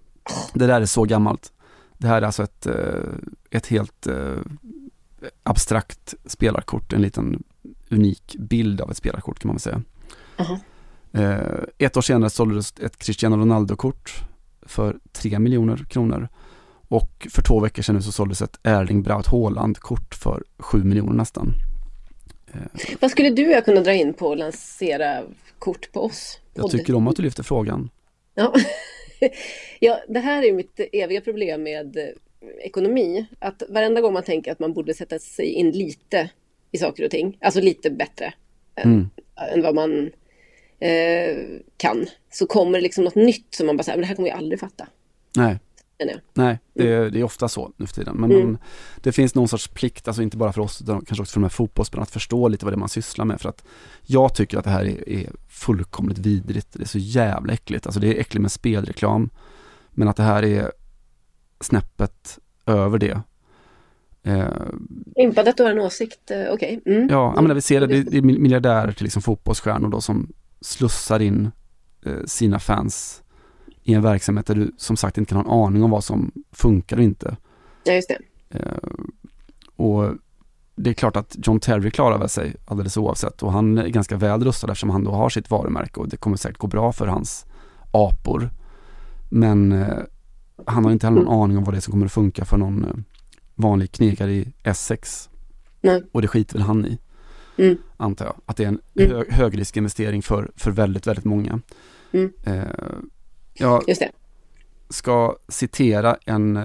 Det 0.53 0.67
där 0.67 0.81
är 0.81 0.85
så 0.85 1.03
gammalt. 1.03 1.53
Det 1.97 2.07
här 2.07 2.21
är 2.21 2.25
alltså 2.25 2.43
ett, 2.43 2.65
eh, 2.65 2.75
ett 3.49 3.67
helt 3.67 4.07
abstrakt 5.43 6.13
spelarkort, 6.25 6.93
en 6.93 7.01
liten 7.01 7.43
unik 7.89 8.35
bild 8.39 8.81
av 8.81 8.91
ett 8.91 8.97
spelarkort 8.97 9.39
kan 9.39 9.47
man 9.47 9.55
väl 9.55 9.61
säga. 9.61 9.81
Uh 10.39 10.51
-huh. 10.51 10.59
Ett 11.77 11.97
år 11.97 12.01
senare 12.01 12.29
såldes 12.29 12.73
ett 12.79 12.97
Cristiano 12.97 13.37
Ronaldo-kort 13.37 14.23
för 14.61 14.99
3 15.11 15.39
miljoner 15.39 15.77
kronor. 15.77 16.29
Och 16.87 17.27
för 17.29 17.41
två 17.41 17.59
veckor 17.59 17.83
sedan 17.83 18.03
så 18.03 18.11
såldes 18.11 18.41
ett 18.41 18.59
Erling 18.63 19.03
Braut 19.03 19.27
Haaland-kort 19.27 20.15
för 20.15 20.43
7 20.57 20.83
miljoner 20.83 21.13
nästan. 21.13 21.53
Vad 22.99 23.11
skulle 23.11 23.29
du 23.29 23.61
kunna 23.61 23.81
dra 23.81 23.93
in 23.93 24.13
på 24.13 24.31
att 24.31 24.37
lansera 24.37 25.23
kort 25.59 25.91
på 25.91 26.05
oss? 26.05 26.39
Jag 26.53 26.71
tycker 26.71 26.95
om 26.95 27.07
att 27.07 27.15
du 27.15 27.23
lyfter 27.23 27.43
frågan. 27.43 27.89
Ja. 28.33 28.53
ja, 29.79 29.99
det 30.07 30.19
här 30.19 30.43
är 30.43 30.53
mitt 30.53 30.79
eviga 30.91 31.21
problem 31.21 31.63
med 31.63 31.97
eh, 31.97 32.09
ekonomi. 32.59 33.25
Att 33.39 33.63
varenda 33.69 34.01
gång 34.01 34.13
man 34.13 34.23
tänker 34.23 34.51
att 34.51 34.59
man 34.59 34.73
borde 34.73 34.93
sätta 34.93 35.19
sig 35.19 35.45
in 35.45 35.71
lite 35.71 36.29
i 36.71 36.77
saker 36.77 37.05
och 37.05 37.11
ting, 37.11 37.37
alltså 37.41 37.61
lite 37.61 37.89
bättre 37.89 38.33
mm. 38.75 39.09
än, 39.35 39.49
än, 39.53 39.61
vad 39.61 39.75
man 39.75 40.11
eh, 40.79 41.37
kan, 41.77 42.05
så 42.31 42.47
kommer 42.47 42.77
det 42.77 42.81
liksom 42.81 43.03
något 43.03 43.15
nytt 43.15 43.55
som 43.55 43.67
man 43.67 43.77
bara 43.77 43.83
säger, 43.83 43.97
men 43.97 44.01
det 44.01 44.07
här 44.07 44.15
kommer 44.15 44.29
jag 44.29 44.37
aldrig 44.37 44.59
fatta. 44.59 44.87
Nej. 45.37 45.57
Nej, 46.33 46.59
det 46.73 46.93
är, 46.93 47.09
det 47.09 47.19
är, 47.19 47.23
ofta 47.23 47.47
så 47.47 47.73
nu 47.77 47.87
för 47.87 47.93
tiden. 47.93 48.15
Men 48.15 48.31
mm. 48.31 48.45
man, 48.45 48.57
det 49.01 49.11
finns 49.11 49.35
någon 49.35 49.47
sorts 49.47 49.67
plikt, 49.67 50.07
alltså 50.07 50.23
inte 50.23 50.37
bara 50.37 50.53
för 50.53 50.61
oss 50.61 50.81
utan 50.81 51.05
kanske 51.05 51.21
också 51.21 51.33
för 51.33 51.39
de 51.39 51.43
här 51.43 51.49
fotbollsspelarna, 51.49 52.03
att 52.03 52.11
förstå 52.11 52.47
lite 52.47 52.65
vad 52.65 52.73
det 52.73 52.75
är 52.75 52.79
man 52.79 52.89
sysslar 52.89 53.25
med. 53.25 53.41
För 53.41 53.49
att 53.49 53.63
jag 54.01 54.35
tycker 54.35 54.57
att 54.57 54.63
det 54.63 54.69
här 54.69 54.85
är, 54.85 55.09
är 55.09 55.29
fullkomligt 55.49 56.17
vidrigt. 56.17 56.67
Det 56.73 56.83
är 56.83 56.87
så 56.87 56.97
jävla 56.97 57.53
äckligt. 57.53 57.85
Alltså 57.85 57.99
det 57.99 58.07
är 58.07 58.19
äckligt 58.19 58.41
med 58.41 58.51
spelreklam. 58.51 59.29
Men 59.91 60.07
att 60.07 60.15
det 60.15 60.23
här 60.23 60.43
är 60.43 60.71
snäppet 61.59 62.39
över 62.65 62.97
det. 62.97 63.21
Eh, 64.23 64.47
Impad 65.15 65.47
att 65.47 65.57
du 65.57 65.63
har 65.63 65.71
en 65.71 65.79
åsikt, 65.79 66.31
eh, 66.31 66.37
okej. 66.51 66.79
Okay. 66.81 66.95
Mm. 66.95 67.07
Ja, 67.09 67.41
men 67.41 67.55
vi 67.55 67.61
ser 67.61 67.87
det, 67.87 68.03
det 68.03 68.17
är 68.17 68.21
miljardärer 68.21 68.91
till 68.91 69.03
liksom 69.03 69.21
fotbollsstjärnor 69.21 69.89
då 69.89 70.01
som 70.01 70.33
slussar 70.61 71.19
in 71.19 71.51
eh, 72.05 72.23
sina 72.25 72.59
fans 72.59 73.22
i 73.83 73.93
en 73.93 74.01
verksamhet 74.01 74.45
där 74.45 74.55
du 74.55 74.71
som 74.77 74.97
sagt 74.97 75.17
inte 75.17 75.29
kan 75.29 75.45
ha 75.45 75.53
en 75.53 75.65
aning 75.65 75.83
om 75.83 75.91
vad 75.91 76.03
som 76.03 76.31
funkar 76.51 76.97
och 76.97 77.03
inte. 77.03 77.37
Ja, 77.83 77.93
just 77.93 78.07
det. 78.09 78.19
Eh, 78.59 78.77
och 79.75 80.15
det 80.75 80.89
är 80.89 80.93
klart 80.93 81.15
att 81.15 81.35
John 81.43 81.59
Terry 81.59 81.91
klarar 81.91 82.17
väl 82.17 82.29
sig 82.29 82.55
alldeles 82.65 82.97
oavsett 82.97 83.43
och 83.43 83.51
han 83.51 83.77
är 83.77 83.87
ganska 83.87 84.17
väl 84.17 84.43
rustad 84.43 84.67
eftersom 84.71 84.89
han 84.89 85.03
då 85.03 85.11
har 85.11 85.29
sitt 85.29 85.49
varumärke 85.49 85.99
och 85.99 86.09
det 86.09 86.17
kommer 86.17 86.37
säkert 86.37 86.57
gå 86.57 86.67
bra 86.67 86.91
för 86.91 87.07
hans 87.07 87.45
apor. 87.91 88.49
Men 89.29 89.71
eh, 89.71 89.97
han 90.65 90.85
har 90.85 90.91
inte 90.91 91.07
heller 91.07 91.21
någon 91.21 91.43
aning 91.43 91.57
om 91.57 91.63
vad 91.63 91.73
det 91.73 91.77
är 91.77 91.81
som 91.81 91.91
kommer 91.91 92.05
att 92.05 92.11
funka 92.11 92.45
för 92.45 92.57
någon 92.57 92.83
eh, 92.83 92.95
vanlig 93.55 93.91
knegare 93.91 94.33
i 94.33 94.53
Essex. 94.63 95.29
Nej. 95.81 96.03
Och 96.11 96.21
det 96.21 96.27
skiter 96.27 96.53
väl 96.53 96.61
han 96.61 96.85
i. 96.85 96.99
Mm. 97.57 97.77
Antar 97.97 98.25
jag. 98.25 98.35
Att 98.45 98.57
det 98.57 98.63
är 98.63 98.67
en 98.67 98.79
mm. 98.95 99.11
hö 99.11 99.23
högriskinvestering 99.29 100.21
för, 100.21 100.51
för 100.55 100.71
väldigt, 100.71 101.07
väldigt 101.07 101.25
många. 101.25 101.59
Mm. 102.11 102.31
Eh, 102.43 102.63
jag 103.53 103.83
ska 104.89 105.35
citera 105.47 106.17
en 106.25 106.57
eh, 106.57 106.63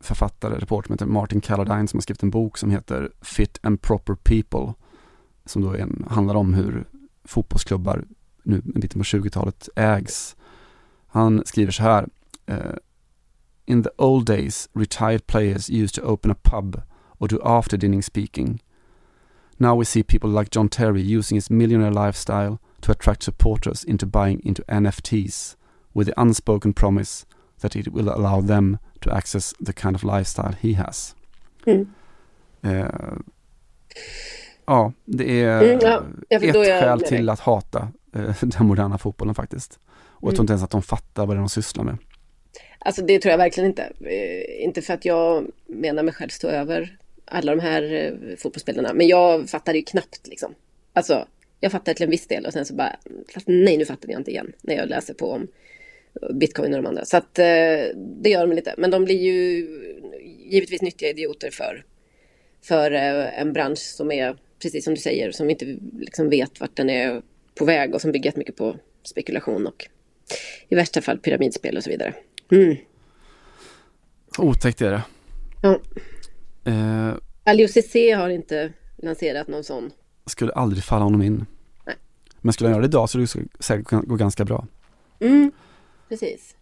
författare, 0.00 0.58
reporter 0.58 0.86
som 0.86 0.94
heter 0.94 1.06
Martin 1.06 1.40
Calladine 1.40 1.88
som 1.88 1.98
har 1.98 2.02
skrivit 2.02 2.22
en 2.22 2.30
bok 2.30 2.58
som 2.58 2.70
heter 2.70 3.10
Fit 3.20 3.58
and 3.62 3.82
Proper 3.82 4.14
People. 4.14 4.74
Som 5.44 5.62
då 5.62 5.74
en, 5.74 6.06
handlar 6.10 6.34
om 6.34 6.54
hur 6.54 6.84
fotbollsklubbar 7.24 8.04
nu 8.42 8.62
en 8.74 8.80
bit 8.80 8.92
på 8.92 8.98
20-talet 8.98 9.68
ägs. 9.76 10.36
Han 11.06 11.42
skriver 11.46 11.72
så 11.72 11.82
här. 11.82 12.08
Uh, 12.50 12.76
In 13.66 13.82
the 13.82 13.90
old 13.98 14.24
days, 14.24 14.68
retired 14.74 15.26
players 15.26 15.68
used 15.68 15.94
to 15.94 16.00
open 16.00 16.30
a 16.30 16.34
pub 16.34 16.82
or 17.18 17.28
do 17.28 17.38
after 17.44 17.76
dinning 17.76 18.02
speaking. 18.02 18.60
Now 19.58 19.74
we 19.74 19.84
see 19.84 20.02
people 20.02 20.30
like 20.30 20.50
John 20.50 20.70
Terry 20.70 21.02
using 21.02 21.36
his 21.36 21.50
millionaire 21.50 21.90
lifestyle 21.90 22.60
to 22.80 22.92
attract 22.92 23.24
supporters 23.24 23.84
into 23.84 24.06
buying 24.06 24.40
into 24.40 24.62
NFTs 24.62 25.56
with 25.98 26.10
the 26.10 26.20
unspoken 26.20 26.72
promise 26.72 27.26
that 27.60 27.76
it 27.76 27.86
will 27.86 28.08
allow 28.08 28.46
them 28.46 28.78
to 29.00 29.10
access 29.10 29.54
the 29.66 29.72
kind 29.72 29.96
of 29.96 30.04
lifestyle 30.04 30.54
he 30.60 30.74
has. 30.74 31.14
Mm. 31.66 31.86
Uh, 32.64 33.18
ja, 34.66 34.92
det 35.04 35.42
är 35.42 35.62
mm, 35.62 35.78
ja, 35.82 36.02
ett 36.28 36.54
skäl 36.54 37.00
till 37.00 37.28
att 37.28 37.40
hata 37.40 37.88
uh, 38.16 38.34
den 38.40 38.66
moderna 38.66 38.98
fotbollen 38.98 39.34
faktiskt. 39.34 39.78
Och 40.20 40.28
jag 40.28 40.34
tror 40.34 40.40
mm. 40.40 40.42
inte 40.42 40.52
ens 40.52 40.62
att 40.62 40.70
de 40.70 40.82
fattar 40.82 41.26
vad 41.26 41.36
det 41.36 41.38
är 41.38 41.40
de 41.40 41.48
sysslar 41.48 41.84
med. 41.84 41.96
Alltså 42.78 43.02
det 43.02 43.18
tror 43.18 43.30
jag 43.30 43.38
verkligen 43.38 43.70
inte. 43.70 43.82
Eh, 44.00 44.64
inte 44.64 44.82
för 44.82 44.94
att 44.94 45.04
jag 45.04 45.46
menar 45.66 46.02
mig 46.02 46.14
själv 46.14 46.28
stå 46.28 46.48
över 46.48 46.98
alla 47.24 47.54
de 47.54 47.60
här 47.60 48.16
fotbollsspelarna. 48.38 48.94
Men 48.94 49.08
jag 49.08 49.48
fattar 49.48 49.74
ju 49.74 49.82
knappt 49.82 50.26
liksom. 50.26 50.54
Alltså, 50.92 51.26
jag 51.60 51.72
fattar 51.72 51.94
till 51.94 52.04
en 52.04 52.10
viss 52.10 52.26
del 52.26 52.46
och 52.46 52.52
sen 52.52 52.64
så 52.64 52.74
bara, 52.74 52.96
nej 53.46 53.76
nu 53.76 53.84
fattar 53.84 54.08
jag 54.08 54.20
inte 54.20 54.30
igen 54.30 54.52
när 54.62 54.74
jag 54.74 54.88
läser 54.88 55.14
på 55.14 55.32
om 55.32 55.48
bitcoin 56.34 56.74
och 56.74 56.82
de 56.82 56.88
andra. 56.88 57.04
Så 57.04 57.16
att 57.16 57.38
eh, 57.38 57.44
det 57.94 58.30
gör 58.30 58.46
de 58.46 58.52
lite. 58.52 58.74
Men 58.78 58.90
de 58.90 59.04
blir 59.04 59.22
ju 59.22 59.66
givetvis 60.50 60.82
nyttiga 60.82 61.10
idioter 61.10 61.50
för, 61.50 61.84
för 62.62 62.90
en 62.90 63.52
bransch 63.52 63.78
som 63.78 64.12
är, 64.12 64.36
precis 64.62 64.84
som 64.84 64.94
du 64.94 65.00
säger, 65.00 65.32
som 65.32 65.50
inte 65.50 65.78
liksom 65.98 66.30
vet 66.30 66.60
vart 66.60 66.76
den 66.76 66.90
är 66.90 67.22
på 67.54 67.64
väg 67.64 67.94
och 67.94 68.00
som 68.00 68.12
bygger 68.12 68.32
mycket 68.36 68.56
på 68.56 68.76
spekulation 69.02 69.66
och 69.66 69.88
i 70.68 70.74
värsta 70.74 71.00
fall 71.00 71.18
pyramidspel 71.18 71.76
och 71.76 71.84
så 71.84 71.90
vidare. 71.90 72.14
Mm. 72.50 72.76
Otäckt 74.38 74.82
är 74.82 74.90
det. 74.90 75.02
Ja. 75.62 75.80
Eh, 76.64 77.14
Alio 77.44 77.68
CC 77.68 78.14
har 78.16 78.28
inte 78.28 78.72
lanserat 78.96 79.48
någon 79.48 79.64
sån. 79.64 79.90
Skulle 80.26 80.52
aldrig 80.52 80.84
falla 80.84 81.04
honom 81.04 81.22
in. 81.22 81.46
Nej. 81.86 81.96
Men 82.40 82.52
skulle 82.52 82.68
han 82.68 82.74
göra 82.74 82.82
det 82.82 82.88
idag 82.88 83.10
så 83.10 83.26
skulle 83.26 83.44
det 83.44 83.62
säkert 83.62 83.90
gå 83.90 84.16
ganska 84.16 84.44
bra. 84.44 84.66
Mm, 85.20 85.52
precis. 86.08 86.56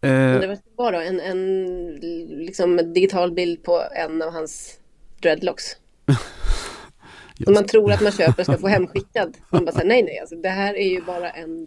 Eh, 0.00 0.40
det 0.40 0.46
var 0.46 0.58
bara 0.76 1.04
en, 1.04 1.20
en 1.20 1.86
liksom 2.28 2.92
digital 2.94 3.32
bild 3.32 3.62
på 3.62 3.82
en 3.92 4.22
av 4.22 4.32
hans 4.32 4.78
dreadlocks. 5.20 5.64
Som 7.44 7.54
man 7.54 7.66
tror 7.66 7.92
att 7.92 8.00
man 8.00 8.12
köper 8.12 8.40
och 8.40 8.46
ska 8.46 8.58
få 8.58 8.68
hemskickad. 8.68 9.36
Man 9.50 9.64
bara 9.64 9.72
säger 9.72 9.88
nej, 9.88 10.02
nej, 10.02 10.18
alltså 10.18 10.36
det 10.36 10.48
här 10.48 10.74
är 10.74 10.88
ju 10.88 11.02
bara 11.02 11.30
en 11.30 11.66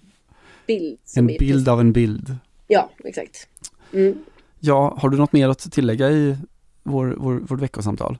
bild. 0.68 1.00
en 1.16 1.28
bild 1.28 1.70
av 1.70 1.80
en 1.80 1.94
bild. 1.94 2.36
Ja, 2.68 2.90
exakt. 3.04 3.48
Mm. 3.94 4.26
Ja, 4.60 4.98
har 5.02 5.10
du 5.10 5.18
något 5.18 5.34
mer 5.34 5.50
att 5.50 5.72
tillägga 5.72 6.10
i 6.12 6.38
vår, 6.84 7.16
vår, 7.18 7.34
vårt 7.34 7.62
veckosamtal? 7.62 8.18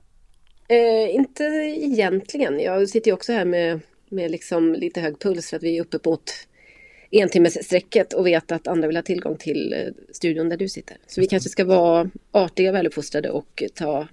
Eh, 0.68 1.14
inte 1.14 1.44
egentligen. 1.76 2.60
Jag 2.60 2.88
sitter 2.88 3.10
ju 3.10 3.14
också 3.14 3.32
här 3.32 3.44
med, 3.44 3.80
med 4.08 4.30
liksom 4.30 4.72
lite 4.72 5.00
hög 5.00 5.18
puls 5.18 5.50
för 5.50 5.56
att 5.56 5.62
vi 5.62 5.76
är 5.76 5.80
uppe 5.80 5.98
mot 6.04 6.32
entimmesstrecket 7.10 8.12
och 8.12 8.26
vet 8.26 8.52
att 8.52 8.66
andra 8.66 8.86
vill 8.86 8.96
ha 8.96 9.02
tillgång 9.02 9.36
till 9.36 9.72
eh, 9.72 9.92
studion 10.12 10.48
där 10.48 10.56
du 10.56 10.68
sitter. 10.68 10.96
Så 11.06 11.20
vi 11.20 11.26
kanske 11.26 11.48
ska 11.48 11.64
vara 11.64 12.10
artiga, 12.32 12.72
väluppfostrade 12.72 13.30
och 13.30 13.62
ta 13.74 14.08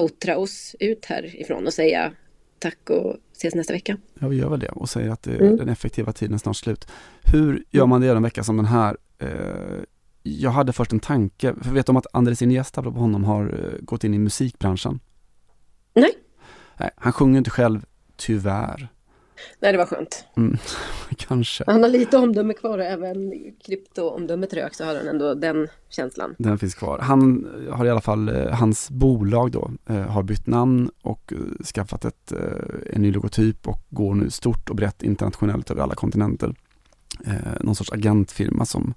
outra 0.00 0.36
oss 0.36 0.76
ut 0.80 1.04
härifrån 1.04 1.66
och 1.66 1.72
säga 1.72 2.12
tack 2.58 2.90
och 2.90 3.16
ses 3.32 3.54
nästa 3.54 3.72
vecka. 3.72 3.96
Ja, 4.20 4.28
vi 4.28 4.36
gör 4.36 4.48
väl 4.48 4.60
det 4.60 4.68
och 4.68 4.88
säger 4.88 5.10
att 5.10 5.22
det, 5.22 5.36
mm. 5.36 5.56
den 5.56 5.68
effektiva 5.68 6.12
tiden 6.12 6.34
är 6.34 6.38
snart 6.38 6.56
slut. 6.56 6.88
Hur 7.22 7.64
gör 7.70 7.86
man 7.86 8.00
det 8.00 8.08
en 8.08 8.22
vecka 8.22 8.44
som 8.44 8.56
den 8.56 8.66
här? 8.66 8.96
Eh, 9.18 9.28
jag 10.22 10.50
hade 10.50 10.72
först 10.72 10.92
en 10.92 11.00
tanke, 11.00 11.54
för 11.62 11.70
vet 11.70 11.86
du 11.86 11.90
om 11.90 11.96
att 11.96 12.06
Andres 12.12 12.42
Iniesta, 12.42 12.82
på 12.82 12.90
honom, 12.90 13.24
har 13.24 13.44
eh, 13.44 13.80
gått 13.80 14.04
in 14.04 14.14
i 14.14 14.18
musikbranschen? 14.18 15.00
Nej. 15.94 16.12
Nej, 16.76 16.90
han 16.96 17.12
sjunger 17.12 17.38
inte 17.38 17.50
själv, 17.50 17.84
tyvärr. 18.16 18.88
Nej, 19.60 19.72
det 19.72 19.78
var 19.78 19.86
skönt. 19.86 20.24
Mm, 20.36 20.56
kanske. 21.16 21.64
Han 21.66 21.82
har 21.82 21.90
lite 21.90 22.16
omdöme 22.16 22.54
kvar 22.54 22.78
och 22.78 22.84
även 22.84 23.32
kryptoomdömet 23.66 24.54
rök 24.54 24.74
så 24.74 24.84
har 24.84 24.94
han 24.94 25.08
ändå 25.08 25.34
den 25.34 25.68
känslan. 25.88 26.34
Den 26.38 26.58
finns 26.58 26.74
kvar. 26.74 26.98
Han 26.98 27.48
har 27.70 27.86
i 27.86 27.90
alla 27.90 28.00
fall, 28.00 28.28
eh, 28.28 28.48
hans 28.48 28.90
bolag 28.90 29.50
då, 29.50 29.70
eh, 29.86 29.96
har 29.96 30.22
bytt 30.22 30.46
namn 30.46 30.90
och 31.02 31.32
eh, 31.32 31.64
skaffat 31.64 32.04
ett, 32.04 32.32
en 32.90 33.02
ny 33.02 33.12
logotyp 33.12 33.68
och 33.68 33.80
går 33.90 34.14
nu 34.14 34.30
stort 34.30 34.70
och 34.70 34.76
brett 34.76 35.02
internationellt 35.02 35.70
över 35.70 35.82
alla 35.82 35.94
kontinenter. 35.94 36.54
Någon 37.60 37.74
sorts 37.74 37.92
agentfirma 37.92 38.66
som 38.66 38.94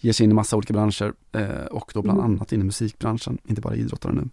ger 0.00 0.12
sig 0.12 0.24
in 0.24 0.30
i 0.30 0.34
massa 0.34 0.56
olika 0.56 0.72
branscher 0.72 1.12
och 1.70 1.90
då 1.94 2.02
bland 2.02 2.18
mm. 2.18 2.30
annat 2.30 2.52
in 2.52 2.60
i 2.60 2.64
musikbranschen, 2.64 3.38
inte 3.44 3.60
bara 3.60 3.74
idrottare 3.76 4.12
nu. 4.12 4.28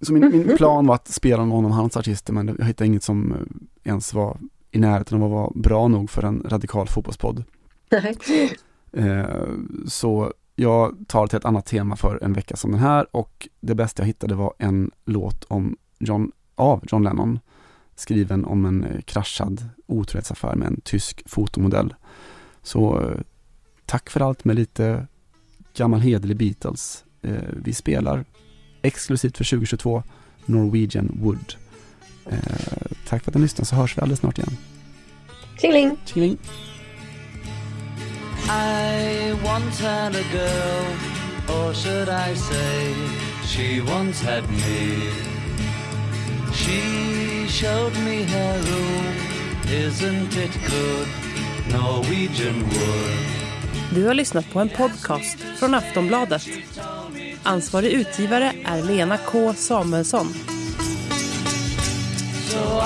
Så 0.00 0.12
min, 0.12 0.30
min 0.30 0.56
plan 0.56 0.86
var 0.86 0.94
att 0.94 1.08
spela 1.08 1.44
någon 1.44 1.64
av 1.64 1.70
hans 1.70 1.96
artister 1.96 2.32
men 2.32 2.56
jag 2.58 2.66
hittade 2.66 2.86
inget 2.86 3.02
som 3.02 3.34
ens 3.84 4.14
var 4.14 4.38
i 4.70 4.78
närheten 4.78 5.22
av 5.22 5.24
att 5.24 5.30
vara 5.30 5.50
bra 5.54 5.88
nog 5.88 6.10
för 6.10 6.22
en 6.22 6.42
radikal 6.48 6.88
fotbollspodd. 6.88 7.44
Eh, 8.92 9.46
så 9.86 10.32
jag 10.56 10.96
tar 11.08 11.26
till 11.26 11.36
ett 11.36 11.44
annat 11.44 11.66
tema 11.66 11.96
för 11.96 12.24
en 12.24 12.32
vecka 12.32 12.56
som 12.56 12.70
den 12.70 12.80
här 12.80 13.16
och 13.16 13.48
det 13.60 13.74
bästa 13.74 14.02
jag 14.02 14.06
hittade 14.06 14.34
var 14.34 14.54
en 14.58 14.90
låt 15.04 15.44
om 15.44 15.76
John, 15.98 16.32
av 16.54 16.84
John 16.92 17.02
Lennon 17.02 17.38
skriven 17.94 18.44
om 18.44 18.64
en 18.64 18.84
eh, 18.84 19.00
kraschad 19.00 19.68
otrohetsaffär 19.86 20.54
med 20.54 20.68
en 20.68 20.80
tysk 20.80 21.22
fotomodell. 21.26 21.94
Så 22.62 23.00
eh, 23.00 23.20
tack 23.86 24.10
för 24.10 24.20
allt 24.20 24.44
med 24.44 24.56
lite 24.56 25.06
gammal 25.74 26.00
hederlig 26.00 26.36
Beatles. 26.36 27.04
vi 27.52 27.74
spelar 27.74 28.24
exklusivt 28.82 29.36
för 29.36 29.44
2022 29.44 30.02
Norwegian 30.46 31.18
Wood. 31.20 31.54
Eh, 32.26 32.38
tack 33.08 33.24
för 33.24 33.30
att 33.30 33.34
ni 33.34 33.40
lyssnade 33.42 33.66
så 33.66 33.76
hörs 33.76 33.96
vi 33.98 34.00
alldeles 34.02 34.20
snart 34.20 34.38
igen. 34.38 34.56
Tjingeling! 35.60 35.96
Tjingeling! 36.04 36.38
I 38.48 39.32
once 39.32 39.80
had 39.86 40.16
a 40.16 40.24
girl, 40.32 40.86
or 41.48 41.74
should 41.74 42.08
I 42.08 42.34
say, 42.34 42.94
she 43.46 43.80
once 43.80 44.24
had 44.24 44.42
me. 44.50 45.10
She 46.54 47.46
showed 47.48 47.92
me 48.04 48.22
her 48.24 48.58
room, 48.58 49.14
isn't 49.86 50.36
it 50.36 50.52
good, 50.70 51.06
Norwegian 51.72 52.62
wood. 52.62 53.94
Du 53.94 54.06
har 54.06 54.14
lyssnat 54.14 54.52
på 54.52 54.60
en 54.60 54.68
podcast 54.68 55.38
från 55.58 55.74
Aftonbladet. 55.74 56.42
Ansvarig 57.42 57.92
utgivare 57.92 58.52
är 58.64 58.82
Lena 58.82 59.18
K 59.18 59.54
Samuelsson. 59.56 60.34
So 62.50 62.80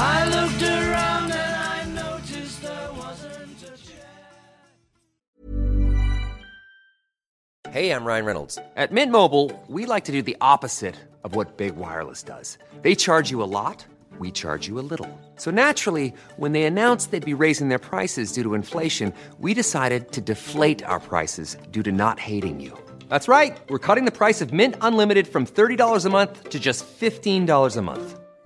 Hey, 7.75 7.91
I'm 7.91 8.05
Ryan 8.05 8.25
Reynolds. 8.25 8.57
At 8.77 8.93
Mint 8.93 9.11
Mobile, 9.11 9.51
we 9.67 9.85
like 9.85 10.05
to 10.05 10.13
do 10.13 10.23
the 10.23 10.37
opposite 10.41 10.95
of 11.25 11.35
what 11.35 11.57
Big 11.57 11.75
Wireless 11.75 12.23
does. 12.23 12.57
They 12.83 12.95
charge 12.95 13.33
you 13.33 13.43
a 13.43 13.51
lot, 13.51 13.85
we 14.21 14.31
charge 14.31 14.69
you 14.69 14.79
a 14.79 14.87
little. 14.93 15.11
So 15.35 15.51
naturally, 15.51 16.15
when 16.37 16.53
they 16.53 16.63
announced 16.63 17.11
they'd 17.11 17.25
be 17.25 17.43
raising 17.43 17.71
their 17.71 17.81
prices 17.81 18.31
due 18.31 18.45
to 18.45 18.55
inflation, 18.55 19.13
we 19.41 19.55
decided 19.55 20.13
to 20.13 20.21
deflate 20.21 20.85
our 20.85 21.01
prices 21.01 21.57
due 21.73 21.83
to 21.83 21.91
not 21.91 22.21
hating 22.21 22.61
you. 22.61 22.79
That's 23.09 23.27
right. 23.27 23.57
We're 23.69 23.87
cutting 23.89 24.05
the 24.05 24.19
price 24.19 24.41
of 24.41 24.53
Mint 24.53 24.77
Unlimited 24.81 25.27
from 25.27 25.45
$30 25.45 26.05
a 26.07 26.11
month 26.11 26.51
to 26.51 26.61
just 26.61 26.87
$15 26.87 27.77
a 27.77 27.83
month. 27.83 28.21